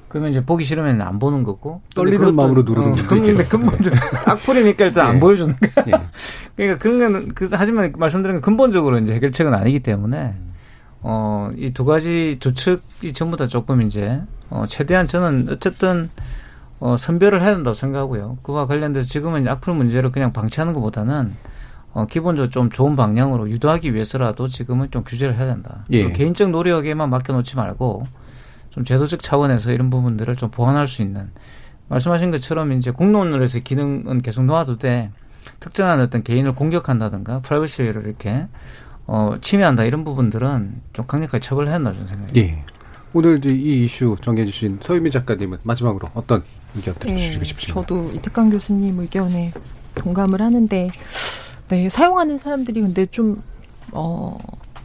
그러면 0.09 0.31
이제 0.31 0.43
보기 0.43 0.65
싫으면 0.65 1.01
안 1.01 1.19
보는 1.19 1.43
거고. 1.43 1.81
떨리는 1.95 2.35
마음으로 2.35 2.63
누르는 2.63 2.89
어, 2.89 2.91
분도 2.91 3.07
근데. 3.07 3.45
근본적 3.45 3.93
악플이니까 4.27 4.85
일단 4.85 5.05
예. 5.05 5.09
안 5.11 5.19
보여주는 5.19 5.55
거야. 5.55 5.85
예. 5.87 5.91
그러니까 6.57 6.79
그런 6.79 6.99
거는 6.99 7.33
그 7.33 7.49
하지만 7.51 7.93
말씀드린 7.97 8.35
건 8.35 8.41
근본적으로 8.41 8.99
이제 8.99 9.13
해결책은 9.13 9.53
아니기 9.53 9.79
때문에 9.79 10.35
어 11.01 11.49
이 11.57 11.71
두 11.73 11.83
가지 11.85 12.37
두 12.39 12.53
측이 12.53 13.13
전부 13.13 13.37
다 13.37 13.47
조금 13.47 13.81
이제 13.81 14.21
어 14.49 14.65
최대한 14.67 15.07
저는 15.07 15.47
어쨌든 15.49 16.09
어 16.81 16.97
선별을 16.97 17.41
해야 17.41 17.53
된다고 17.53 17.75
생각하고요. 17.75 18.39
그와 18.41 18.65
관련돼서 18.65 19.07
지금은 19.07 19.47
악플 19.47 19.73
문제를 19.73 20.11
그냥 20.11 20.33
방치하는 20.33 20.73
것보다는 20.73 21.35
어 21.93 22.07
기본적으로 22.07 22.49
좀 22.49 22.71
좋은 22.71 22.95
방향으로 22.95 23.49
유도하기 23.51 23.93
위해서라도 23.93 24.47
지금은 24.47 24.89
좀 24.89 25.03
규제를 25.03 25.37
해야 25.37 25.45
된다. 25.45 25.85
예. 25.91 26.03
그 26.03 26.11
개인적 26.11 26.49
노력에만 26.49 27.09
맡겨놓지 27.11 27.55
말고 27.55 28.03
좀 28.71 28.83
제도적 28.83 29.21
차원에서 29.21 29.73
이런 29.73 29.91
부분들을 29.91 30.35
좀 30.37 30.49
보완할 30.49 30.87
수 30.87 31.03
있는 31.03 31.29
말씀하신 31.89 32.31
것처럼 32.31 32.71
이제 32.73 32.89
공론으로서의 32.89 33.63
기능은 33.63 34.23
계속 34.23 34.43
놓아두되 34.45 35.11
특정한 35.59 35.99
어떤 35.99 36.23
개인을 36.23 36.55
공격한다든가 36.55 37.41
프라이버시를 37.41 38.07
이렇게 38.07 38.47
어 39.05 39.35
침해한다 39.39 39.83
이런 39.83 40.03
부분들은 40.03 40.81
좀 40.93 41.05
강력하게 41.05 41.41
처벌해야 41.41 41.75
한다고 41.75 41.97
저는 41.97 42.07
생각해요. 42.07 42.43
예. 42.43 42.63
오늘 43.13 43.37
이제 43.37 43.49
이 43.49 43.83
이슈 43.83 44.15
정해 44.21 44.45
주신 44.45 44.79
서유미 44.81 45.11
작가님은 45.11 45.59
마지막으로 45.63 46.09
어떤 46.13 46.43
의견 46.75 46.93
네, 46.95 47.07
들어주시고 47.07 47.43
싶으신가요? 47.43 47.85
저도 47.85 48.11
이태강 48.11 48.49
교수님 48.49 48.99
의견에 48.99 49.51
동감을 49.95 50.41
하는데, 50.41 50.89
네, 51.67 51.89
사용하는 51.89 52.37
사람들이 52.37 52.81
근데 52.81 53.05
좀, 53.07 53.41
어, 53.91 54.37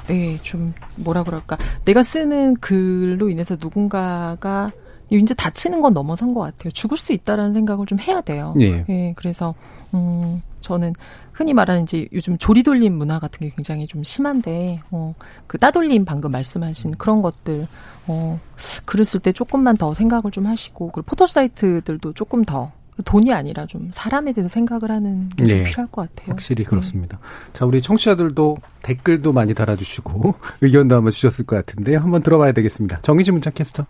네, 0.08 0.36
좀, 0.38 0.74
뭐라 0.96 1.22
그럴까. 1.22 1.56
내가 1.84 2.02
쓰는 2.02 2.54
글로 2.54 3.28
인해서 3.28 3.56
누군가가 3.60 4.72
이제 5.10 5.34
다치는 5.34 5.80
건 5.80 5.94
넘어선 5.94 6.34
것 6.34 6.40
같아요. 6.40 6.70
죽을 6.72 6.98
수 6.98 7.12
있다라는 7.12 7.52
생각을 7.52 7.86
좀 7.86 7.98
해야 8.00 8.20
돼요. 8.20 8.54
예. 8.60 8.84
예, 8.88 9.14
그래서 9.16 9.54
음 9.94 10.42
저는 10.60 10.92
흔히 11.36 11.52
말하는 11.52 11.82
이제 11.82 12.08
요즘 12.12 12.38
조리돌림 12.38 12.94
문화 12.94 13.18
같은 13.18 13.46
게 13.46 13.52
굉장히 13.54 13.86
좀 13.86 14.02
심한데 14.02 14.80
어 14.90 15.14
그 15.46 15.58
따돌림 15.58 16.04
방금 16.04 16.30
말씀하신 16.32 16.92
그런 16.92 17.22
것들 17.22 17.66
어쓸때 18.06 19.32
조금만 19.32 19.76
더 19.76 19.94
생각을 19.94 20.30
좀 20.32 20.46
하시고 20.46 20.90
그리고 20.90 21.06
포털 21.06 21.28
사이트들도 21.28 22.12
조금 22.14 22.42
더 22.44 22.72
돈이 23.04 23.32
아니라 23.32 23.66
좀 23.66 23.90
사람에 23.92 24.32
대해서 24.32 24.48
생각을 24.52 24.90
하는 24.90 25.28
게좀 25.30 25.58
네. 25.58 25.64
필요할 25.64 25.90
것 25.90 26.08
같아요. 26.08 26.32
확실히 26.32 26.64
그렇습니다. 26.64 27.18
자, 27.52 27.66
우리 27.66 27.82
청취자들도 27.82 28.56
댓글도 28.82 29.32
많이 29.34 29.52
달아주시고 29.54 30.34
의견도 30.62 30.96
한번 30.96 31.12
주셨을 31.12 31.44
것 31.44 31.56
같은데요. 31.56 31.98
한번 31.98 32.22
들어봐야 32.22 32.52
되겠습니다. 32.52 33.00
정의진 33.02 33.34
문자 33.34 33.50
캐스터. 33.50 33.84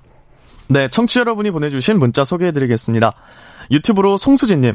네, 0.69 0.89
청취자 0.89 1.21
여러분이 1.21 1.53
보내주신 1.53 1.99
문자 2.01 2.25
소개해드리겠습니다. 2.25 3.13
유튜브로 3.71 4.17
송수진님. 4.17 4.75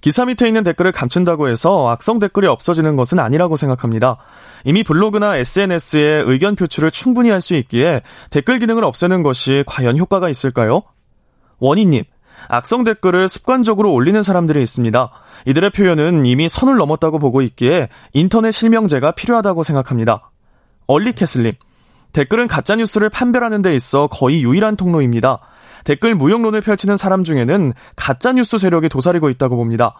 기사 0.00 0.24
밑에 0.24 0.46
있는 0.46 0.62
댓글을 0.62 0.92
감춘다고 0.92 1.48
해서 1.48 1.88
악성 1.90 2.18
댓글이 2.18 2.46
없어지는 2.46 2.96
것은 2.96 3.18
아니라고 3.18 3.56
생각합니다. 3.56 4.16
이미 4.64 4.82
블로그나 4.82 5.36
SNS에 5.36 6.22
의견 6.26 6.54
표출을 6.56 6.90
충분히 6.90 7.30
할 7.30 7.40
수 7.40 7.54
있기에 7.54 8.02
댓글 8.30 8.58
기능을 8.58 8.84
없애는 8.84 9.22
것이 9.22 9.64
과연 9.66 9.96
효과가 9.98 10.28
있을까요? 10.28 10.82
원희님. 11.58 12.04
악성 12.48 12.84
댓글을 12.84 13.28
습관적으로 13.28 13.92
올리는 13.92 14.22
사람들이 14.22 14.62
있습니다. 14.62 15.10
이들의 15.46 15.70
표현은 15.70 16.24
이미 16.26 16.48
선을 16.48 16.76
넘었다고 16.76 17.18
보고 17.18 17.42
있기에 17.42 17.88
인터넷 18.12 18.50
실명제가 18.50 19.12
필요하다고 19.12 19.62
생각합니다. 19.62 20.30
얼리캐슬님. 20.86 21.52
댓글은 22.12 22.48
가짜뉴스를 22.48 23.08
판별하는 23.08 23.62
데 23.62 23.74
있어 23.74 24.06
거의 24.08 24.42
유일한 24.42 24.76
통로입니다. 24.76 25.38
댓글 25.84 26.14
무용론을 26.14 26.60
펼치는 26.60 26.96
사람 26.96 27.24
중에는 27.24 27.72
가짜뉴스 27.96 28.58
세력이 28.58 28.88
도사리고 28.88 29.28
있다고 29.30 29.56
봅니다. 29.56 29.94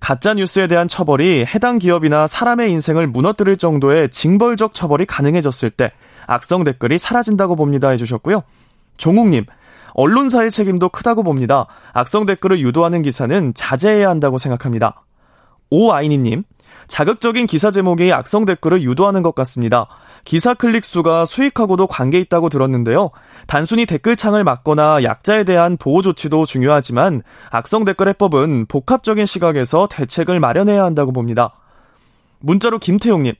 가짜뉴스에 0.00 0.66
대한 0.66 0.88
처벌이 0.88 1.44
해당 1.44 1.78
기업이나 1.78 2.26
사람의 2.26 2.70
인생을 2.70 3.06
무너뜨릴 3.06 3.56
정도의 3.56 4.10
징벌적 4.10 4.74
처벌이 4.74 5.06
가능해졌을 5.06 5.70
때 5.70 5.92
악성 6.26 6.64
댓글이 6.64 6.98
사라진다고 6.98 7.56
봅니다 7.56 7.88
해주셨고요. 7.90 8.42
종욱님, 8.96 9.46
언론사의 9.94 10.50
책임도 10.50 10.90
크다고 10.90 11.22
봅니다. 11.22 11.66
악성 11.92 12.26
댓글을 12.26 12.60
유도하는 12.60 13.02
기사는 13.02 13.54
자제해야 13.54 14.08
한다고 14.10 14.36
생각합니다. 14.38 15.04
오아이니님, 15.70 16.44
자극적인 16.88 17.46
기사 17.46 17.70
제목이 17.70 18.12
악성 18.12 18.44
댓글을 18.44 18.82
유도하는 18.82 19.22
것 19.22 19.34
같습니다. 19.34 19.86
기사 20.26 20.54
클릭 20.54 20.84
수가 20.84 21.24
수익하고도 21.24 21.86
관계 21.86 22.18
있다고 22.18 22.48
들었는데요. 22.48 23.10
단순히 23.46 23.86
댓글창을 23.86 24.42
막거나 24.42 25.04
약자에 25.04 25.44
대한 25.44 25.76
보호 25.76 26.02
조치도 26.02 26.46
중요하지만 26.46 27.22
악성 27.50 27.84
댓글 27.84 28.08
해법은 28.08 28.66
복합적인 28.66 29.24
시각에서 29.24 29.86
대책을 29.88 30.40
마련해야 30.40 30.84
한다고 30.84 31.12
봅니다. 31.12 31.54
문자로 32.40 32.80
김태용님, 32.80 33.34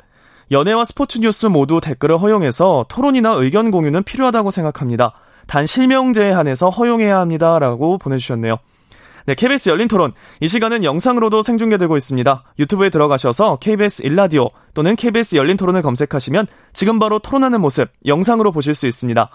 연예와 0.52 0.84
스포츠 0.84 1.18
뉴스 1.18 1.46
모두 1.46 1.80
댓글을 1.80 2.18
허용해서 2.18 2.86
토론이나 2.88 3.32
의견 3.32 3.72
공유는 3.72 4.04
필요하다고 4.04 4.52
생각합니다. 4.52 5.12
단 5.48 5.66
실명제에 5.66 6.30
한해서 6.30 6.70
허용해야 6.70 7.18
합니다라고 7.18 7.98
보내주셨네요. 7.98 8.58
네, 9.26 9.34
KBS 9.34 9.70
열린 9.70 9.88
토론. 9.88 10.12
이 10.40 10.46
시간은 10.46 10.84
영상으로도 10.84 11.42
생중계되고 11.42 11.96
있습니다. 11.96 12.44
유튜브에 12.60 12.90
들어가셔서 12.90 13.56
KBS 13.56 14.02
일라디오 14.06 14.50
또는 14.72 14.94
KBS 14.94 15.34
열린 15.34 15.56
토론을 15.56 15.82
검색하시면 15.82 16.46
지금 16.72 17.00
바로 17.00 17.18
토론하는 17.18 17.60
모습 17.60 17.88
영상으로 18.06 18.52
보실 18.52 18.74
수 18.74 18.86
있습니다. 18.86 19.28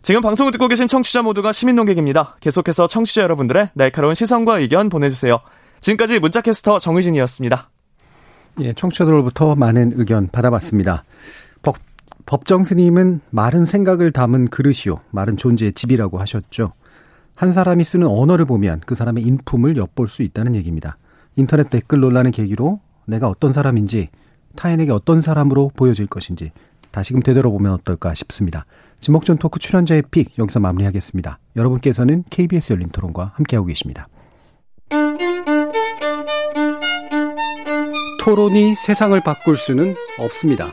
지금 0.00 0.22
방송을 0.22 0.52
듣고 0.52 0.68
계신 0.68 0.86
청취자 0.86 1.20
모두가 1.20 1.52
시민 1.52 1.76
농객입니다. 1.76 2.36
계속해서 2.40 2.86
청취자 2.86 3.22
여러분들의 3.22 3.70
날카로운 3.74 4.14
시선과 4.14 4.60
의견 4.60 4.88
보내주세요. 4.88 5.40
지금까지 5.80 6.18
문자캐스터 6.18 6.78
정의진이었습니다. 6.78 7.68
예, 8.60 8.72
청취자들로부터 8.72 9.54
많은 9.54 9.92
의견 9.96 10.28
받아봤습니다. 10.28 11.04
법, 11.60 11.76
법정 12.24 12.64
스님은 12.64 13.20
마른 13.28 13.66
생각을 13.66 14.12
담은 14.12 14.48
그릇이요. 14.48 15.00
마른 15.10 15.36
존재의 15.36 15.74
집이라고 15.74 16.18
하셨죠. 16.20 16.72
한 17.36 17.52
사람이 17.52 17.84
쓰는 17.84 18.06
언어를 18.08 18.46
보면 18.46 18.80
그 18.86 18.94
사람의 18.94 19.22
인품을 19.22 19.76
엿볼 19.76 20.08
수 20.08 20.22
있다는 20.22 20.54
얘기입니다. 20.56 20.96
인터넷 21.36 21.68
댓글 21.68 22.00
논란을 22.00 22.30
계기로 22.30 22.80
내가 23.06 23.28
어떤 23.28 23.52
사람인지 23.52 24.08
타인에게 24.56 24.90
어떤 24.90 25.20
사람으로 25.20 25.70
보여질 25.76 26.06
것인지 26.06 26.50
다시금 26.90 27.22
되돌아보면 27.22 27.74
어떨까 27.74 28.14
싶습니다. 28.14 28.64
지목전 29.00 29.36
토크 29.36 29.58
출연자의 29.58 30.04
픽 30.10 30.38
여기서 30.38 30.60
마무리하겠습니다. 30.60 31.38
여러분께서는 31.56 32.24
KBS 32.30 32.72
열린 32.72 32.88
토론과 32.88 33.32
함께하고 33.34 33.66
계십니다. 33.66 34.08
토론이 38.24 38.74
세상을 38.76 39.20
바꿀 39.20 39.56
수는 39.56 39.94
없습니다. 40.18 40.72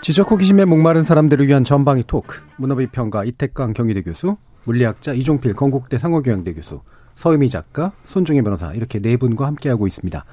지적 0.00 0.30
호기심에 0.30 0.64
목마른 0.64 1.02
사람들을 1.02 1.46
위한 1.46 1.62
전방위 1.62 2.04
토크. 2.06 2.40
문화비평가 2.56 3.24
이태강 3.24 3.74
경희대 3.74 4.02
교수, 4.02 4.38
물리학자 4.64 5.12
이종필 5.12 5.52
건국대 5.54 5.98
상호교양대 5.98 6.54
교수, 6.54 6.80
서유미 7.16 7.50
작가, 7.50 7.92
손중희 8.04 8.40
변호사 8.40 8.72
이렇게 8.72 8.98
네 8.98 9.18
분과 9.18 9.46
함께하고 9.46 9.86
있습니다. 9.86 10.24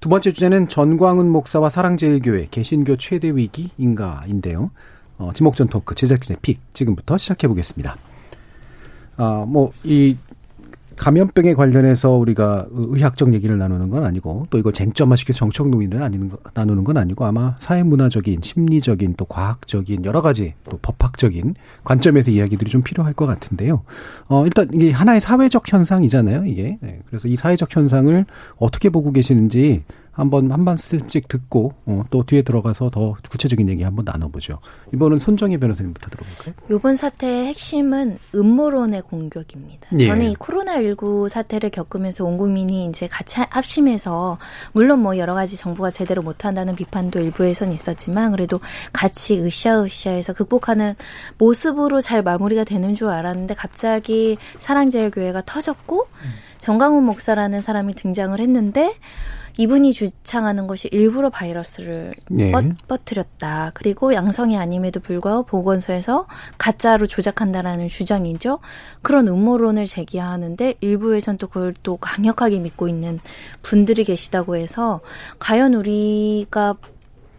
두 0.00 0.08
번째 0.08 0.32
주제는 0.32 0.68
전광훈 0.68 1.28
목사와 1.28 1.68
사랑제일교회 1.68 2.48
개신교 2.50 2.96
최대 2.96 3.30
위기인가인데요. 3.30 4.70
어, 5.18 5.30
지목전 5.34 5.68
토크 5.68 5.94
제작진의 5.94 6.38
픽 6.40 6.60
지금부터 6.72 7.18
시작해 7.18 7.46
보겠습니다. 7.46 7.96
아, 9.16 9.44
뭐, 9.46 9.72
이, 9.84 10.16
감염병에 10.96 11.54
관련해서 11.54 12.10
우리가 12.12 12.66
의학적 12.70 13.34
얘기를 13.34 13.58
나누는 13.58 13.90
건 13.90 14.04
아니고 14.04 14.46
또 14.50 14.58
이걸 14.58 14.72
쟁점화시켜 14.72 15.32
정책 15.32 15.68
논의를 15.68 16.02
아니는 16.02 16.28
거, 16.28 16.38
나누는 16.54 16.84
건 16.84 16.96
아니고 16.96 17.24
아마 17.24 17.56
사회문화적인 17.58 18.40
심리적인 18.42 19.14
또 19.16 19.24
과학적인 19.24 20.04
여러 20.04 20.22
가지 20.22 20.54
또 20.64 20.78
법학적인 20.80 21.54
관점에서 21.84 22.30
이야기들이 22.30 22.70
좀 22.70 22.82
필요할 22.82 23.12
것 23.12 23.26
같은데요. 23.26 23.82
어 24.28 24.44
일단 24.44 24.68
이게 24.72 24.90
하나의 24.90 25.20
사회적 25.20 25.70
현상이잖아요. 25.70 26.46
이게 26.46 26.78
네, 26.80 27.00
그래서 27.06 27.28
이 27.28 27.36
사회적 27.36 27.74
현상을 27.74 28.24
어떻게 28.56 28.90
보고 28.90 29.12
계시는지 29.12 29.84
한번 30.14 30.50
한 30.52 30.62
말씀씩 30.62 31.28
듣고 31.28 31.72
어, 31.86 32.04
또 32.10 32.22
뒤에 32.22 32.42
들어가서 32.42 32.90
더 32.90 33.16
구체적인 33.28 33.68
얘기 33.68 33.82
한번 33.82 34.04
나눠보죠. 34.04 34.60
이번은 34.94 35.18
손정희 35.18 35.58
변호사님부터 35.58 36.08
들어볼까요? 36.08 36.54
이번 36.70 36.96
사태의 36.96 37.46
핵심은 37.46 38.18
음모론의 38.34 39.02
공격입니다. 39.02 39.88
예. 39.98 40.06
저는 40.06 40.30
이 40.30 40.36
코로나19 40.36 41.28
사태를 41.28 41.70
겪으면서 41.70 42.24
온 42.24 42.38
국민이 42.38 42.86
이제 42.86 43.08
같이 43.08 43.40
합심해서 43.50 44.38
물론 44.72 45.00
뭐 45.00 45.18
여러 45.18 45.34
가지 45.34 45.56
정부가 45.56 45.90
제대로 45.90 46.22
못한다는 46.22 46.76
비판도 46.76 47.18
일부에선 47.18 47.72
있었지만 47.72 48.30
그래도 48.30 48.60
같이 48.92 49.40
으쌰으쌰해서 49.40 50.32
극복하는 50.32 50.94
모습으로 51.38 52.00
잘 52.00 52.22
마무리가 52.22 52.62
되는 52.62 52.94
줄 52.94 53.08
알았는데 53.08 53.54
갑자기 53.54 54.38
사랑제일교회가 54.60 55.42
터졌고 55.44 56.06
정강훈 56.58 57.04
목사라는 57.04 57.60
사람이 57.60 57.94
등장을 57.94 58.38
했는데 58.38 58.94
이분이 59.56 59.92
주창하는 59.92 60.66
것이 60.66 60.88
일부러 60.88 61.30
바이러스를 61.30 62.14
예. 62.38 62.50
뻗, 62.50 62.64
퍼뜨렸다. 62.88 63.70
그리고 63.74 64.14
양성이 64.14 64.58
아님에도 64.58 65.00
불구하고 65.00 65.44
보건소에서 65.44 66.26
가짜로 66.58 67.06
조작한다라는 67.06 67.88
주장이죠. 67.88 68.58
그런 69.02 69.28
음모론을 69.28 69.86
제기하는데 69.86 70.74
일부에선 70.80 71.38
또 71.38 71.46
그걸 71.46 71.74
또 71.82 71.96
강력하게 71.96 72.58
믿고 72.58 72.88
있는 72.88 73.20
분들이 73.62 74.04
계시다고 74.04 74.56
해서 74.56 75.00
과연 75.38 75.74
우리가 75.74 76.74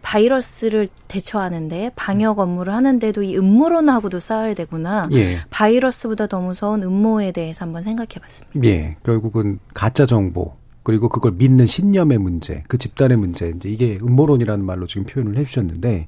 바이러스를 0.06 0.86
대처하는데 1.08 1.90
방역 1.96 2.38
업무를 2.38 2.72
하는데도 2.72 3.24
이 3.24 3.36
음모론하고도 3.36 4.20
싸워야 4.20 4.54
되구나. 4.54 5.08
예. 5.12 5.38
바이러스보다 5.50 6.28
더 6.28 6.40
무서운 6.40 6.84
음모에 6.84 7.32
대해서 7.32 7.64
한번 7.64 7.82
생각해 7.82 8.20
봤습니다. 8.20 8.68
예. 8.68 8.96
결국은 9.04 9.58
가짜 9.74 10.06
정보 10.06 10.54
그리고 10.86 11.08
그걸 11.08 11.32
믿는 11.32 11.66
신념의 11.66 12.18
문제, 12.18 12.62
그 12.68 12.78
집단의 12.78 13.16
문제, 13.16 13.52
이제 13.56 13.68
이게 13.68 13.98
음모론이라는 14.00 14.64
말로 14.64 14.86
지금 14.86 15.04
표현을 15.04 15.36
해주셨는데 15.36 16.06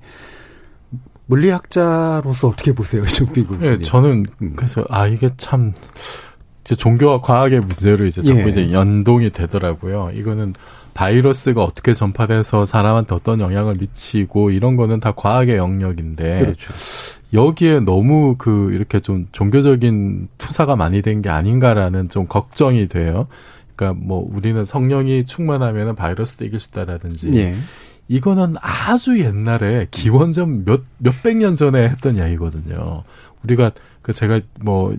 물리학자로서 1.26 2.46
어떻게 2.46 2.72
보세요, 2.72 3.02
정빈 3.10 3.48
교수님? 3.48 3.78
네, 3.78 3.84
저는 3.84 4.26
그래서 4.54 4.84
아 4.88 5.08
이게 5.08 5.30
참 5.36 5.74
이제 6.62 6.76
종교와 6.76 7.22
과학의 7.22 7.58
문제로 7.62 8.06
이제 8.06 8.22
자꾸 8.22 8.38
예. 8.38 8.48
이제 8.50 8.70
연동이 8.70 9.30
되더라고요. 9.30 10.12
이거는 10.14 10.54
바이러스가 10.94 11.64
어떻게 11.64 11.92
전파돼서 11.92 12.64
사람한테 12.64 13.16
어떤 13.16 13.40
영향을 13.40 13.74
미치고 13.80 14.50
이런 14.52 14.76
거는 14.76 15.00
다 15.00 15.10
과학의 15.10 15.56
영역인데 15.56 16.38
그렇죠. 16.38 16.72
여기에 17.32 17.80
너무 17.80 18.36
그 18.38 18.72
이렇게 18.72 19.00
좀 19.00 19.26
종교적인 19.32 20.28
투사가 20.38 20.76
많이 20.76 21.02
된 21.02 21.20
게 21.20 21.30
아닌가라는 21.30 22.10
좀 22.10 22.28
걱정이 22.28 22.86
돼요. 22.86 23.26
그러니까 23.78 24.00
뭐 24.04 24.28
우리는 24.32 24.64
성령이 24.64 25.24
충만하면 25.24 25.94
바이러스도 25.94 26.44
이길 26.44 26.58
수 26.58 26.68
있다라든지 26.70 27.30
예. 27.34 27.54
이거는 28.08 28.56
아주 28.60 29.20
옛날에 29.20 29.86
기원전 29.90 30.64
몇 30.64 30.82
몇백 30.98 31.36
년 31.36 31.54
전에 31.54 31.88
했던 31.88 32.16
이야기거든요. 32.16 33.04
우리가 33.44 33.70
그 34.02 34.12
제가 34.12 34.40
뭐 34.62 34.96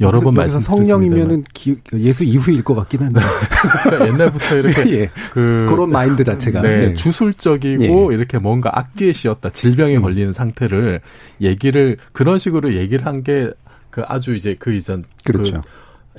여러 0.00 0.20
번 0.20 0.36
여기서 0.36 0.58
말씀드렸습니다만 0.58 0.86
성령이면은 0.86 1.44
기- 1.54 1.76
예수 1.94 2.24
이후일 2.24 2.62
것 2.64 2.74
같긴 2.74 3.00
한데. 3.00 3.20
그러니까 3.84 4.08
옛날부터 4.08 4.56
이렇게 4.58 4.92
예. 5.00 5.10
그 5.32 5.66
그런 5.70 5.90
마인드 5.90 6.24
자체가. 6.24 6.60
네, 6.60 6.86
네. 6.88 6.94
주술적이고 6.94 8.12
이렇게 8.12 8.38
뭔가 8.38 8.70
악기에 8.78 9.12
씌었다 9.14 9.50
질병에 9.50 9.98
걸리는 9.98 10.32
상태를 10.32 11.00
얘기를 11.40 11.96
그런 12.12 12.36
식으로 12.38 12.74
얘기를 12.74 13.06
한 13.06 13.22
게 13.22 13.50
그 13.90 14.02
아주 14.06 14.34
이제 14.34 14.56
그 14.58 14.74
이전 14.74 15.04
그렇죠. 15.24 15.54
그 15.54 15.60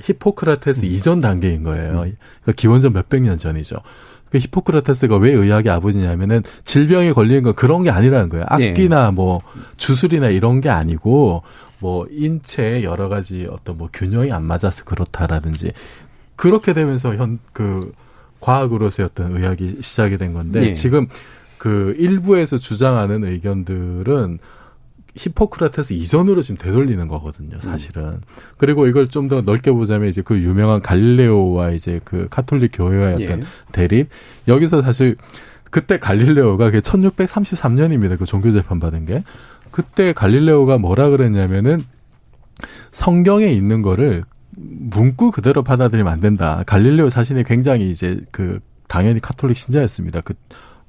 히포크라테스 0.02 0.84
이전 0.86 1.20
단계인 1.20 1.62
거예요. 1.62 1.92
그러니까 1.92 2.52
기원전 2.56 2.92
몇백 2.92 3.22
년 3.22 3.38
전이죠. 3.38 3.76
그 4.30 4.38
히포크라테스가 4.38 5.16
왜 5.16 5.32
의학의 5.32 5.72
아버지냐면은 5.72 6.42
질병에 6.64 7.12
걸리는 7.12 7.42
건 7.42 7.54
그런 7.54 7.82
게 7.82 7.90
아니라는 7.90 8.28
거예요. 8.28 8.44
예. 8.60 8.70
악기나 8.70 9.10
뭐 9.10 9.40
주술이나 9.76 10.28
이런 10.28 10.60
게 10.60 10.68
아니고 10.68 11.42
뭐 11.78 12.06
인체의 12.10 12.84
여러 12.84 13.08
가지 13.08 13.46
어떤 13.50 13.78
뭐 13.78 13.88
균형이 13.92 14.32
안 14.32 14.44
맞아서 14.44 14.84
그렇다라든지 14.84 15.72
그렇게 16.36 16.72
되면서 16.72 17.14
현 17.16 17.38
그 17.52 17.92
과학으로서의 18.40 19.08
어떤 19.10 19.36
의학이 19.36 19.78
시작이 19.80 20.18
된 20.18 20.32
건데 20.32 20.66
예. 20.66 20.72
지금 20.72 21.08
그 21.56 21.94
일부에서 21.98 22.56
주장하는 22.56 23.24
의견들은 23.24 24.38
히포크라테스 25.18 25.92
이전으로 25.94 26.42
지금 26.42 26.56
되돌리는 26.56 27.06
거거든요, 27.08 27.60
사실은. 27.60 28.20
그리고 28.56 28.86
이걸 28.86 29.08
좀 29.08 29.28
더 29.28 29.42
넓게 29.42 29.70
보자면 29.72 30.08
이제 30.08 30.22
그 30.22 30.38
유명한 30.38 30.80
갈릴레오와 30.80 31.72
이제 31.72 32.00
그 32.04 32.28
카톨릭 32.30 32.70
교회와의 32.74 33.14
어떤 33.14 33.40
예. 33.42 33.46
대립. 33.72 34.08
여기서 34.46 34.80
사실 34.80 35.16
그때 35.70 35.98
갈릴레오가 35.98 36.66
그게 36.66 36.80
1633년입니다. 36.80 38.18
그 38.18 38.24
종교 38.24 38.52
재판 38.52 38.80
받은 38.80 39.04
게. 39.04 39.22
그때 39.70 40.14
갈릴레오가 40.14 40.78
뭐라 40.78 41.10
그랬냐면은 41.10 41.80
성경에 42.90 43.48
있는 43.48 43.82
거를 43.82 44.24
문구 44.50 45.30
그대로 45.30 45.62
받아들이면 45.62 46.10
안 46.10 46.20
된다. 46.20 46.62
갈릴레오 46.66 47.10
자신이 47.10 47.44
굉장히 47.44 47.90
이제 47.90 48.18
그 48.32 48.60
당연히 48.88 49.20
카톨릭 49.20 49.56
신자였습니다. 49.56 50.22
그, 50.22 50.34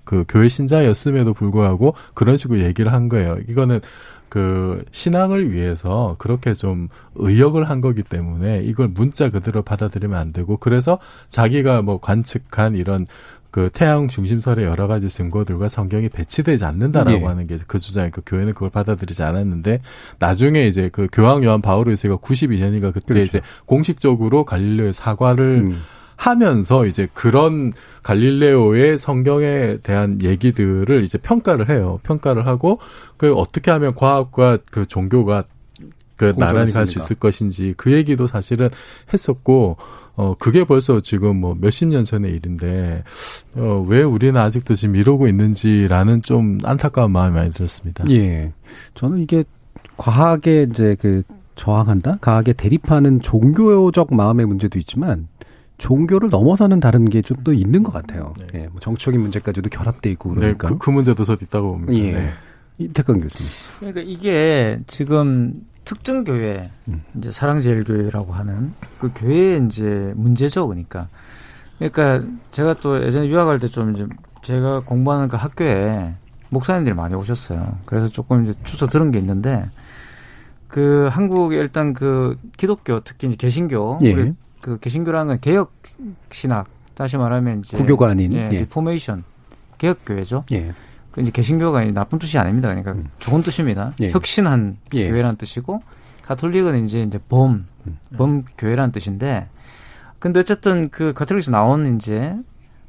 그 0.05 0.23
교회 0.27 0.47
신자였음에도 0.47 1.34
불구하고 1.34 1.93
그런 2.13 2.38
식으로 2.38 2.61
얘기를 2.61 2.93
한 2.93 3.09
거예요. 3.09 3.38
이거는 3.47 3.82
그 4.30 4.84
신앙을 4.91 5.51
위해서 5.53 6.15
그렇게 6.19 6.53
좀 6.53 6.88
의역을 7.15 7.69
한 7.69 7.82
거기 7.82 8.03
때문에 8.03 8.61
이걸 8.61 8.88
문자 8.88 9.30
그대로 9.30 9.61
받아들이면 9.61 10.17
안 10.17 10.32
되고 10.34 10.57
그래서 10.57 10.99
자기가 11.27 11.82
뭐 11.82 11.99
관측한 11.99 12.75
이런 12.75 13.05
그 13.51 13.69
태양 13.73 14.07
중심설의 14.07 14.65
여러 14.65 14.88
가지 14.88 15.09
증거들과 15.09 15.69
성경이 15.69 16.09
배치되지 16.09 16.65
않는다라고 16.65 17.21
예. 17.21 17.25
하는 17.25 17.47
게 17.47 17.57
그 17.67 17.80
주장이 17.80 18.11
그 18.11 18.21
교회는 18.25 18.53
그걸 18.53 18.69
받아들이지 18.69 19.23
않았는데 19.23 19.82
나중에 20.19 20.67
이제 20.67 20.89
그 20.91 21.07
교황 21.11 21.43
요한 21.43 21.61
바오르스가 21.61 22.17
92년인가 22.17 22.93
그때 22.93 23.13
그렇죠. 23.13 23.23
이제 23.23 23.41
공식적으로 23.65 24.45
갈릴레오의 24.45 24.93
사과를 24.93 25.65
음. 25.67 25.82
하면서 26.20 26.86
이제 26.86 27.07
그런 27.13 27.72
갈릴레오의 28.03 28.97
성경에 28.97 29.78
대한 29.78 30.22
얘기들을 30.22 31.05
이제 31.05 31.17
평가를 31.17 31.70
해요. 31.70 32.01
평가를 32.03 32.45
하고 32.45 32.80
그 33.15 33.34
어떻게 33.34 33.72
하면 33.72 33.95
과학과 33.95 34.57
그 34.70 34.86
종교가 34.86 35.45
그 36.17 36.34
나란히 36.36 36.74
갈 36.74 36.86
수. 36.86 36.99
있을 36.99 37.15
것인지 37.15 37.74
그 37.78 37.93
얘기도 37.93 38.28
사실은 38.28 38.70
했었고 39.13 39.78
어 40.15 40.36
그게 40.38 40.65
벌써 40.65 40.99
지금 40.99 41.38
뭐 41.38 41.55
몇십 41.57 41.88
년 41.88 42.03
전의 42.03 42.36
일인데 42.36 43.05
어왜 43.55 44.03
우리는 44.03 44.36
아직도 44.36 44.74
지금 44.74 44.97
이러고 44.97 45.30
있는지라는 45.30 46.22
좀 46.24 46.57
안타까운 46.65 47.11
마음이 47.11 47.34
많이 47.34 47.51
들었습니다. 47.51 48.03
예. 48.09 48.51
저는 48.93 49.20
이게 49.20 49.45
과학에 49.95 50.67
이제 50.70 50.97
그 50.99 51.24
저항한다? 51.55 52.17
과학에 52.20 52.51
대립하는 52.51 53.22
종교적 53.22 54.13
마음의 54.13 54.47
문제도 54.47 54.78
있지만 54.78 55.30
종교를 55.80 56.30
넘어서는 56.30 56.80
다른 56.80 57.09
게 57.09 57.21
좀 57.21 57.38
또 57.43 57.53
있는 57.53 57.82
것 57.84 57.91
같아요. 57.91 58.34
네. 58.39 58.63
예. 58.63 58.67
뭐 58.67 58.80
정치적인 58.80 59.19
문제까지도 59.19 59.69
결합돼 59.69 60.11
있고 60.11 60.32
네, 60.34 60.39
그러니까. 60.39 60.69
그, 60.69 60.77
그 60.77 60.89
문제도 60.91 61.23
저도 61.23 61.43
있다고 61.45 61.71
봅니다. 61.71 61.93
예. 61.93 62.11
네. 62.13 62.30
이태강 62.77 63.21
교수님. 63.21 63.51
그러니까 63.80 64.01
이게 64.01 64.80
지금 64.88 65.65
특정 65.86 66.23
교회, 66.23 66.69
음. 66.88 67.01
이제 67.17 67.32
사랑제일교회라고 67.32 68.32
하는 68.34 68.73
그 68.99 69.11
교회의 69.15 69.65
이제 69.65 70.13
문제죠, 70.15 70.67
그러니까. 70.67 71.07
그러니까 71.80 72.23
제가 72.51 72.75
또 72.75 73.01
예전에 73.03 73.27
유학할 73.27 73.57
때 73.59 73.67
좀 73.69 73.95
이제 73.95 74.05
제가 74.43 74.82
공부하는 74.82 75.27
그 75.27 75.36
학교에 75.38 76.13
목사님들이 76.49 76.93
많이 76.95 77.15
오셨어요. 77.15 77.77
그래서 77.86 78.07
조금 78.07 78.43
이제 78.45 78.53
주워 78.63 78.89
들은 78.89 79.11
게 79.11 79.19
있는데 79.19 79.63
그 80.67 81.07
한국에 81.11 81.57
일단 81.57 81.93
그 81.93 82.38
기독교 82.57 82.99
특히 83.01 83.27
이제 83.27 83.36
개신교 83.38 83.99
예. 84.03 84.34
그 84.62 84.80
개신교라는 84.80 85.28
건 85.28 85.39
개혁 85.41 85.74
신학 86.32 86.68
다시 86.93 87.18
말하면 87.18 87.60
이제 87.60 87.78
구교가 87.78 88.10
아닌, 88.10 88.34
예, 88.34 88.49
예. 88.51 88.60
reformation 88.59 89.24
개혁 89.78 89.99
교회죠. 90.05 90.43
예. 90.51 90.74
그 91.12 91.22
이제 91.22 91.32
개신교가 91.32 91.84
나쁜 91.91 92.20
뜻이 92.20 92.38
아닙니다. 92.38 92.68
그러니까 92.68 92.91
음. 92.91 93.05
좋은 93.20 93.41
뜻입니다. 93.41 93.93
예. 94.01 94.12
혁신한 94.12 94.78
예. 94.95 95.10
교회라는 95.10 95.38
뜻이고 95.38 95.82
가톨릭은 96.24 96.86
이제 96.86 97.01
이제 97.01 97.20
범, 97.30 97.66
음. 97.88 97.97
범 98.18 98.43
교회라는 98.57 98.91
뜻인데 98.91 99.47
근데 100.20 100.41
어쨌든 100.41 100.89
그 100.89 101.14
가톨릭에서 101.14 101.51
나온 101.51 101.95
이제 101.95 102.36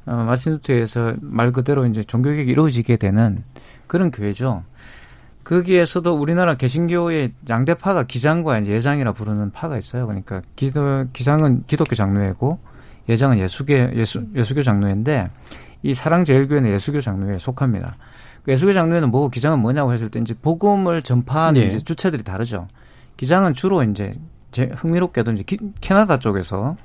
어, 0.05 0.15
마틴 0.15 0.53
루터에서 0.53 1.13
말 1.21 1.51
그대로 1.51 1.85
이제 1.85 2.03
종교개혁이 2.03 2.51
이루어지게 2.51 2.97
되는 2.97 3.43
그런 3.87 4.11
교회죠. 4.11 4.63
거기에서도 5.43 6.13
우리나라 6.13 6.55
개신교의 6.55 7.33
양대파가 7.49 8.03
기장과 8.03 8.59
이제 8.59 8.71
예장이라 8.73 9.13
부르는 9.13 9.51
파가 9.51 9.77
있어요. 9.77 10.05
그러니까 10.07 10.41
기도 10.55 11.05
기장은 11.13 11.63
기독교 11.67 11.95
장로회고 11.95 12.59
예장은 13.09 13.39
예수계 13.39 13.91
예수 13.95 14.25
예수교 14.35 14.61
장로회인데 14.61 15.29
이 15.83 15.93
사랑제일교회는 15.93 16.69
예수교 16.71 17.01
장로회에 17.01 17.39
속합니다. 17.39 17.95
그 18.43 18.51
예수교 18.51 18.73
장로회는 18.73 19.09
뭐고 19.09 19.29
기장은 19.29 19.59
뭐냐고 19.59 19.93
했을 19.93 20.09
때 20.09 20.19
이제 20.19 20.33
복음을 20.39 21.01
전파하는 21.01 21.59
네. 21.61 21.67
이제 21.67 21.79
주체들이 21.79 22.23
다르죠. 22.23 22.67
기장은 23.17 23.53
주로 23.53 23.83
이제 23.83 24.15
제 24.51 24.69
흥미롭게도 24.75 25.31
이제 25.33 25.43
기- 25.43 25.57
캐나다 25.79 26.19
쪽에서 26.19 26.75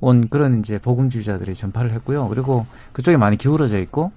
온 0.00 0.28
그런 0.28 0.58
이제 0.60 0.78
복음주의자들이 0.78 1.54
전파를 1.54 1.92
했고요. 1.92 2.28
그리고 2.28 2.66
그쪽에 2.92 3.16
많이 3.16 3.36
기울어져 3.36 3.78
있고 3.80 4.10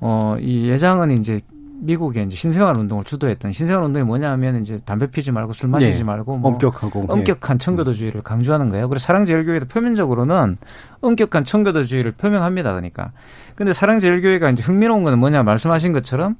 어 0.00 0.36
이 0.40 0.68
예장은 0.68 1.10
이제 1.12 1.40
미국의 1.80 2.26
이제 2.26 2.36
신생활 2.36 2.76
운동을 2.76 3.04
주도했던 3.04 3.52
신생활 3.52 3.84
운동이 3.84 4.04
뭐냐면 4.04 4.60
이제 4.62 4.78
담배 4.84 5.10
피지 5.10 5.32
말고 5.32 5.52
술 5.52 5.68
마시지 5.68 6.00
예. 6.00 6.04
말고 6.04 6.38
뭐 6.38 6.52
엄격하고. 6.52 7.02
예. 7.02 7.12
엄격한 7.12 7.58
청교도주의를 7.58 8.22
강조하는 8.22 8.68
거예요. 8.68 8.88
그래서 8.88 9.04
사랑제일교회도 9.06 9.66
표면적으로는 9.66 10.56
엄격한 11.00 11.44
청교도주의를 11.44 12.12
표명합니다. 12.12 12.70
그러니까. 12.70 13.12
근데 13.54 13.72
사랑제일교회가 13.72 14.50
이제 14.50 14.62
흥미로운 14.62 15.02
거는 15.02 15.18
뭐냐 15.18 15.42
말씀하신 15.42 15.92
것처럼 15.92 16.36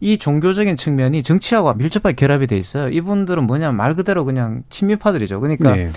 이 0.00 0.16
종교적인 0.18 0.76
측면이 0.76 1.22
정치하고 1.22 1.74
밀접하게 1.74 2.14
결합이 2.14 2.46
돼 2.46 2.56
있어요. 2.56 2.88
이분들은 2.88 3.44
뭐냐 3.46 3.72
말 3.72 3.94
그대로 3.94 4.24
그냥 4.24 4.62
친미파들이죠. 4.68 5.40
그러니까 5.40 5.74
네. 5.76 5.90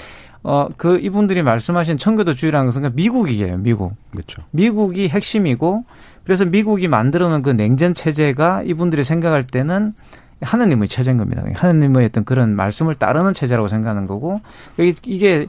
어 0.43 0.67
그 0.77 0.97
이분들이 0.99 1.43
말씀하신 1.43 1.97
청교도주의라는 1.97 2.65
것은 2.65 2.95
미국이에요. 2.95 3.57
미국. 3.57 3.93
그렇죠. 4.09 4.41
미국이 4.51 5.07
핵심이고 5.07 5.85
그래서 6.23 6.45
미국이 6.45 6.87
만들어 6.87 7.29
놓은 7.29 7.41
그 7.41 7.49
냉전 7.51 7.93
체제가 7.93 8.63
이분들이 8.65 9.03
생각할 9.03 9.43
때는 9.43 9.93
하느님의 10.41 10.87
체제인 10.87 11.17
겁니다. 11.17 11.43
하느님의 11.55 12.05
어떤 12.05 12.25
그런 12.25 12.55
말씀을 12.55 12.95
따르는 12.95 13.33
체제라고 13.33 13.67
생각하는 13.67 14.07
거고 14.07 14.41
이게- 14.77 14.93
이게 15.05 15.47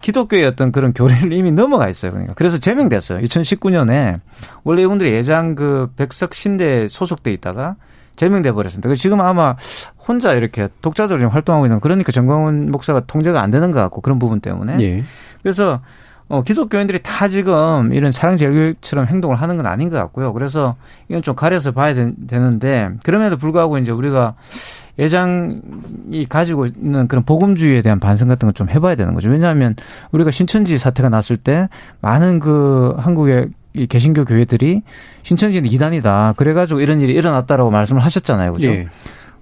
기독교의 0.00 0.46
어떤 0.46 0.72
그런 0.72 0.94
교리를 0.94 1.30
이미 1.32 1.52
넘어가 1.52 1.88
있어요. 1.88 2.10
그러니까 2.12 2.32
그래서 2.34 2.56
제명됐어요. 2.58 3.20
2019년에 3.20 4.20
원래 4.64 4.82
이분들이 4.82 5.12
예장 5.12 5.54
그 5.54 5.90
백석 5.96 6.32
신대 6.32 6.88
소속돼 6.88 7.32
있다가 7.34 7.76
제명돼 8.16 8.52
버렸습니다. 8.52 8.92
지금 8.94 9.20
아마 9.20 9.56
혼자 10.08 10.32
이렇게 10.32 10.68
독자적으로 10.80 11.28
활동하고 11.30 11.66
있는 11.66 11.80
그러니까 11.80 12.12
정광훈 12.12 12.66
목사가 12.70 13.00
통제가 13.00 13.42
안 13.42 13.50
되는 13.50 13.70
것 13.70 13.78
같고 13.80 14.00
그런 14.00 14.18
부분 14.18 14.40
때문에 14.40 14.78
예. 14.80 15.02
그래서 15.42 15.80
어, 16.30 16.42
기독교인들이 16.42 17.00
다 17.02 17.26
지금 17.28 17.92
이런 17.92 18.12
사랑제일교회처럼 18.12 19.06
행동을 19.08 19.36
하는 19.36 19.56
건 19.56 19.66
아닌 19.66 19.90
것 19.90 19.96
같고요. 19.96 20.32
그래서 20.32 20.76
이건 21.08 21.22
좀 21.22 21.34
가려서 21.34 21.72
봐야 21.72 21.92
되, 21.92 22.12
는데 22.30 22.90
그럼에도 23.02 23.36
불구하고 23.36 23.78
이제 23.78 23.90
우리가 23.90 24.34
예장이 24.98 26.26
가지고 26.28 26.66
있는 26.66 27.08
그런 27.08 27.24
복음주의에 27.24 27.82
대한 27.82 27.98
반성 28.00 28.28
같은 28.28 28.46
걸 28.46 28.52
좀 28.54 28.68
해봐야 28.68 28.94
되는 28.94 29.14
거죠. 29.14 29.28
왜냐하면 29.30 29.74
우리가 30.12 30.30
신천지 30.30 30.76
사태가 30.78 31.08
났을 31.08 31.36
때 31.36 31.68
많은 32.00 32.38
그 32.40 32.94
한국의 32.98 33.48
이 33.72 33.86
개신교 33.86 34.24
교회들이 34.24 34.82
신천지는 35.22 35.70
이단이다. 35.70 36.34
그래가지고 36.36 36.80
이런 36.80 37.00
일이 37.00 37.12
일어났다라고 37.14 37.70
말씀을 37.70 38.04
하셨잖아요. 38.04 38.52
그죠? 38.52 38.66
예. 38.68 38.88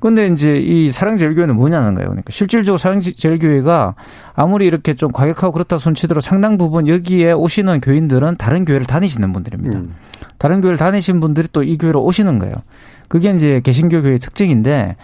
근데 0.00 0.28
이제 0.28 0.58
이 0.58 0.90
사랑제일교회는 0.90 1.56
뭐냐는 1.56 1.94
거예요. 1.94 2.10
그러니까 2.10 2.30
실질적으로 2.30 2.78
사랑제일교회가 2.78 3.94
아무리 4.34 4.66
이렇게 4.66 4.94
좀 4.94 5.10
과격하고 5.10 5.52
그렇다 5.52 5.78
손치더라도 5.78 6.20
상당 6.20 6.56
부분 6.56 6.86
여기에 6.86 7.32
오시는 7.32 7.80
교인들은 7.80 8.36
다른 8.36 8.64
교회를 8.64 8.86
다니시는 8.86 9.32
분들입니다. 9.32 9.78
음. 9.78 9.94
다른 10.38 10.60
교회를 10.60 10.76
다니신 10.76 11.20
분들이 11.20 11.48
또 11.52 11.62
이 11.62 11.76
교회로 11.76 12.02
오시는 12.02 12.38
거예요. 12.38 12.54
그게 13.08 13.30
이제 13.32 13.60
개신교 13.62 14.02
교회의 14.02 14.20
특징인데 14.20 14.96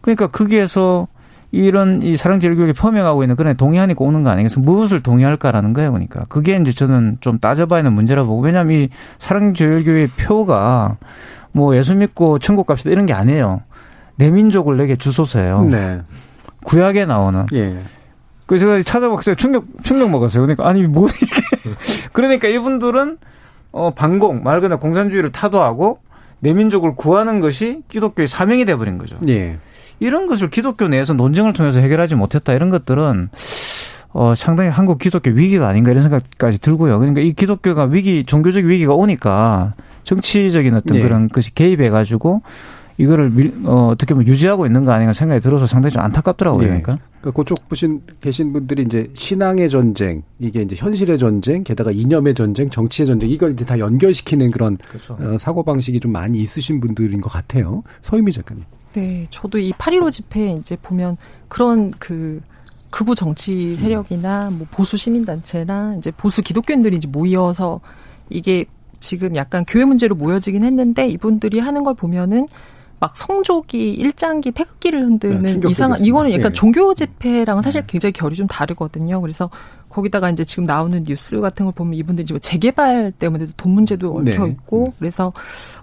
그러니까 0.00 0.26
거기에서 0.26 1.06
이런 1.52 2.02
이 2.02 2.16
사랑제일교회에 2.16 2.72
표명하고 2.72 3.22
있는 3.22 3.36
그런 3.36 3.56
동의하니까 3.56 4.04
오는 4.04 4.22
거 4.22 4.30
아니겠어? 4.30 4.58
무엇을 4.60 5.02
동의할까라는 5.02 5.74
거예요. 5.74 5.92
그러니까 5.92 6.24
그게 6.28 6.56
이제 6.56 6.72
저는 6.72 7.18
좀 7.20 7.38
따져봐야 7.38 7.80
하는 7.80 7.92
문제라고 7.92 8.28
보고 8.28 8.42
왜냐하면 8.42 8.76
이 8.82 8.88
사랑제일교회 9.18 10.08
표가 10.18 10.96
뭐 11.52 11.76
예수 11.76 11.94
믿고 11.94 12.38
천국 12.38 12.66
갑시다 12.66 12.90
이런 12.90 13.06
게 13.06 13.12
아니에요. 13.12 13.60
내 14.22 14.30
민족을 14.30 14.76
내게 14.76 14.94
주소서예요. 14.94 15.64
네. 15.64 16.00
구약에 16.62 17.06
나오는. 17.06 17.44
예. 17.54 17.80
그래서 18.46 18.66
제가 18.66 18.82
찾아봤어요. 18.82 19.34
충격 19.34 19.64
충격 19.82 20.10
먹었어요. 20.10 20.42
그러니까 20.42 20.68
아니 20.68 20.82
뭐 20.82 21.08
이게 21.08 21.74
그러니까 22.12 22.46
이분들은 22.46 23.18
어 23.72 23.94
반공 23.94 24.44
말 24.44 24.60
그대로 24.60 24.78
공산주의를 24.78 25.32
타도하고 25.32 25.98
내 26.38 26.52
민족을 26.52 26.94
구하는 26.94 27.40
것이 27.40 27.82
기독교의 27.88 28.28
사명이 28.28 28.64
돼 28.64 28.76
버린 28.76 28.96
거죠. 28.96 29.18
예. 29.28 29.58
이런 29.98 30.28
것을 30.28 30.50
기독교 30.50 30.86
내에서 30.86 31.14
논쟁을 31.14 31.52
통해서 31.52 31.80
해결하지 31.80 32.14
못했다 32.14 32.52
이런 32.52 32.70
것들은 32.70 33.30
어 34.12 34.34
상당히 34.36 34.70
한국 34.70 34.98
기독교 34.98 35.30
위기가 35.30 35.66
아닌가 35.66 35.90
이런 35.90 36.04
생각까지 36.04 36.60
들고요. 36.60 37.00
그러니까 37.00 37.22
이 37.22 37.32
기독교가 37.32 37.84
위기 37.84 38.24
종교적 38.24 38.66
위기가 38.66 38.94
오니까 38.94 39.72
정치적인 40.04 40.74
어떤 40.74 40.98
네. 40.98 41.02
그런 41.02 41.28
것이 41.28 41.52
개입해 41.54 41.90
가지고 41.90 42.42
이거를 43.02 43.30
밀, 43.30 43.52
어, 43.64 43.88
어떻게 43.88 44.14
보면 44.14 44.28
유지하고 44.28 44.64
있는 44.66 44.84
거 44.84 44.92
아닌가 44.92 45.12
생각이 45.12 45.40
들어서 45.40 45.66
상당히 45.66 45.92
좀 45.92 46.02
안타깝더라고요. 46.02 46.62
네. 46.62 46.68
그러니까. 46.68 46.98
그러니까 47.20 47.42
그쪽 47.42 47.68
보신 47.68 48.00
계신 48.20 48.52
분들이 48.52 48.82
이제 48.82 49.10
신앙의 49.14 49.70
전쟁, 49.70 50.22
이게 50.38 50.62
이제 50.62 50.76
현실의 50.76 51.18
전쟁, 51.18 51.64
게다가 51.64 51.90
이념의 51.90 52.34
전쟁, 52.34 52.70
정치의 52.70 53.06
전쟁 53.06 53.28
이걸 53.30 53.52
이제 53.52 53.64
다 53.64 53.78
연결시키는 53.78 54.50
그런 54.52 54.76
그렇죠. 54.76 55.16
어, 55.20 55.36
사고 55.38 55.62
방식이 55.64 55.98
좀 55.98 56.12
많이 56.12 56.38
있으신 56.38 56.80
분들인 56.80 57.20
것 57.20 57.30
같아요. 57.30 57.82
서유미 58.02 58.32
작가님. 58.32 58.64
네, 58.92 59.26
저도 59.30 59.58
이 59.58 59.72
8.15 59.72 60.12
집회 60.12 60.52
이제 60.52 60.76
보면 60.80 61.16
그런 61.48 61.90
그 61.92 62.40
극우 62.90 63.14
정치 63.14 63.74
세력이나 63.76 64.50
뭐 64.50 64.66
보수 64.70 64.96
시민단체나 64.96 65.96
이제 65.98 66.10
보수 66.10 66.42
기독교인들이 66.42 66.96
이제 66.96 67.08
모여서 67.08 67.80
이게 68.28 68.66
지금 69.00 69.34
약간 69.34 69.64
교회 69.66 69.84
문제로 69.84 70.14
모여지긴 70.14 70.62
했는데 70.62 71.08
이분들이 71.08 71.58
하는 71.58 71.82
걸 71.82 71.94
보면은 71.94 72.46
막 73.02 73.16
성조기, 73.16 73.94
일장기, 73.94 74.52
태극기를 74.52 75.02
흔드는 75.02 75.42
네, 75.42 75.68
이상한 75.68 76.00
이거는 76.00 76.30
약간 76.30 76.50
네. 76.50 76.52
종교 76.52 76.94
집회랑은 76.94 77.60
사실 77.60 77.80
네. 77.80 77.86
굉장히 77.88 78.12
결이 78.12 78.36
좀 78.36 78.46
다르거든요. 78.46 79.20
그래서 79.20 79.50
거기다가 79.88 80.30
이제 80.30 80.44
지금 80.44 80.66
나오는 80.66 81.02
뉴스 81.02 81.40
같은 81.40 81.66
걸 81.66 81.74
보면 81.74 81.94
이분들이 81.94 82.26
지금 82.26 82.38
재개발 82.40 83.10
때문에도 83.18 83.52
돈 83.56 83.72
문제도 83.72 84.06
얽혀 84.18 84.44
네. 84.46 84.52
있고 84.52 84.84
네. 84.84 84.96
그래서 85.00 85.32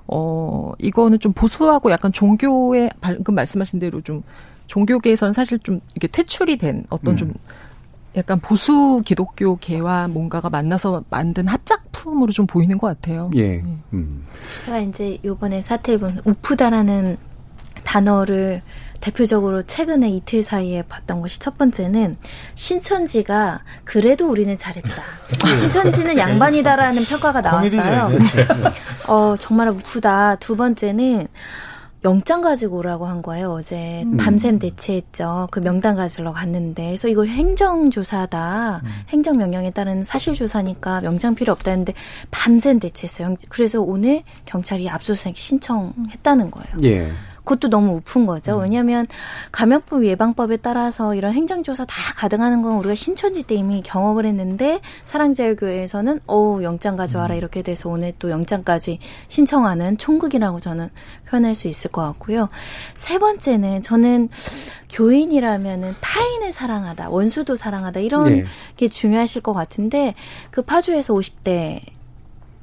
어 0.07 0.71
이거는 0.77 1.19
좀 1.19 1.33
보수하고 1.33 1.91
약간 1.91 2.13
종교의 2.13 2.89
방금 3.01 3.35
말씀하신 3.35 3.79
대로 3.79 3.99
좀 3.99 4.23
종교계에서는 4.67 5.33
사실 5.33 5.59
좀 5.59 5.81
이게 5.97 6.07
퇴출이 6.07 6.57
된 6.57 6.85
어떤 6.89 7.15
음. 7.15 7.33
좀 8.13 8.19
약간 8.19 8.39
보수 8.39 9.01
기독교계와 9.05 10.07
뭔가가 10.07 10.49
만나서 10.49 11.03
만든 11.09 11.47
합작품으로 11.47 12.31
좀 12.31 12.47
보이는 12.47 12.77
것 12.77 12.87
같아요. 12.87 13.31
예. 13.35 13.57
네. 13.57 13.63
음. 13.93 14.25
제가 14.65 14.79
이제 14.79 15.17
요번에 15.23 15.61
사태를 15.61 15.99
보면 15.99 16.21
우프다라는 16.25 17.17
단어를 17.83 18.61
대표적으로 18.99 19.63
최근에 19.63 20.09
이틀 20.09 20.43
사이에 20.43 20.81
봤던 20.81 21.21
것이 21.21 21.39
첫 21.39 21.57
번째는 21.57 22.17
신천지가 22.55 23.61
그래도 23.85 24.29
우리는 24.29 24.57
잘했다. 24.57 25.03
신천지는 25.57 26.17
양반이다라는 26.17 27.03
평가가 27.05 27.39
나왔어요. 27.39 28.11
어, 29.07 29.35
정말 29.39 29.69
우프다. 29.69 30.35
두 30.35 30.57
번째는 30.57 31.27
영장 32.05 32.41
가지고 32.41 32.77
오라고 32.77 33.05
한 33.05 33.21
거예요. 33.21 33.49
어제 33.49 34.03
음. 34.03 34.17
밤샘 34.17 34.59
대체했죠. 34.59 35.49
그 35.51 35.59
명단 35.59 35.95
가지러 35.95 36.31
갔는데. 36.31 36.85
그래서 36.87 37.07
이거 37.07 37.25
행정조사다. 37.25 38.81
음. 38.83 38.89
행정명령에 39.09 39.71
따른 39.71 40.05
사실조사니까 40.05 41.01
명장 41.01 41.35
필요 41.35 41.51
없다 41.53 41.71
했는데 41.71 41.93
밤샘 42.31 42.79
대체했어요. 42.79 43.35
그래서 43.49 43.81
오늘 43.81 44.23
경찰이 44.45 44.89
압수수색 44.89 45.35
신청했다는 45.35 46.51
거예요. 46.51 46.77
예. 46.83 47.11
그것도 47.49 47.69
너무 47.69 47.95
우픈 47.95 48.27
거죠. 48.27 48.57
음. 48.57 48.63
왜냐하면 48.63 49.07
감염법 49.51 50.05
예방법에 50.05 50.57
따라서 50.57 51.15
이런 51.15 51.33
행정조사 51.33 51.85
다 51.85 51.95
가능하는 52.15 52.61
건 52.61 52.77
우리가 52.77 52.93
신천지 52.93 53.41
때 53.41 53.55
이미 53.55 53.81
경험을 53.81 54.27
했는데 54.27 54.81
사랑제일교회에서는 55.05 56.19
어 56.27 56.59
영장 56.61 56.95
가져와라 56.95 57.33
음. 57.33 57.37
이렇게 57.37 57.63
돼서 57.63 57.89
오늘 57.89 58.13
또 58.19 58.29
영장까지 58.29 58.99
신청하는 59.29 59.97
총극이라고 59.97 60.59
저는 60.59 60.89
표현할 61.27 61.55
수 61.55 61.67
있을 61.67 61.89
것 61.89 62.03
같고요. 62.03 62.49
세 62.93 63.17
번째는 63.17 63.81
저는 63.81 64.29
교인이라면은 64.91 65.95
타인을 66.01 66.51
사랑하다, 66.51 67.09
원수도 67.09 67.55
사랑하다 67.55 68.01
이런 68.01 68.25
네. 68.25 68.45
게 68.77 68.87
중요하실 68.89 69.41
것 69.41 69.53
같은데 69.53 70.13
그 70.51 70.61
파주에서 70.61 71.15
50대 71.15 71.81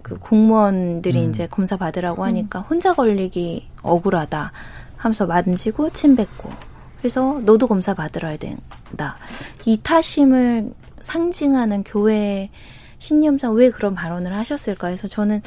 그 0.03 0.17
공무원들이 0.21 1.25
음. 1.25 1.31
이제 1.31 1.49
검사 1.49 1.77
받으라고 1.77 2.25
하니까 2.25 2.61
혼자 2.61 2.93
걸리기 2.93 3.67
억울하다. 3.83 4.53
하면서 4.97 5.27
만지고 5.27 5.91
침 5.91 6.17
뱉고 6.17 6.51
그래서 6.99 7.41
너도 7.45 7.67
검사 7.67 7.95
받으러야 7.95 8.37
된다. 8.37 9.17
이타심을 9.65 10.73
상징하는 11.01 11.85
교회 11.85 12.51
신념상 12.99 13.55
왜 13.55 13.71
그런 13.71 13.95
발언을 13.95 14.35
하셨을까 14.35 14.89
해서 14.89 15.07
저는 15.07 15.43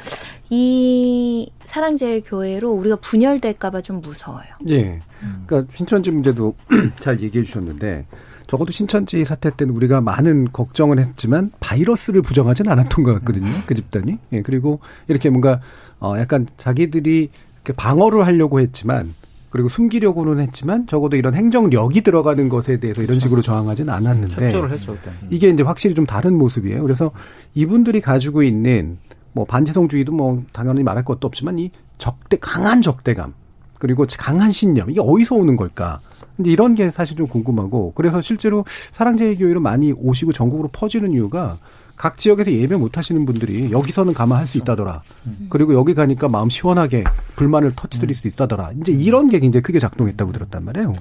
이 0.50 1.50
사랑제일 1.64 2.22
교회로 2.24 2.70
우리가 2.70 2.96
분열될까봐 2.96 3.82
좀 3.82 4.00
무서워요. 4.00 4.48
예. 4.70 5.00
그러니까 5.46 5.72
신천지 5.74 6.10
문제도 6.10 6.54
잘 6.98 7.20
얘기해 7.20 7.44
주셨는데 7.44 8.06
적어도 8.46 8.72
신천지 8.72 9.24
사태 9.24 9.50
때는 9.54 9.74
우리가 9.74 10.00
많은 10.00 10.52
걱정을 10.52 10.98
했지만 10.98 11.52
바이러스를 11.60 12.22
부정하진 12.22 12.68
않았던 12.68 13.04
것 13.04 13.14
같거든요. 13.14 13.48
그 13.66 13.74
집단이. 13.74 14.18
예. 14.32 14.42
그리고 14.42 14.80
이렇게 15.08 15.30
뭔가 15.30 15.60
어 16.00 16.14
약간 16.18 16.46
자기들이 16.56 17.30
방어를 17.76 18.26
하려고 18.26 18.60
했지만 18.60 19.14
그리고 19.50 19.68
숨기려고는 19.68 20.38
했지만 20.40 20.86
적어도 20.86 21.16
이런 21.16 21.34
행정력이 21.34 22.02
들어가는 22.02 22.48
것에 22.48 22.78
대해서 22.78 23.00
그렇죠. 23.00 23.12
이런 23.12 23.20
식으로 23.20 23.42
저항하지는 23.42 23.92
않았는데 23.92 24.44
협조를 24.44 24.70
했죠 24.70 24.92
그때. 24.94 25.12
이게 25.28 25.50
이제 25.50 25.62
확실히 25.62 25.94
좀 25.94 26.06
다른 26.06 26.38
모습이에요. 26.38 26.82
그래서 26.82 27.10
이분들이 27.54 28.00
가지고 28.00 28.42
있는 28.42 28.98
뭐 29.32 29.44
반지성주의도 29.44 30.12
뭐 30.12 30.42
당연히 30.52 30.82
말할 30.82 31.04
것도 31.04 31.26
없지만 31.26 31.58
이 31.58 31.70
적대 31.98 32.38
강한 32.38 32.80
적대감 32.80 33.34
그리고 33.78 34.04
강한 34.18 34.52
신념 34.52 34.90
이게 34.90 35.00
어디서 35.00 35.34
오는 35.34 35.56
걸까? 35.56 35.98
근데 36.36 36.50
이런 36.50 36.74
게 36.74 36.90
사실 36.90 37.16
좀 37.16 37.26
궁금하고 37.26 37.92
그래서 37.94 38.20
실제로 38.20 38.64
사랑제일교회로 38.92 39.60
많이 39.60 39.92
오시고 39.92 40.32
전국으로 40.32 40.68
퍼지는 40.72 41.12
이유가 41.12 41.58
각 42.00 42.16
지역에서 42.16 42.50
예배 42.50 42.76
못 42.76 42.96
하시는 42.96 43.26
분들이 43.26 43.70
여기서는 43.70 44.14
가만할 44.14 44.46
수 44.46 44.56
있다더라. 44.56 45.02
음. 45.26 45.48
그리고 45.50 45.74
여기 45.74 45.92
가니까 45.92 46.30
마음 46.30 46.48
시원하게 46.48 47.04
불만을 47.36 47.72
터치드릴 47.76 48.16
수 48.16 48.26
있다더라. 48.26 48.70
이제 48.80 48.90
이런 48.90 49.28
게 49.28 49.38
굉장히 49.38 49.60
크게 49.62 49.78
작동했다고 49.78 50.32
들었단 50.32 50.64
말이에요. 50.64 50.94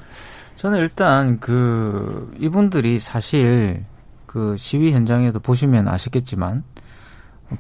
저는 0.57 0.79
일단 0.79 1.39
그 1.39 2.35
이분들이 2.41 2.99
사실 2.99 3.85
그 4.25 4.57
시위 4.57 4.91
현장에도 4.91 5.39
보시면 5.39 5.87
아시겠지만 5.87 6.65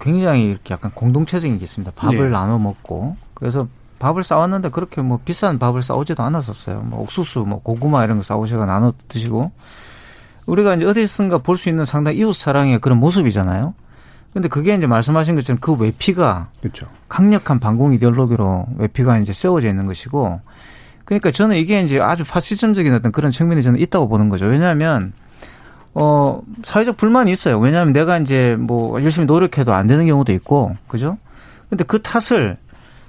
굉장히 0.01 0.49
이렇게 0.49 0.73
약간 0.73 0.91
공동체적인 0.93 1.59
게 1.59 1.63
있습니다. 1.63 1.93
밥을 1.95 2.17
네. 2.17 2.29
나눠 2.31 2.59
먹고 2.59 3.15
그래서 3.35 3.69
밥을 3.99 4.25
싸왔는데 4.25 4.67
그렇게 4.71 5.01
뭐 5.01 5.21
비싼 5.23 5.59
밥을 5.59 5.81
싸오지도 5.81 6.21
않았었어요. 6.23 6.81
뭐 6.81 7.03
옥수수, 7.03 7.45
뭐 7.47 7.61
고구마 7.61 8.03
이런 8.03 8.17
거 8.17 8.23
싸오셔가 8.23 8.65
나눠 8.65 8.91
드시고 9.07 9.53
우리가 10.49 10.75
이제 10.75 10.85
어디선가 10.85 11.39
볼 11.39 11.57
수 11.57 11.69
있는 11.69 11.85
상당히 11.85 12.19
이웃 12.19 12.33
사랑의 12.33 12.79
그런 12.79 12.97
모습이잖아요. 12.99 13.73
근데 14.33 14.47
그게 14.47 14.75
이제 14.75 14.85
말씀하신 14.85 15.35
것처럼 15.35 15.59
그 15.59 15.73
외피가 15.73 16.49
그렇죠. 16.61 16.87
강력한 17.07 17.59
반공 17.59 17.93
이데올로기로 17.93 18.67
외피가 18.77 19.17
이제 19.17 19.33
세워져 19.33 19.67
있는 19.67 19.85
것이고 19.85 20.39
그러니까 21.05 21.31
저는 21.31 21.55
이게 21.55 21.81
이제 21.81 21.99
아주 21.99 22.23
파시즘적인 22.23 22.93
어떤 22.93 23.11
그런 23.11 23.31
측면이 23.31 23.63
저는 23.63 23.79
있다고 23.79 24.07
보는 24.07 24.29
거죠. 24.29 24.45
왜냐하면 24.45 25.13
어, 25.95 26.41
사회적 26.63 26.97
불만이 26.97 27.31
있어요. 27.31 27.57
왜냐하면 27.59 27.93
내가 27.93 28.19
이제 28.19 28.55
뭐 28.59 29.01
열심히 29.01 29.25
노력해도 29.25 29.73
안 29.73 29.87
되는 29.87 30.05
경우도 30.05 30.31
있고, 30.33 30.75
그죠? 30.87 31.17
근데 31.67 31.83
그 31.83 31.99
탓을 32.01 32.57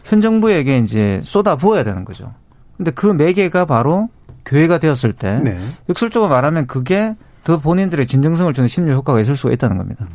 현 0.05 0.21
정부에게 0.23 0.79
이제 0.79 1.21
쏟아 1.23 1.57
부어야 1.57 1.85
되는 1.85 2.07
거죠. 2.07 2.33
근데 2.79 2.91
그 2.91 3.07
매개가 3.07 3.67
바로 3.67 4.09
교회가 4.47 4.79
되었을 4.79 5.13
때, 5.13 5.39
네. 5.45 5.61
역설적으로 5.91 6.31
말하면 6.31 6.67
그게 6.67 7.15
더 7.45 7.59
본인들의 7.59 8.07
진정성을 8.07 8.53
주는 8.53 8.69
심리 8.69 8.93
효과가 8.93 9.21
있을 9.21 9.35
수가 9.37 9.53
있다는 9.55 9.79
겁니다. 9.79 10.07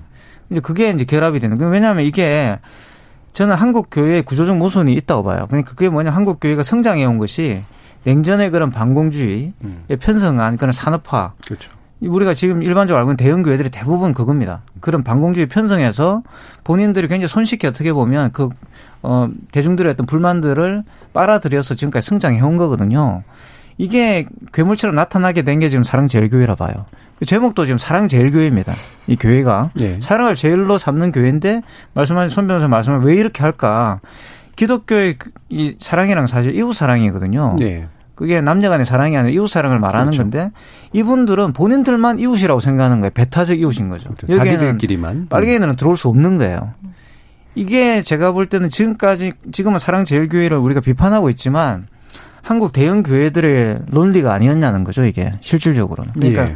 이제 0.49 0.59
그게 0.59 0.89
이제 0.91 1.05
결합이 1.05 1.39
되는 1.39 1.57
거예요. 1.57 1.71
왜냐하면 1.71 2.05
이게 2.05 2.59
저는 3.33 3.55
한국 3.55 3.87
교회의 3.91 4.23
구조적 4.23 4.55
모순이 4.57 4.93
있다고 4.93 5.23
봐요. 5.23 5.45
그러니까 5.49 5.71
그게 5.71 5.89
뭐냐 5.89 6.11
한국 6.11 6.39
교회가 6.39 6.63
성장해 6.63 7.03
온 7.05 7.17
것이 7.17 7.63
냉전의 8.03 8.51
그런 8.51 8.69
반공주의, 8.71 9.53
음. 9.63 9.83
편성한 9.99 10.57
그런 10.57 10.71
산업화, 10.71 11.33
그렇죠. 11.45 11.71
우리가 12.01 12.33
지금 12.35 12.61
일반적으로 12.61 12.99
알고 12.99 13.11
있는 13.11 13.17
대형 13.17 13.41
교회들이 13.41 13.71
대부분 13.71 14.13
그겁니다. 14.13 14.61
그런 14.79 15.03
반공주의 15.03 15.47
편성에서 15.47 16.21
본인들이 16.63 17.07
굉장히 17.07 17.27
손쉽게 17.27 17.67
어떻게 17.67 17.91
보면 17.93 18.31
그, 18.31 18.49
어, 19.01 19.27
대중들의 19.51 19.91
어떤 19.93 20.05
불만들을 20.05 20.83
빨아들여서 21.13 21.73
지금까지 21.73 22.07
성장해 22.07 22.41
온 22.41 22.57
거거든요. 22.57 23.23
이게 23.77 24.27
괴물처럼 24.53 24.95
나타나게 24.95 25.41
된 25.41 25.59
게 25.59 25.69
지금 25.69 25.83
사랑제일교회라 25.83 26.55
봐요. 26.55 26.73
그 27.19 27.25
제목도 27.25 27.65
지금 27.65 27.77
사랑 27.77 28.07
제일 28.07 28.31
교회입니다. 28.31 28.73
이 29.07 29.15
교회가. 29.15 29.71
예. 29.79 29.99
사랑을 30.01 30.35
제일로 30.35 30.77
삼는 30.77 31.11
교회인데 31.11 31.61
말씀하신 31.93 32.29
손 32.29 32.47
변호사 32.47 32.67
말씀을 32.67 32.99
왜 32.99 33.15
이렇게 33.15 33.41
할까? 33.41 33.99
기독교의 34.55 35.17
그- 35.17 35.31
이 35.49 35.75
사랑이랑 35.79 36.27
사실 36.27 36.55
이웃 36.55 36.73
사랑이거든요. 36.73 37.55
네. 37.59 37.87
그게 38.15 38.39
남녀 38.41 38.69
간의 38.69 38.85
사랑이 38.85 39.17
아니라 39.17 39.33
이웃 39.33 39.47
사랑을 39.47 39.79
말하는 39.79 40.07
그렇죠. 40.11 40.23
건데 40.23 40.51
이분들은 40.93 41.51
본인들만 41.53 42.19
이웃이라고 42.19 42.59
생각하는 42.61 42.99
거예요. 43.01 43.11
배타적 43.13 43.59
이웃인 43.59 43.89
거죠. 43.89 44.09
여기에는 44.23 44.45
자기들끼리만. 44.51 45.27
빨갱이들은 45.29 45.75
들어올 45.75 45.97
수 45.97 46.07
없는 46.07 46.37
거예요. 46.37 46.73
이게 47.55 48.01
제가 48.01 48.31
볼 48.33 48.45
때는 48.47 48.69
지금까지 48.69 49.33
지금은 49.51 49.79
사랑 49.79 50.03
제일 50.05 50.27
교회를 50.29 50.57
우리가 50.57 50.81
비판하고 50.81 51.29
있지만 51.31 51.87
한국 52.41 52.71
대형 52.73 53.03
교회들의 53.03 53.81
논리가 53.87 54.33
아니었냐는 54.33 54.83
거죠. 54.83 55.03
이게 55.05 55.31
실질적으로는. 55.41 56.11
그러니까 56.13 56.49
예. 56.49 56.55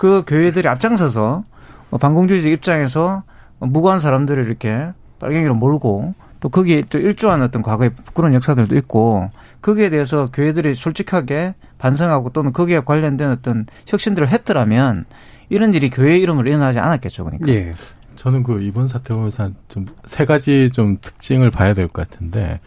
그 0.00 0.24
교회들이 0.26 0.66
앞장서서 0.66 1.44
뭐 1.90 1.98
반공주의적 1.98 2.50
입장에서 2.50 3.22
무고한 3.58 3.98
사람들을 3.98 4.46
이렇게 4.46 4.90
빨갱이로 5.18 5.54
몰고 5.54 6.14
또 6.40 6.48
거기에 6.48 6.84
또 6.88 6.98
일조한 6.98 7.42
어떤 7.42 7.60
과거의 7.60 7.90
그런 8.14 8.32
역사들도 8.32 8.74
있고 8.78 9.28
거기에 9.60 9.90
대해서 9.90 10.30
교회들이 10.32 10.74
솔직하게 10.74 11.54
반성하고 11.76 12.30
또는 12.30 12.54
거기에 12.54 12.80
관련된 12.80 13.28
어떤 13.28 13.66
혁신들을 13.88 14.30
했더라면 14.30 15.04
이런 15.50 15.74
일이 15.74 15.90
교회 15.90 16.16
이름으로 16.16 16.48
일어나지 16.48 16.78
않았겠죠. 16.78 17.24
그러니까. 17.24 17.52
예. 17.52 17.74
저는 18.16 18.42
그 18.42 18.62
이번 18.62 18.88
사태 18.88 19.12
보면서 19.12 19.50
좀 19.68 19.84
세 20.06 20.24
가지 20.24 20.70
좀 20.72 20.96
특징을 21.02 21.50
봐야 21.50 21.74
될 21.74 21.88
것 21.88 22.08
같은데 22.08 22.60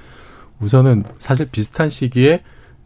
우선은 0.59 1.03
사실 1.17 1.49
비슷한 1.51 1.89
시기에 1.89 2.43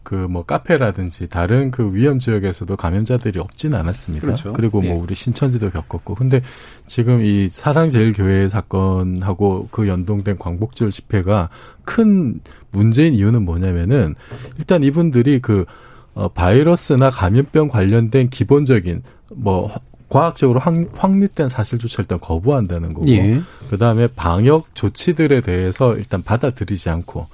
그 0.08 0.16
뭐 0.30 0.44
카페라든지 0.44 1.28
다른 1.28 1.70
그 1.70 1.94
위험 1.94 2.18
지역에서도 2.18 2.78
감염자들이 2.78 3.40
없지는 3.40 3.78
않았습니다. 3.78 4.26
그렇죠. 4.26 4.54
리고 4.58 4.82
예. 4.86 4.94
뭐 4.94 5.04
우리 5.04 5.16
신천지도 5.16 5.70
겪었고 5.70 6.16
근데 6.16 6.42
지금 6.86 7.22
이 7.22 7.50
사랑제일교회 7.50 8.48
사건하고 8.48 9.68
그 9.70 9.90
연동된 9.90 10.38
광복절 10.38 10.92
집회가 10.92 11.50
큰 11.84 12.40
문제인 12.72 13.16
이유는 13.16 13.44
뭐냐면은 13.44 14.16
일단 14.58 14.82
이분들이 14.82 15.40
그 15.40 15.66
어, 16.14 16.30
바이러스나 16.30 17.10
감염병 17.10 17.68
관련된 17.68 18.30
기본적인 18.30 19.04
뭐 19.36 19.70
과학적으로 20.08 20.62
확, 20.62 20.74
확립된 20.96 21.50
사실조차 21.50 22.02
일단 22.04 22.18
거부한다는 22.22 22.94
거고 22.94 23.10
예. 23.10 23.42
그다음에 23.70 24.08
방역 24.08 24.74
조치들에 24.74 25.42
대해서 25.42 25.98
일단 25.98 26.24
받아들이지 26.24 26.90
않고 26.90 27.28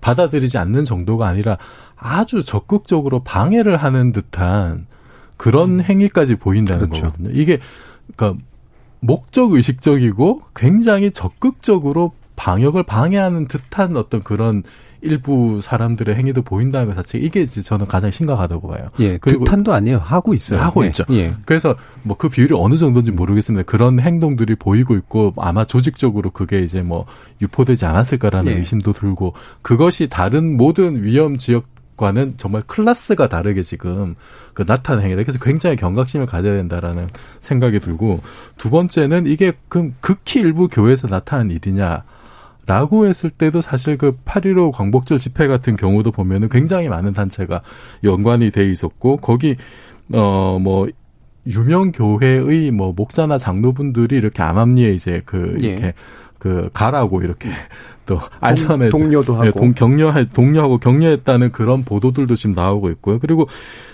받아들이지 0.00 0.58
않는 0.58 0.84
정도가 0.84 1.26
아니라 1.26 1.58
아주 1.96 2.44
적극적으로 2.44 3.20
방해를 3.22 3.76
하는 3.76 4.12
듯한 4.12 4.86
그런 5.36 5.80
행위까지 5.80 6.36
보인다는 6.36 6.88
그렇죠. 6.88 7.06
거거든요. 7.06 7.30
이게 7.32 7.58
그러니까 8.14 8.42
목적 9.00 9.52
의식적이고 9.52 10.42
굉장히 10.54 11.10
적극적으로 11.10 12.12
방역을 12.36 12.82
방해하는 12.82 13.48
듯한 13.48 13.96
어떤 13.96 14.22
그런 14.22 14.62
일부 15.02 15.60
사람들의 15.62 16.14
행위도 16.14 16.42
보인다는 16.42 16.88
것 16.88 16.94
자체 16.94 17.18
이게 17.18 17.40
이제 17.42 17.60
저는 17.62 17.86
가장 17.86 18.10
심각하다고 18.10 18.68
봐요. 18.68 18.88
예. 19.00 19.18
그리고- 19.18 19.44
듯한도 19.44 19.72
아니에요. 19.72 19.98
하고 19.98 20.34
있어요. 20.34 20.60
하고 20.60 20.82
예. 20.84 20.88
있죠. 20.88 21.04
예. 21.10 21.34
그래서 21.44 21.74
뭐 22.02 22.16
그 22.16 22.28
비율이 22.28 22.54
어느 22.56 22.76
정도인지 22.76 23.12
모르겠습니다. 23.12 23.64
그런 23.64 23.98
행동들이 24.00 24.54
보이고 24.56 24.94
있고 24.96 25.32
아마 25.38 25.64
조직적으로 25.64 26.30
그게 26.30 26.60
이제 26.60 26.82
뭐 26.82 27.06
유포되지 27.40 27.86
않았을까라는 27.86 28.52
예. 28.52 28.56
의심도 28.56 28.92
들고 28.92 29.32
그것이 29.62 30.08
다른 30.08 30.56
모든 30.56 31.02
위험 31.02 31.36
지역 31.38 31.64
과는 31.96 32.34
정말 32.38 32.62
클래스가 32.66 33.28
다르게 33.28 33.62
지금 33.62 34.14
그 34.54 34.64
나타나는 34.66 35.04
행위다. 35.04 35.22
그래서 35.22 35.38
굉장히 35.38 35.76
경각심을 35.76 36.24
가져야 36.24 36.54
된다라는 36.56 37.08
생각이 37.40 37.78
들고 37.78 38.20
두 38.56 38.70
번째는 38.70 39.26
이게 39.26 39.52
그럼 39.68 39.94
극히 40.00 40.40
일부 40.40 40.68
교회에서 40.68 41.08
나타난 41.08 41.50
일이냐. 41.50 42.02
라고 42.70 43.04
했을 43.04 43.30
때도 43.30 43.62
사실 43.62 43.98
그 43.98 44.16
8.15 44.24 44.70
광복절 44.70 45.18
집회 45.18 45.48
같은 45.48 45.74
경우도 45.74 46.12
보면은 46.12 46.48
굉장히 46.48 46.88
많은 46.88 47.12
단체가 47.12 47.62
연관이 48.04 48.52
돼 48.52 48.70
있었고, 48.70 49.16
거기, 49.16 49.56
어, 50.12 50.56
뭐, 50.60 50.86
유명 51.48 51.90
교회의 51.90 52.70
뭐 52.70 52.92
목사나 52.92 53.38
장로분들이 53.38 54.14
이렇게 54.14 54.44
암암리에 54.44 54.92
이제 54.92 55.20
그, 55.24 55.58
예. 55.64 55.66
이렇게 55.66 55.94
그 56.38 56.70
가라고 56.72 57.22
이렇게 57.22 57.50
또 58.10 58.20
알선에 58.40 58.90
동료도 58.90 59.34
하고. 59.34 59.44
네, 59.44 59.50
동, 59.52 59.72
격려할 59.72 60.26
동료하고 60.26 60.78
격려했다는 60.78 61.52
그런 61.52 61.84
보도들도 61.84 62.34
지금 62.34 62.56
나오고 62.56 62.90
있고요. 62.90 63.20
그리고 63.20 63.46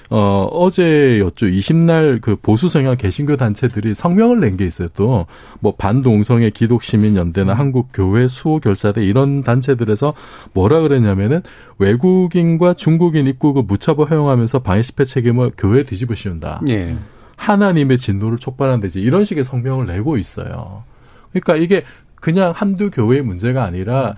어 0.08 0.48
어제였죠. 0.52 1.46
20날 1.46 2.20
그 2.22 2.36
보수 2.36 2.68
성향 2.68 2.96
개신교 2.96 3.36
단체들이 3.36 3.92
성명을 3.92 4.40
낸 4.40 4.56
게 4.56 4.64
있어요. 4.64 4.88
또 4.96 5.26
뭐 5.60 5.74
반동성애 5.76 6.50
기독 6.50 6.82
시민 6.82 7.16
연대나 7.16 7.52
한국 7.52 7.88
교회 7.92 8.26
수호 8.28 8.58
결사대 8.60 9.04
이런 9.04 9.42
단체들에서 9.42 10.14
뭐라 10.54 10.80
그랬냐면은 10.80 11.42
외국인과 11.78 12.74
중국인 12.74 13.26
입국을 13.26 13.64
무차별 13.64 14.08
허용하면서 14.08 14.60
방해 14.60 14.82
집회 14.82 15.04
책임을 15.04 15.50
교회 15.58 15.82
뒤집어 15.82 16.14
씌운다. 16.14 16.62
예. 16.70 16.96
하나님의 17.36 17.98
진노를 17.98 18.38
촉발한 18.38 18.80
데지 18.80 19.02
이런 19.02 19.24
식의 19.26 19.44
성명을 19.44 19.86
내고 19.86 20.16
있어요. 20.16 20.84
그러니까 21.32 21.56
이게 21.56 21.82
그냥 22.26 22.50
한두 22.52 22.90
교회의 22.90 23.22
문제가 23.22 23.62
아니라 23.62 24.16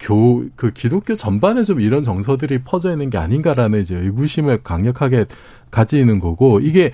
교, 0.00 0.46
그 0.56 0.72
기독교 0.72 1.14
전반에 1.14 1.62
좀 1.62 1.80
이런 1.80 2.02
정서들이 2.02 2.64
퍼져 2.64 2.90
있는 2.90 3.08
게 3.08 3.18
아닌가라는 3.18 3.80
이제 3.82 3.94
의구심을 3.96 4.64
강력하게 4.64 5.26
가지는 5.70 6.18
거고, 6.18 6.58
이게 6.58 6.90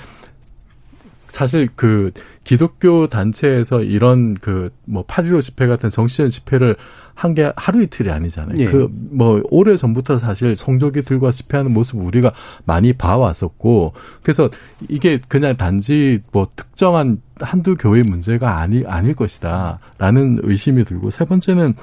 사실 1.28 1.68
그 1.76 2.12
기독교 2.44 3.06
단체에서 3.08 3.82
이런 3.82 4.34
그 4.34 4.70
뭐 4.88 5.04
8.15 5.06 5.40
집회 5.42 5.66
같은 5.66 5.90
정치적 5.90 6.30
집회를 6.30 6.76
한 7.14 7.34
게 7.34 7.50
하루 7.56 7.82
이틀이 7.82 8.10
아니잖아요. 8.10 8.56
예. 8.58 8.66
그뭐 8.66 9.42
오래 9.50 9.74
전부터 9.74 10.18
사실 10.18 10.54
성조기 10.54 11.02
들고 11.02 11.30
집회하는 11.30 11.72
모습 11.72 11.96
우리가 11.96 12.32
많이 12.66 12.92
봐왔었고 12.92 13.94
그래서 14.22 14.50
이게 14.88 15.18
그냥 15.26 15.56
단지 15.56 16.20
뭐 16.30 16.46
특정한 16.54 17.18
한두 17.40 17.74
교회 17.76 18.02
문제가 18.02 18.58
아니 18.60 18.84
아닐 18.86 19.14
것이다라는 19.14 20.38
의심이 20.42 20.84
들고 20.84 21.10
세 21.10 21.24
번째는 21.24 21.74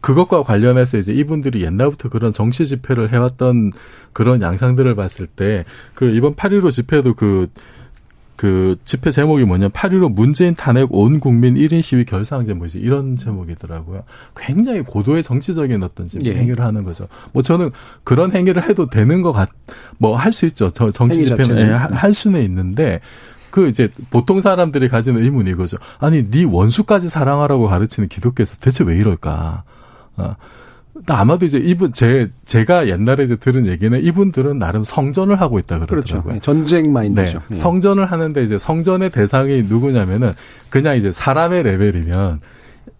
그것과 0.00 0.42
관련해서 0.42 0.98
이제 0.98 1.12
이분들이 1.12 1.62
옛날부터 1.62 2.08
그런 2.08 2.32
정치 2.32 2.66
집회를 2.66 3.12
해왔던 3.12 3.72
그런 4.12 4.42
양상들을 4.42 4.94
봤을 4.94 5.26
때 5.26 5.64
그 5.94 6.06
이번 6.10 6.34
8.15 6.34 6.70
집회도 6.72 7.14
그, 7.14 7.46
그 8.42 8.74
집회 8.84 9.12
제목이 9.12 9.44
뭐냐면 9.44 9.70
8.15 9.70 10.14
문재인 10.14 10.52
탄핵 10.56 10.88
온 10.92 11.20
국민 11.20 11.54
1인 11.54 11.80
시위 11.80 12.04
결사항제 12.04 12.54
뭐지 12.54 12.80
이런 12.80 13.14
제목이더라고요. 13.16 14.02
굉장히 14.36 14.80
고도의 14.82 15.22
정치적인 15.22 15.80
어떤 15.84 16.08
지금 16.08 16.26
예. 16.26 16.34
행위를 16.34 16.64
하는 16.64 16.82
거죠. 16.82 17.06
뭐 17.32 17.40
저는 17.42 17.70
그런 18.02 18.32
행위를 18.32 18.68
해도 18.68 18.90
되는 18.90 19.22
것 19.22 19.30
같, 19.30 19.48
뭐 19.98 20.16
할 20.16 20.32
수 20.32 20.44
있죠. 20.46 20.70
저 20.70 20.90
정치 20.90 21.24
집회는. 21.24 21.56
예, 21.56 21.70
하- 21.70 21.86
할 21.94 22.12
수는 22.12 22.42
있는데 22.42 23.00
그 23.52 23.68
이제 23.68 23.88
보통 24.10 24.40
사람들이 24.40 24.88
가지는 24.88 25.22
의문이 25.22 25.48
이거죠. 25.52 25.76
아니 26.00 26.28
네 26.28 26.42
원수까지 26.42 27.08
사랑하라고 27.10 27.68
가르치는 27.68 28.08
기독교에서 28.08 28.56
대체 28.60 28.82
왜 28.82 28.96
이럴까? 28.96 29.62
어. 30.16 30.34
아마도 31.06 31.44
이제 31.46 31.58
이분 31.58 31.92
제 31.92 32.30
제가 32.44 32.88
옛날에 32.88 33.24
이제 33.24 33.36
들은 33.36 33.66
얘기는 33.66 33.98
이분들은 34.02 34.58
나름 34.58 34.84
성전을 34.84 35.40
하고 35.40 35.58
있다 35.58 35.78
그렇죠. 35.78 35.94
그러더라고요. 35.94 36.34
예, 36.36 36.40
전쟁 36.40 36.92
마인드죠. 36.92 37.38
네. 37.38 37.44
예. 37.50 37.54
성전을 37.54 38.06
하는데 38.06 38.42
이제 38.42 38.58
성전의 38.58 39.10
대상이 39.10 39.62
누구냐면은 39.62 40.32
그냥 40.70 40.96
이제 40.96 41.10
사람의 41.10 41.64
레벨이면 41.64 42.40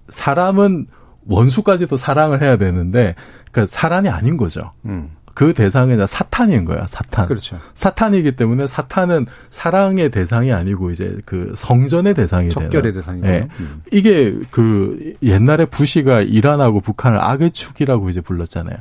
사람은 0.08 0.86
원수까지도 1.26 1.96
사랑을 1.96 2.42
해야 2.42 2.56
되는데 2.56 3.14
그 3.52 3.66
사람이 3.66 4.08
아닌 4.08 4.36
거죠. 4.36 4.72
음. 4.86 5.08
그 5.34 5.54
대상은 5.54 6.04
사탄인 6.06 6.64
거야, 6.64 6.86
사탄. 6.86 7.26
그렇죠. 7.26 7.58
사탄이기 7.74 8.32
때문에 8.32 8.66
사탄은 8.66 9.26
사랑의 9.50 10.10
대상이 10.10 10.52
아니고 10.52 10.90
이제 10.90 11.16
그 11.24 11.52
성전의 11.56 12.14
대상이 12.14 12.48
되는. 12.48 12.70
적결의 12.70 12.92
대상이에요. 12.92 13.26
예. 13.26 13.48
음. 13.60 13.82
이게 13.90 14.34
그 14.50 15.14
옛날에 15.22 15.66
부시가 15.66 16.20
이란하고 16.20 16.80
북한을 16.80 17.18
악의 17.18 17.52
축이라고 17.52 18.10
이제 18.10 18.20
불렀잖아요. 18.20 18.76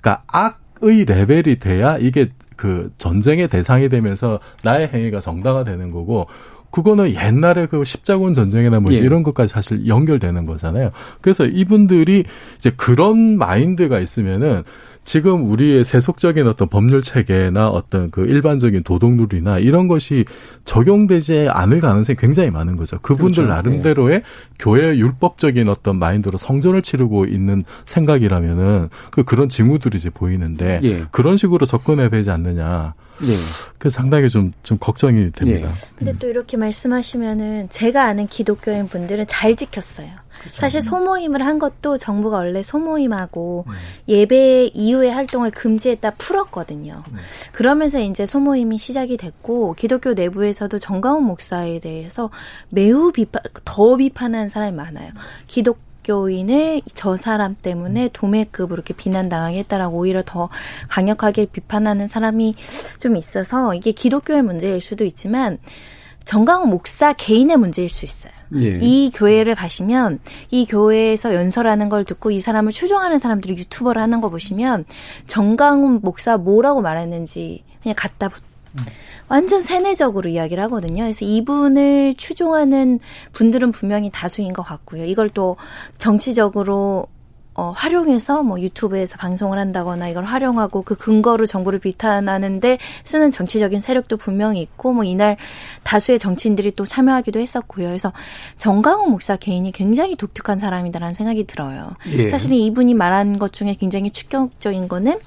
그러니까 0.00 0.22
악의 0.28 1.04
레벨이 1.06 1.58
돼야 1.58 1.96
이게 1.98 2.30
그 2.56 2.90
전쟁의 2.98 3.48
대상이 3.48 3.88
되면서 3.88 4.40
나의 4.64 4.88
행위가 4.88 5.20
정당화되는 5.20 5.90
거고 5.90 6.26
그거는 6.70 7.14
옛날에 7.14 7.66
그 7.66 7.84
십자군 7.84 8.34
전쟁이나 8.34 8.80
뭐 8.80 8.92
예. 8.92 8.98
이런 8.98 9.22
것까지 9.22 9.50
사실 9.50 9.86
연결되는 9.86 10.44
거잖아요. 10.44 10.90
그래서 11.22 11.46
이분들이 11.46 12.24
이제 12.56 12.70
그런 12.76 13.38
마인드가 13.38 13.98
있으면은 13.98 14.62
지금 15.06 15.48
우리의 15.48 15.84
세속적인 15.84 16.48
어떤 16.48 16.68
법률 16.68 17.00
체계나 17.00 17.68
어떤 17.68 18.10
그 18.10 18.26
일반적인 18.26 18.82
도덕룰이나 18.82 19.60
이런 19.60 19.86
것이 19.86 20.24
적용되지 20.64 21.46
않을 21.48 21.80
가능성이 21.80 22.16
굉장히 22.16 22.50
많은 22.50 22.76
거죠. 22.76 22.98
그분들 22.98 23.44
그렇죠. 23.44 23.54
나름대로의 23.54 24.22
교회 24.58 24.96
율법적인 24.98 25.68
어떤 25.68 25.96
마인드로 26.00 26.38
성전을 26.38 26.82
치르고 26.82 27.26
있는 27.26 27.64
생각이라면은 27.84 28.88
그 29.12 29.22
그런 29.22 29.48
징후들이 29.48 29.96
이제 29.96 30.10
보이는데 30.10 30.80
예. 30.82 31.04
그런 31.12 31.36
식으로 31.36 31.66
접근해야 31.66 32.08
되지 32.08 32.32
않느냐. 32.32 32.94
예. 33.22 33.32
그 33.78 33.88
상당히 33.88 34.28
좀 34.28 34.52
좀 34.64 34.76
걱정이 34.78 35.30
됩니다. 35.30 35.70
근데 35.94 36.12
또 36.18 36.28
이렇게 36.28 36.56
말씀하시면은 36.56 37.68
제가 37.70 38.04
아는 38.04 38.26
기독교인 38.26 38.88
분들은 38.88 39.26
잘 39.28 39.54
지켰어요. 39.54 40.08
사실 40.52 40.82
소모임을 40.82 41.44
한 41.44 41.58
것도 41.58 41.96
정부가 41.96 42.38
원래 42.38 42.62
소모임하고 42.62 43.64
예배 44.08 44.70
이후의 44.74 45.10
활동을 45.10 45.50
금지했다 45.50 46.12
풀었거든요. 46.12 47.02
그러면서 47.52 48.00
이제 48.00 48.26
소모임이 48.26 48.78
시작이 48.78 49.16
됐고 49.16 49.74
기독교 49.74 50.12
내부에서도 50.12 50.78
정가훈 50.78 51.24
목사에 51.24 51.80
대해서 51.80 52.30
매우 52.68 53.12
비판 53.12 53.42
더 53.64 53.96
비판하는 53.96 54.48
사람이 54.48 54.76
많아요. 54.76 55.10
기독 55.46 55.78
교인을 56.06 56.82
저 56.94 57.16
사람 57.16 57.56
때문에 57.56 58.10
도매급으로 58.12 58.76
이렇게 58.76 58.94
비난당하게 58.94 59.58
했다라고 59.58 59.98
오히려 59.98 60.22
더 60.24 60.48
강력하게 60.88 61.46
비판하는 61.46 62.06
사람이 62.06 62.54
좀 63.00 63.16
있어서 63.16 63.74
이게 63.74 63.90
기독교의 63.90 64.42
문제일 64.42 64.80
수도 64.80 65.04
있지만 65.04 65.58
정강훈 66.24 66.70
목사 66.70 67.12
개인의 67.12 67.56
문제일 67.56 67.88
수 67.88 68.04
있어요. 68.04 68.35
예. 68.58 68.78
이 68.80 69.10
교회를 69.12 69.54
가시면 69.54 70.20
이 70.50 70.66
교회에서 70.66 71.34
연설하는 71.34 71.88
걸 71.88 72.04
듣고 72.04 72.30
이 72.30 72.40
사람을 72.40 72.72
추종하는 72.72 73.18
사람들이 73.18 73.56
유튜버를 73.56 74.00
하는 74.00 74.20
거 74.20 74.28
보시면 74.28 74.84
정강훈 75.26 76.00
목사 76.02 76.36
뭐라고 76.36 76.80
말했는지 76.82 77.64
그냥 77.82 77.94
갖다 77.96 78.28
붙 78.28 78.42
완전 79.28 79.62
세뇌적으로 79.62 80.28
이야기를 80.30 80.62
하거든요. 80.64 81.02
그래서 81.02 81.24
이분을 81.24 82.14
추종하는 82.16 83.00
분들은 83.32 83.72
분명히 83.72 84.10
다수인 84.10 84.52
것 84.52 84.62
같고요. 84.62 85.04
이걸 85.04 85.28
또 85.30 85.56
정치적으로 85.98 87.06
어, 87.56 87.72
활용해서 87.74 88.42
뭐 88.42 88.60
유튜브에서 88.60 89.16
방송을 89.16 89.58
한다거나 89.58 90.08
이걸 90.08 90.24
활용하고 90.24 90.82
그 90.82 90.94
근거로 90.94 91.46
정부를 91.46 91.78
비판하는데 91.78 92.78
쓰는 93.04 93.30
정치적인 93.30 93.80
세력도 93.80 94.18
분명히 94.18 94.60
있고 94.60 94.92
뭐 94.92 95.04
이날 95.04 95.36
다수의 95.82 96.18
정치인들이 96.18 96.72
또 96.76 96.84
참여하기도 96.84 97.40
했었고요. 97.40 97.86
그래서 97.86 98.12
정강훈 98.58 99.10
목사 99.10 99.36
개인이 99.36 99.70
굉장히 99.72 100.16
독특한 100.16 100.58
사람이다라는 100.58 101.14
생각이 101.14 101.44
들어요. 101.44 101.92
예. 102.12 102.28
사실은 102.28 102.56
이분이 102.56 102.92
말한 102.94 103.38
것 103.38 103.52
중에 103.52 103.74
굉장히 103.74 104.10
충격적인 104.10 104.88
거는 104.88 105.18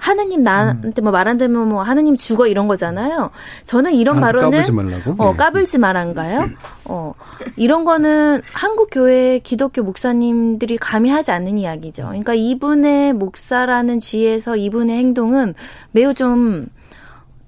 하느님 0.00 0.42
나한테 0.42 1.02
뭐말안 1.02 1.38
되면 1.38 1.68
뭐 1.68 1.82
하느님 1.82 2.16
죽어 2.16 2.46
이런 2.46 2.68
거잖아요. 2.68 3.30
저는 3.64 3.92
이런 3.92 4.18
아, 4.18 4.20
발언은 4.20 4.50
까불지 4.50 4.72
말라고? 4.72 5.14
어 5.18 5.32
예. 5.32 5.36
까불지 5.36 5.78
말한가요? 5.78 6.48
어 6.86 7.14
이런 7.56 7.84
거는 7.84 8.40
한국 8.52 8.88
교회 8.90 9.38
기독교 9.38 9.82
목사님들이 9.82 10.78
감히 10.78 11.10
하지 11.10 11.30
않는 11.30 11.58
이야기죠. 11.58 12.04
그러니까 12.06 12.34
이분의 12.34 13.12
목사라는 13.12 14.00
지에서 14.00 14.56
이분의 14.56 14.96
행동은 14.96 15.54
매우 15.92 16.14
좀 16.14 16.66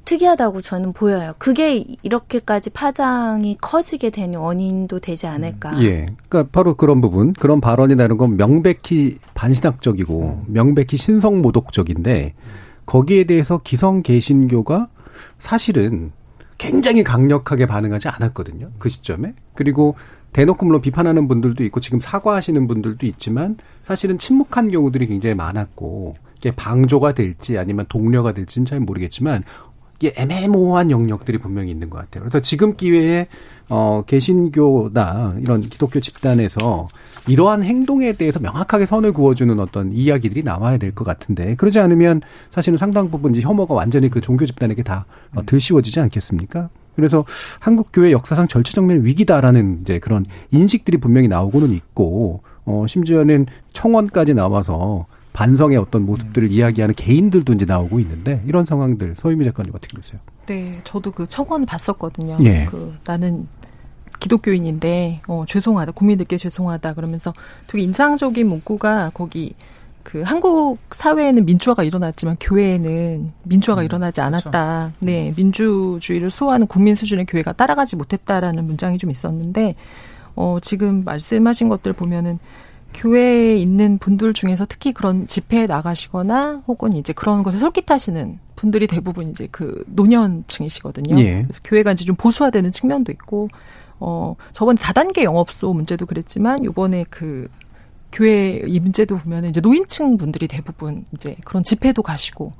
특이하다고 0.04 0.60
저는 0.60 0.92
보여요. 0.92 1.34
그게 1.38 1.84
이렇게까지 2.02 2.70
파장이 2.70 3.56
커지게 3.60 4.10
된 4.10 4.34
원인도 4.34 4.98
되지 5.00 5.26
않을까. 5.26 5.82
예. 5.82 6.06
그러니까 6.28 6.50
바로 6.52 6.74
그런 6.74 7.00
부분, 7.00 7.32
그런 7.34 7.60
발언이라는 7.60 8.16
건 8.16 8.36
명백히 8.36 9.18
반신학적이고 9.34 10.44
명백히 10.46 10.96
신성모독적인데 10.96 12.34
거기에 12.86 13.24
대해서 13.24 13.60
기성 13.62 14.02
개신교가 14.02 14.88
사실은 15.38 16.12
굉장히 16.58 17.02
강력하게 17.02 17.66
반응하지 17.66 18.08
않았거든요. 18.08 18.70
그 18.78 18.88
시점에. 18.88 19.34
그리고 19.54 19.96
대놓고 20.32 20.64
물론 20.64 20.80
비판하는 20.80 21.28
분들도 21.28 21.62
있고 21.64 21.80
지금 21.80 22.00
사과하시는 22.00 22.66
분들도 22.66 23.06
있지만 23.06 23.56
사실은 23.82 24.18
침묵한 24.18 24.70
경우들이 24.70 25.06
굉장히 25.06 25.34
많았고 25.34 26.14
이게 26.38 26.50
방조가 26.52 27.14
될지 27.14 27.58
아니면 27.58 27.86
동료가 27.88 28.32
될지는 28.32 28.64
잘 28.64 28.80
모르겠지만 28.80 29.44
이게 30.02 30.12
애매모호한 30.16 30.90
영역들이 30.90 31.38
분명히 31.38 31.70
있는 31.70 31.88
것 31.88 31.98
같아요. 31.98 32.24
그래서 32.24 32.40
지금 32.40 32.74
기회에 32.74 33.28
어 33.68 34.02
개신교나 34.04 35.36
이런 35.38 35.60
기독교 35.60 36.00
집단에서 36.00 36.88
이러한 37.28 37.62
행동에 37.62 38.12
대해서 38.14 38.40
명확하게 38.40 38.84
선을 38.86 39.12
그어주는 39.12 39.60
어떤 39.60 39.92
이야기들이 39.92 40.42
나와야 40.42 40.76
될 40.76 40.92
것 40.92 41.04
같은데 41.04 41.54
그러지 41.54 41.78
않으면 41.78 42.20
사실은 42.50 42.76
상당 42.78 43.10
부분 43.12 43.32
이제 43.34 43.40
혐오가 43.46 43.74
완전히 43.74 44.10
그 44.10 44.20
종교 44.20 44.44
집단에게 44.44 44.82
다 44.82 45.06
어, 45.36 45.46
들씌워지지 45.46 46.00
않겠습니까? 46.00 46.68
그래서 46.96 47.24
한국 47.60 47.88
교회 47.92 48.10
역사상 48.10 48.48
절체정면 48.48 49.04
위기다라는 49.04 49.78
이제 49.82 50.00
그런 50.00 50.26
인식들이 50.50 50.98
분명히 50.98 51.28
나오고는 51.28 51.72
있고 51.72 52.42
어 52.64 52.86
심지어는 52.88 53.46
청원까지 53.72 54.34
나와서 54.34 55.06
반성의 55.32 55.78
어떤 55.78 56.04
모습들을 56.04 56.50
이야기하는 56.50 56.94
개인들도 56.94 57.54
이제 57.54 57.64
나오고 57.64 58.00
있는데 58.00 58.42
이런 58.46 58.64
상황들 58.64 59.14
서유미 59.16 59.44
작가님 59.46 59.72
어떻게 59.74 59.96
보세요? 59.96 60.20
네, 60.46 60.80
저도 60.84 61.10
그 61.12 61.26
청원 61.26 61.64
봤었거든요. 61.64 62.36
예. 62.42 62.66
그 62.66 62.94
나는 63.04 63.46
기독교인인데 64.20 65.22
어 65.26 65.44
죄송하다 65.48 65.92
국민들께 65.92 66.36
죄송하다 66.36 66.94
그러면서 66.94 67.32
되게 67.66 67.82
인상적인 67.82 68.46
문구가 68.46 69.10
거기 69.14 69.54
그 70.02 70.22
한국 70.22 70.78
사회에는 70.90 71.44
민주화가 71.44 71.82
일어났지만 71.82 72.36
교회에는 72.40 73.32
민주화가 73.44 73.82
일어나지 73.82 74.20
않았다. 74.20 74.92
네, 75.00 75.32
민주주의를 75.36 76.28
수호하는 76.30 76.66
국민 76.66 76.94
수준의 76.94 77.26
교회가 77.26 77.52
따라가지 77.52 77.96
못했다라는 77.96 78.64
문장이 78.64 78.98
좀 78.98 79.10
있었는데 79.10 79.76
어 80.34 80.58
지금 80.60 81.04
말씀하신 81.04 81.68
것들 81.68 81.92
보면은 81.92 82.38
교회에 82.94 83.56
있는 83.56 83.98
분들 83.98 84.32
중에서 84.32 84.66
특히 84.68 84.92
그런 84.92 85.26
집회에 85.26 85.66
나가시거나 85.66 86.62
혹은 86.66 86.92
이제 86.92 87.12
그런 87.12 87.42
것에 87.42 87.58
솔깃하시는 87.58 88.38
분들이 88.56 88.86
대부분 88.86 89.30
이제 89.30 89.48
그 89.50 89.84
노년층이시거든요. 89.88 91.18
예. 91.18 91.42
그래서 91.42 91.60
교회가 91.64 91.92
이제 91.92 92.04
좀 92.04 92.16
보수화되는 92.16 92.70
측면도 92.70 93.12
있고 93.12 93.48
어 93.98 94.34
저번에 94.52 94.78
다단계 94.80 95.24
영업소 95.24 95.72
문제도 95.72 96.04
그랬지만 96.06 96.64
요번에 96.64 97.04
그 97.08 97.48
교회 98.12 98.62
이 98.66 98.78
문제도 98.78 99.16
보면은 99.16 99.50
이제 99.50 99.60
노인층 99.60 100.18
분들이 100.18 100.46
대부분 100.46 101.04
이제 101.14 101.36
그런 101.44 101.62
집회도 101.62 102.02
가시고 102.02 102.52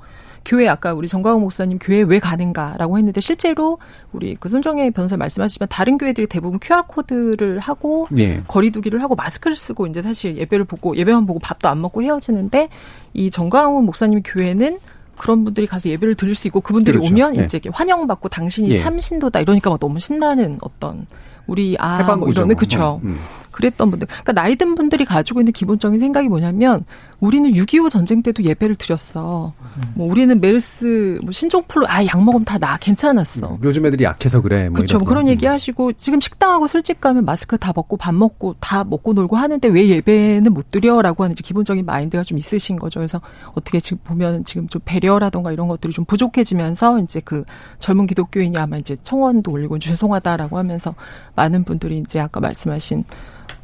교회 0.45 0.67
아까 0.67 0.93
우리 0.93 1.07
정광호 1.07 1.39
목사님 1.39 1.79
교회 1.79 2.01
왜 2.01 2.19
가는가라고 2.19 2.97
했는데 2.97 3.21
실제로 3.21 3.77
우리 4.11 4.35
그 4.35 4.49
손정혜 4.49 4.89
변호사 4.89 5.17
말씀하시지만 5.17 5.67
다른 5.69 5.97
교회들이 5.97 6.27
대부분 6.27 6.59
QR 6.59 6.83
코드를 6.87 7.59
하고 7.59 8.07
예. 8.17 8.41
거리두기를 8.47 9.01
하고 9.01 9.15
마스크를 9.15 9.55
쓰고 9.55 9.87
이제 9.87 10.01
사실 10.01 10.37
예배를 10.37 10.65
보고 10.65 10.95
예배만 10.95 11.25
보고 11.25 11.39
밥도 11.39 11.69
안 11.69 11.81
먹고 11.81 12.01
헤어지는데 12.03 12.69
이 13.13 13.31
정광훈 13.31 13.85
목사님 13.85 14.21
교회는 14.23 14.79
그런 15.17 15.45
분들이 15.45 15.67
가서 15.67 15.89
예배를 15.89 16.15
드릴 16.15 16.35
수 16.35 16.47
있고 16.47 16.61
그분들이 16.61 16.97
그렇죠. 16.97 17.13
오면 17.13 17.37
예. 17.37 17.43
이제 17.43 17.61
환영받고 17.71 18.29
당신이 18.29 18.71
예. 18.71 18.77
참 18.77 18.99
신도다 18.99 19.39
이러니까 19.39 19.69
막 19.69 19.79
너무 19.79 19.99
신나는 19.99 20.57
어떤 20.61 21.05
우리 21.47 21.75
아 21.79 22.15
뭐. 22.15 22.29
이러는 22.29 22.55
그쵸 22.55 22.99
음. 23.03 23.19
그랬던 23.53 23.89
분들 23.91 24.07
그러니까 24.07 24.33
나이 24.33 24.55
든 24.57 24.75
분들이 24.75 25.05
가지고 25.05 25.39
있는 25.39 25.53
기본적인 25.53 25.99
생각이 25.99 26.27
뭐냐면 26.27 26.83
우리는 27.21 27.49
6.25 27.51 27.89
전쟁 27.89 28.21
때도 28.21 28.43
예배를 28.43 28.75
드렸어 28.75 29.53
뭐 29.95 30.11
우리는 30.11 30.41
메르스 30.41 31.19
뭐 31.23 31.31
신종플루 31.31 31.85
아 31.87 32.03
약 32.05 32.21
먹으면 32.21 32.43
다 32.43 32.57
나 32.57 32.77
괜찮았어 32.77 33.59
요즘 33.63 33.85
애들이 33.85 34.03
약해서 34.03 34.41
그래. 34.41 34.69
뭐 34.69 34.75
그렇죠. 34.77 34.97
이런 34.97 35.05
그런 35.05 35.25
거. 35.25 35.31
얘기 35.31 35.45
하시고 35.45 35.93
지금 35.93 36.19
식당하고 36.19 36.67
술집 36.67 36.99
가면 37.01 37.25
마스크 37.25 37.57
다 37.57 37.71
벗고 37.71 37.97
밥 37.97 38.13
먹고 38.13 38.55
다 38.59 38.83
먹고 38.83 39.13
놀고 39.13 39.35
하는데 39.37 39.67
왜 39.69 39.87
예배는 39.89 40.53
못 40.53 40.69
드려라고 40.71 41.23
하는 41.23 41.33
이제 41.33 41.41
기본적인 41.43 41.85
마인드가 41.85 42.23
좀 42.23 42.37
있으신 42.37 42.77
거죠. 42.77 42.99
그래서 42.99 43.21
어떻게 43.53 43.79
지금 43.79 43.99
보면 44.03 44.43
지금 44.45 44.67
좀 44.67 44.81
배려라던가 44.85 45.51
이런 45.51 45.67
것들이 45.67 45.93
좀 45.93 46.05
부족해지면서 46.05 46.99
이제 46.99 47.21
그 47.23 47.43
젊은 47.79 48.05
기독교인이 48.07 48.57
아마 48.57 48.77
이제 48.77 48.95
청원도 49.03 49.51
올리고 49.51 49.79
죄송하다라고 49.79 50.57
하면서 50.57 50.95
많은 51.35 51.63
분들이 51.63 51.97
이제 51.99 52.19
아까 52.19 52.39
말씀하신 52.39 53.03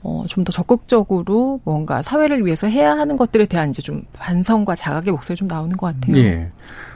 어, 0.01 0.23
좀 0.27 0.43
더 0.43 0.51
적극적으로 0.51 1.59
뭔가 1.65 2.01
사회를 2.01 2.45
위해서 2.45 2.67
해야 2.67 2.97
하는 2.97 3.17
것들에 3.17 3.45
대한 3.45 3.69
이제 3.71 3.81
좀 3.81 4.03
반성과 4.13 4.75
자각의 4.75 5.11
목소리 5.11 5.35
좀 5.35 5.47
나오는 5.47 5.75
것 5.75 5.87
같아요. 5.87 6.17
예. 6.17 6.51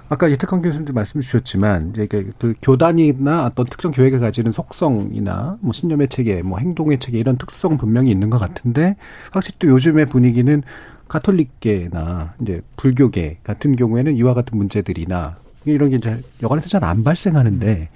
아까 0.09 0.27
이태강 0.27 0.61
교수님도 0.61 0.93
말씀 0.93 1.21
주셨지만 1.21 1.91
이제 1.93 2.05
그, 2.07 2.31
그 2.37 2.53
교단이나 2.61 3.45
어떤 3.45 3.65
특정 3.65 3.91
교회가 3.91 4.19
가지는 4.19 4.51
속성이나 4.51 5.57
뭐 5.61 5.73
신념의 5.73 6.07
체계, 6.09 6.41
뭐 6.41 6.59
행동의 6.59 6.99
체계 6.99 7.17
이런 7.19 7.37
특성은 7.37 7.77
분명히 7.77 8.11
있는 8.11 8.29
것 8.29 8.37
같은데 8.37 8.95
확실히 9.31 9.57
또 9.59 9.67
요즘의 9.69 10.05
분위기는 10.07 10.61
가톨릭계나 11.07 12.33
이제 12.41 12.61
불교계 12.77 13.39
같은 13.43 13.75
경우에는 13.75 14.15
이와 14.15 14.33
같은 14.33 14.57
문제들이나 14.57 15.37
이런 15.65 15.89
게 15.91 15.95
이제 15.97 16.17
여관에서 16.41 16.67
잘 16.67 16.83
안 16.83 17.03
발생하는데 17.03 17.89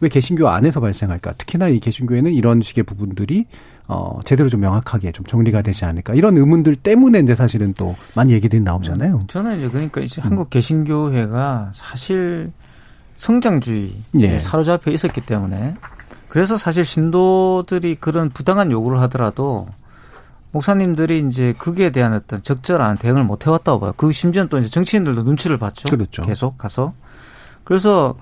왜 0.00 0.08
개신교 0.08 0.48
안에서 0.48 0.80
발생할까? 0.80 1.34
특히나 1.34 1.68
이 1.68 1.78
개신교에는 1.80 2.32
이런 2.32 2.60
식의 2.62 2.84
부분들이 2.84 3.46
어 3.92 4.20
제대로 4.24 4.48
좀 4.48 4.60
명확하게 4.60 5.10
좀 5.10 5.26
정리가 5.26 5.62
되지 5.62 5.84
않을까? 5.84 6.14
이런 6.14 6.36
의문들 6.36 6.76
때문에 6.76 7.18
이제 7.18 7.34
사실은 7.34 7.74
또 7.74 7.96
많이 8.14 8.32
얘기들이 8.32 8.62
나오잖아요. 8.62 9.24
저는 9.26 9.58
이제 9.58 9.68
그러니까 9.68 10.00
이제 10.00 10.22
한국 10.22 10.48
개신교회가 10.48 11.72
사실 11.74 12.52
성장주의에 13.16 13.92
예. 14.20 14.38
사로잡혀 14.38 14.92
있었기 14.92 15.22
때문에 15.22 15.74
그래서 16.28 16.56
사실 16.56 16.84
신도들이 16.84 17.96
그런 17.96 18.30
부당한 18.30 18.70
요구를 18.70 19.00
하더라도 19.02 19.66
목사님들이 20.52 21.26
이제 21.28 21.52
거기에 21.58 21.90
대한 21.90 22.12
어떤 22.12 22.42
적절한 22.44 22.98
대응을 22.98 23.24
못 23.24 23.46
해왔다고 23.46 23.80
봐요. 23.80 23.92
그 23.96 24.12
심지어는 24.12 24.48
또 24.48 24.58
이제 24.58 24.68
정치인들도 24.68 25.24
눈치를 25.24 25.58
봤죠. 25.58 25.88
그렇죠. 25.88 26.22
계속 26.22 26.56
가서. 26.56 26.94
그래서 27.64 28.14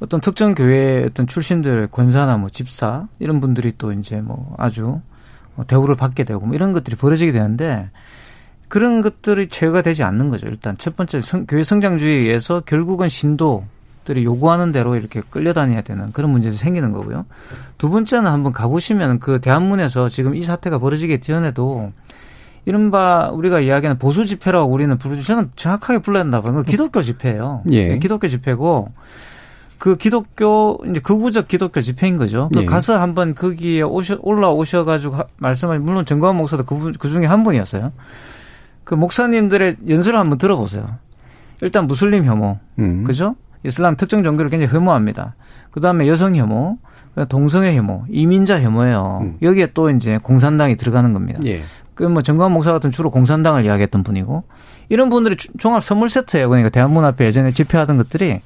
어떤 0.00 0.20
특정 0.20 0.56
교회 0.56 1.04
어떤 1.04 1.28
출신들 1.28 1.86
권사나 1.92 2.38
뭐 2.38 2.48
집사 2.48 3.06
이런 3.20 3.38
분들이 3.38 3.72
또 3.78 3.92
이제 3.92 4.20
뭐 4.20 4.56
아주 4.58 5.00
대우를 5.66 5.94
받게 5.94 6.24
되고 6.24 6.44
뭐 6.46 6.54
이런 6.54 6.72
것들이 6.72 6.96
벌어지게 6.96 7.32
되는데 7.32 7.90
그런 8.68 9.02
것들이 9.02 9.48
제어가 9.48 9.82
되지 9.82 10.02
않는 10.02 10.30
거죠. 10.30 10.46
일단 10.46 10.76
첫 10.78 10.96
번째 10.96 11.20
성, 11.20 11.46
교회 11.46 11.62
성장주의에 11.62 12.20
의해서 12.20 12.60
결국은 12.60 13.08
신도들이 13.10 14.24
요구하는 14.24 14.72
대로 14.72 14.96
이렇게 14.96 15.20
끌려다녀야 15.28 15.82
되는 15.82 16.10
그런 16.12 16.30
문제도 16.30 16.56
생기는 16.56 16.90
거고요. 16.92 17.26
두 17.76 17.90
번째는 17.90 18.30
한번 18.30 18.52
가보시면 18.52 19.18
그 19.18 19.40
대한문에서 19.40 20.08
지금 20.08 20.34
이 20.34 20.42
사태가 20.42 20.78
벌어지기 20.78 21.20
전에도 21.20 21.92
이른바 22.64 23.30
우리가 23.30 23.60
이야기하는 23.60 23.98
보수 23.98 24.24
집회라고 24.24 24.72
우리는 24.72 24.96
부르죠. 24.96 25.22
저는 25.22 25.50
정확하게 25.56 25.98
불러야 25.98 26.22
된다고 26.22 26.50
봐요. 26.50 26.62
기독교 26.62 27.02
집회예요. 27.02 27.64
예. 27.72 27.98
기독교 27.98 28.28
집회고 28.28 28.92
그 29.82 29.96
기독교 29.96 30.78
이제 30.88 31.00
극우적 31.00 31.48
기독교 31.48 31.80
집회인 31.80 32.16
거죠. 32.16 32.48
그 32.54 32.60
예. 32.60 32.64
가서 32.66 33.00
한번 33.00 33.34
거기에 33.34 33.82
오셔 33.82 34.16
올라오셔 34.22 34.84
가지고 34.84 35.16
말씀하신 35.38 35.84
물론 35.84 36.06
정광훈 36.06 36.36
목사도 36.36 36.62
그, 36.64 36.92
그 36.96 37.08
중에 37.08 37.26
한 37.26 37.42
분이었어요. 37.42 37.90
그 38.84 38.94
목사님들의 38.94 39.78
연설을 39.88 40.20
한번 40.20 40.38
들어보세요. 40.38 40.98
일단 41.62 41.88
무슬림 41.88 42.24
혐오, 42.24 42.60
음. 42.78 43.02
그죠? 43.02 43.34
이슬람 43.64 43.96
특정 43.96 44.22
종교를 44.22 44.50
굉장히 44.50 44.72
혐오합니다. 44.72 45.34
그 45.72 45.80
다음에 45.80 46.06
여성 46.06 46.36
혐오, 46.36 46.78
그다음에 47.08 47.26
동성애 47.26 47.74
혐오, 47.76 48.04
이민자 48.08 48.60
혐오예요. 48.62 49.18
음. 49.22 49.36
여기에 49.42 49.70
또 49.74 49.90
이제 49.90 50.16
공산당이 50.22 50.76
들어가는 50.76 51.12
겁니다. 51.12 51.40
예. 51.44 51.64
그뭐 51.94 52.22
정광훈 52.22 52.52
목사 52.52 52.70
같은 52.70 52.92
주로 52.92 53.10
공산당을 53.10 53.64
이야기했던 53.64 54.04
분이고 54.04 54.44
이런 54.90 55.08
분들이 55.08 55.36
주- 55.36 55.48
종합 55.58 55.82
선물 55.82 56.08
세트예요. 56.08 56.48
그러니까 56.48 56.68
대한문 56.70 57.04
앞에 57.04 57.24
예전에 57.24 57.50
집회하던 57.50 57.96
것들이 57.96 58.42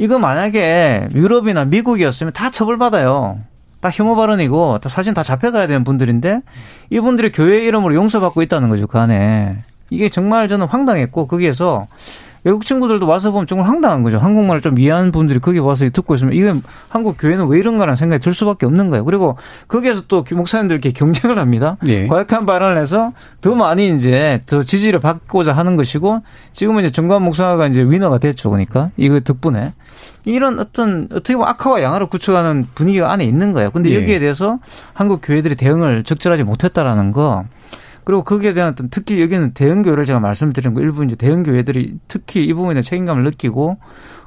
이거 0.00 0.18
만약에 0.18 1.08
유럽이나 1.14 1.66
미국이었으면 1.66 2.32
다 2.32 2.48
처벌받아요. 2.48 3.38
다 3.80 3.90
혐오 3.90 4.16
발언이고 4.16 4.78
다 4.78 4.88
사실 4.88 5.12
다 5.12 5.22
잡혀가야 5.22 5.66
되는 5.66 5.84
분들인데 5.84 6.40
이분들이 6.88 7.30
교회 7.32 7.66
이름으로 7.66 7.94
용서받고 7.94 8.40
있다는 8.42 8.68
거죠 8.68 8.86
그 8.86 8.98
안에 8.98 9.56
이게 9.90 10.08
정말 10.10 10.48
저는 10.48 10.66
황당했고 10.66 11.26
거기에서 11.26 11.86
외국 12.44 12.64
친구들도 12.64 13.06
와서 13.06 13.30
보면 13.30 13.46
정말 13.46 13.68
황당한 13.68 14.02
거죠. 14.02 14.18
한국말을 14.18 14.60
좀 14.60 14.78
이해하는 14.78 15.12
분들이 15.12 15.38
거기 15.38 15.58
와서 15.58 15.88
듣고 15.90 16.14
있으면 16.14 16.34
이게 16.34 16.52
한국 16.88 17.16
교회는 17.18 17.46
왜 17.48 17.58
이런가라는 17.58 17.96
생각이 17.96 18.22
들 18.22 18.32
수밖에 18.32 18.66
없는 18.66 18.88
거예요. 18.90 19.04
그리고 19.04 19.36
거기에서 19.68 20.02
또 20.08 20.24
목사님들 20.30 20.76
이렇게 20.76 20.90
경쟁을 20.90 21.38
합니다. 21.38 21.76
예. 21.86 22.06
과격한 22.06 22.46
발언을 22.46 22.78
해서 22.78 23.12
더 23.40 23.54
많이 23.54 23.94
이제 23.94 24.40
더 24.46 24.62
지지를 24.62 25.00
받고자 25.00 25.52
하는 25.52 25.76
것이고 25.76 26.22
지금은 26.52 26.84
이제 26.84 26.90
정관 26.90 27.22
목사가 27.22 27.66
이제 27.66 27.82
위너가 27.82 28.18
됐죠. 28.18 28.50
그러니까 28.50 28.90
이거 28.96 29.20
덕분에 29.20 29.74
이런 30.24 30.58
어떤 30.58 31.08
어떻게 31.12 31.34
보면 31.34 31.48
악화와 31.48 31.82
양화를 31.82 32.06
구축하는 32.06 32.64
분위기가 32.74 33.12
안에 33.12 33.24
있는 33.24 33.52
거예요. 33.52 33.70
근데 33.70 33.90
예. 33.90 33.96
여기에 33.96 34.18
대해서 34.18 34.58
한국 34.94 35.20
교회들이 35.22 35.56
대응을 35.56 36.04
적절하지 36.04 36.44
못했다라는 36.44 37.12
거 37.12 37.44
그리고 38.10 38.24
거기에 38.24 38.54
대한 38.54 38.72
어떤 38.72 38.88
특히 38.90 39.22
여기는 39.22 39.52
대형교회를 39.52 40.04
제가 40.04 40.18
말씀드린 40.18 40.74
거 40.74 40.80
일부 40.80 41.04
이제 41.04 41.14
대형교회들이 41.14 41.94
특히 42.08 42.44
이 42.44 42.52
부분에 42.52 42.82
책임감을 42.82 43.22
느끼고 43.22 43.76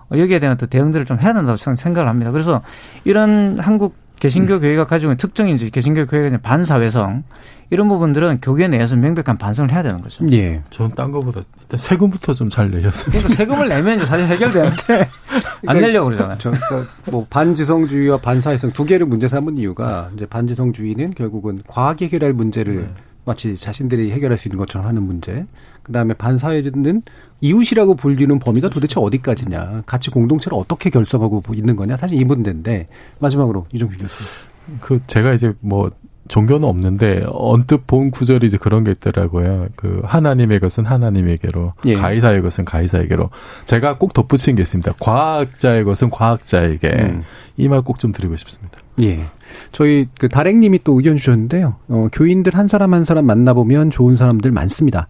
어, 0.10 0.18
여기에 0.18 0.40
대한 0.40 0.56
어떤 0.56 0.70
대응들을 0.70 1.06
좀 1.06 1.20
해야 1.20 1.34
된다고 1.34 1.58
저는 1.58 1.76
생각을 1.76 2.08
합니다. 2.10 2.32
그래서 2.32 2.62
이런 3.04 3.60
한국 3.60 3.96
개신교 4.22 4.62
교회가 4.62 4.86
가지고 4.86 5.10
있는 5.10 5.18
특징이 5.18 5.52
이제 5.54 5.70
개신교 5.70 6.06
교회가 6.06 6.28
이제 6.28 6.38
반사회성 6.38 7.24
이런 7.72 7.90
부분들은 7.90 8.40
교계 8.42 8.70
내에서 8.70 8.96
명백한 8.96 9.38
반성을 9.38 9.70
해야 9.74 9.84
되는 9.84 10.02
거죠. 10.02 10.26
예. 10.32 10.62
저는 10.70 10.96
딴 10.96 11.12
거보다 11.12 11.42
일단 11.60 11.78
세금부터 11.78 12.32
좀 12.32 12.48
잘 12.48 12.72
내셨으면 12.72 13.18
그러니까 13.18 13.36
세금을 13.36 13.68
내면 13.68 13.98
이제 13.98 14.06
사실 14.06 14.28
해결되는데 14.28 15.10
안 15.68 15.78
내려고 15.78 16.06
그러잖아요. 16.06 16.38
저, 16.38 16.52
그러니까 16.52 16.90
뭐 17.12 17.28
반지성주의와 17.30 18.16
반사회성 18.18 18.72
두 18.72 18.86
개를 18.86 19.08
문제 19.08 19.28
삼은 19.28 19.58
이유가 19.58 20.10
이제 20.16 20.26
반지성주의는 20.26 21.16
결국은 21.16 21.64
과학이 21.68 22.06
해결할 22.06 22.32
문제를 22.32 22.92
마치 23.26 23.56
자신들이 23.56 24.12
해결할 24.12 24.38
수 24.38 24.48
있는 24.48 24.58
것처럼 24.58 24.88
하는 24.88 25.04
문제. 25.04 25.46
그다음에 25.84 26.14
반사회는 26.14 27.04
이웃이라고 27.42 27.96
불리는 27.96 28.40
범위가 28.40 28.70
도대체 28.70 29.00
어디까지냐. 29.00 29.84
같이 29.86 30.10
공동체를 30.10 30.58
어떻게 30.58 30.90
결성하고 30.90 31.42
있는 31.54 31.76
거냐. 31.76 31.98
사실 31.98 32.20
이 32.20 32.26
문제인데 32.26 32.88
마지막으로 33.20 33.66
이종필 33.72 33.98
교수님. 33.98 34.32
그 34.80 35.02
제가 35.08 35.34
이제 35.34 35.54
뭐 35.60 35.92
종교는 36.28 36.68
없는데 36.68 37.26
언뜻 37.28 37.86
본 37.86 38.12
구절이 38.12 38.48
이제 38.48 38.58
그런 38.58 38.84
게 38.84 38.92
있더라고요. 38.92 39.68
그 39.76 40.02
하나님의 40.06 40.60
것은 40.60 40.86
하나님에게로, 40.86 41.74
예. 41.86 41.96
가이사의 41.96 42.42
것은 42.42 42.66
가이사에게로. 42.66 43.30
제가 43.66 43.98
꼭 43.98 44.14
덧붙인 44.14 44.56
게 44.56 44.62
있습니다. 44.62 44.94
과학자의 45.00 45.84
것은 45.84 46.10
과학자에게. 46.10 46.88
음. 46.90 47.24
이말 47.58 47.84
꼭 47.84 48.00
좀 48.00 48.12
드리고 48.12 48.36
싶습니다. 48.38 48.80
예. 49.02 49.26
저희 49.72 50.08
그 50.20 50.28
다랭님이 50.28 50.80
또 50.84 50.96
의견 50.98 51.16
주셨는데요. 51.18 51.76
어, 51.88 52.08
교인들 52.12 52.56
한 52.56 52.68
사람 52.68 52.94
한 52.94 53.04
사람 53.04 53.26
만나보면 53.26 53.92
좋은 53.92 54.16
사람들 54.16 54.52
많습니다. 54.52 55.08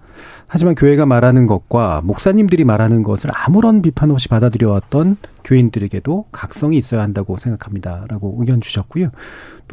하지만 0.47 0.75
교회가 0.75 1.05
말하는 1.05 1.47
것과 1.47 2.01
목사님들이 2.03 2.65
말하는 2.65 3.01
것을 3.03 3.29
아무런 3.33 3.81
비판 3.81 4.11
없이 4.11 4.27
받아들여왔던 4.27 5.17
교인들에게도 5.43 6.25
각성이 6.31 6.77
있어야 6.77 7.01
한다고 7.01 7.37
생각합니다 7.37 8.05
라고 8.09 8.35
의견 8.39 8.59
주셨고요. 8.61 9.09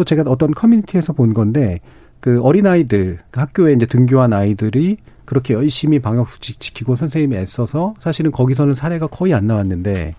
또 0.01 0.05
제가 0.05 0.22
어떤 0.30 0.53
커뮤니티에서 0.53 1.12
본 1.12 1.34
건데 1.34 1.78
그 2.20 2.40
어린아이들 2.40 3.18
그 3.30 3.40
학교에 3.40 3.74
이제 3.74 3.84
등교한 3.84 4.32
아이들이 4.32 4.96
그렇게 5.26 5.53
열심히 5.53 5.98
방역수칙 5.98 6.59
지키고 6.59 6.96
선생님이 6.96 7.36
애써서 7.36 7.92
사실은 7.98 8.32
거기서는 8.32 8.72
사례가 8.72 9.09
거의 9.09 9.34
안 9.34 9.46
나왔는데 9.46 10.14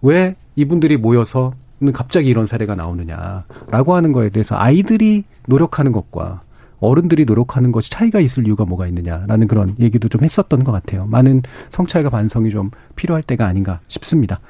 왜 0.00 0.36
이분들이 0.54 0.96
모여서는 0.96 1.92
갑자기 1.92 2.30
이런 2.30 2.46
사례가 2.46 2.76
나오느냐라고 2.76 3.94
하는 3.94 4.12
거에 4.12 4.30
대해서 4.30 4.56
아이들이 4.56 5.24
노력하는 5.46 5.92
것과 5.92 6.40
어른들이 6.80 7.26
노력하는 7.26 7.72
것이 7.72 7.90
차이가 7.90 8.20
있을 8.20 8.46
이유가 8.46 8.64
뭐가 8.64 8.86
있느냐라는 8.86 9.48
그런 9.48 9.76
얘기도 9.78 10.08
좀 10.08 10.24
했었던 10.24 10.64
것 10.64 10.72
같아요. 10.72 11.04
많은 11.08 11.42
성찰과 11.68 12.08
반성이 12.08 12.48
좀 12.48 12.70
필요할 12.94 13.22
때가 13.22 13.44
아닌가 13.44 13.80
싶습니다. 13.88 14.40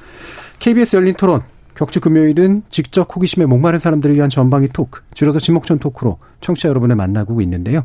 KBS 0.61 0.95
열린 0.95 1.15
토론 1.15 1.41
격주 1.77 2.01
금요일은 2.01 2.63
직접 2.71 3.15
호기심에 3.15 3.45
목마른 3.45 3.79
사람들을 3.79 4.15
위한 4.17 4.31
전방위 4.31 4.69
토크, 4.73 5.03
줄여서 5.13 5.39
지목전 5.39 5.79
토크로 5.79 6.19
청취자 6.41 6.71
여러분을 6.71 6.97
만나고 6.97 7.41
있는데요. 7.43 7.85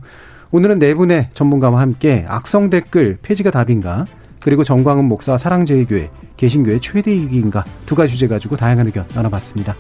오늘은 0.51 0.79
네 0.79 0.93
분의 0.93 1.29
전문가와 1.33 1.81
함께 1.81 2.25
악성 2.27 2.69
댓글 2.69 3.17
폐지가 3.21 3.51
답인가, 3.51 4.05
그리고 4.39 4.63
정광훈 4.63 5.05
목사 5.05 5.37
사랑제일교회, 5.37 6.09
개신교회 6.37 6.79
최대 6.79 7.11
위기인가 7.11 7.65
두 7.85 7.95
가지 7.95 8.13
주제 8.13 8.27
가지고 8.27 8.55
다양한 8.55 8.87
의견 8.87 9.05
나눠봤습니다. 9.13 9.75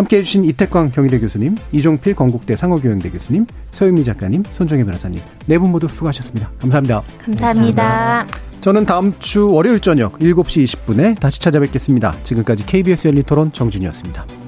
함께 0.00 0.16
해 0.16 0.22
주신 0.22 0.44
이태광 0.44 0.92
경희대 0.92 1.18
교수님, 1.20 1.56
이종필 1.72 2.14
건국대 2.14 2.56
상호교양대 2.56 3.10
교수님, 3.10 3.44
서유미 3.70 4.02
작가님, 4.02 4.42
손정혜 4.52 4.82
변호사님 4.82 5.20
네 5.46 5.58
분 5.58 5.70
모두 5.70 5.88
수고하셨습니다. 5.88 6.50
감사합니다. 6.58 7.02
감사합니다. 7.22 8.26
저는 8.62 8.86
다음 8.86 9.12
주 9.18 9.46
월요일 9.50 9.80
저녁 9.80 10.18
7시 10.18 10.64
20분에 10.64 11.20
다시 11.20 11.38
찾아뵙겠습니다. 11.40 12.16
지금까지 12.24 12.64
KBS 12.64 13.08
열린 13.08 13.24
토론 13.24 13.52
정준이었습니다. 13.52 14.39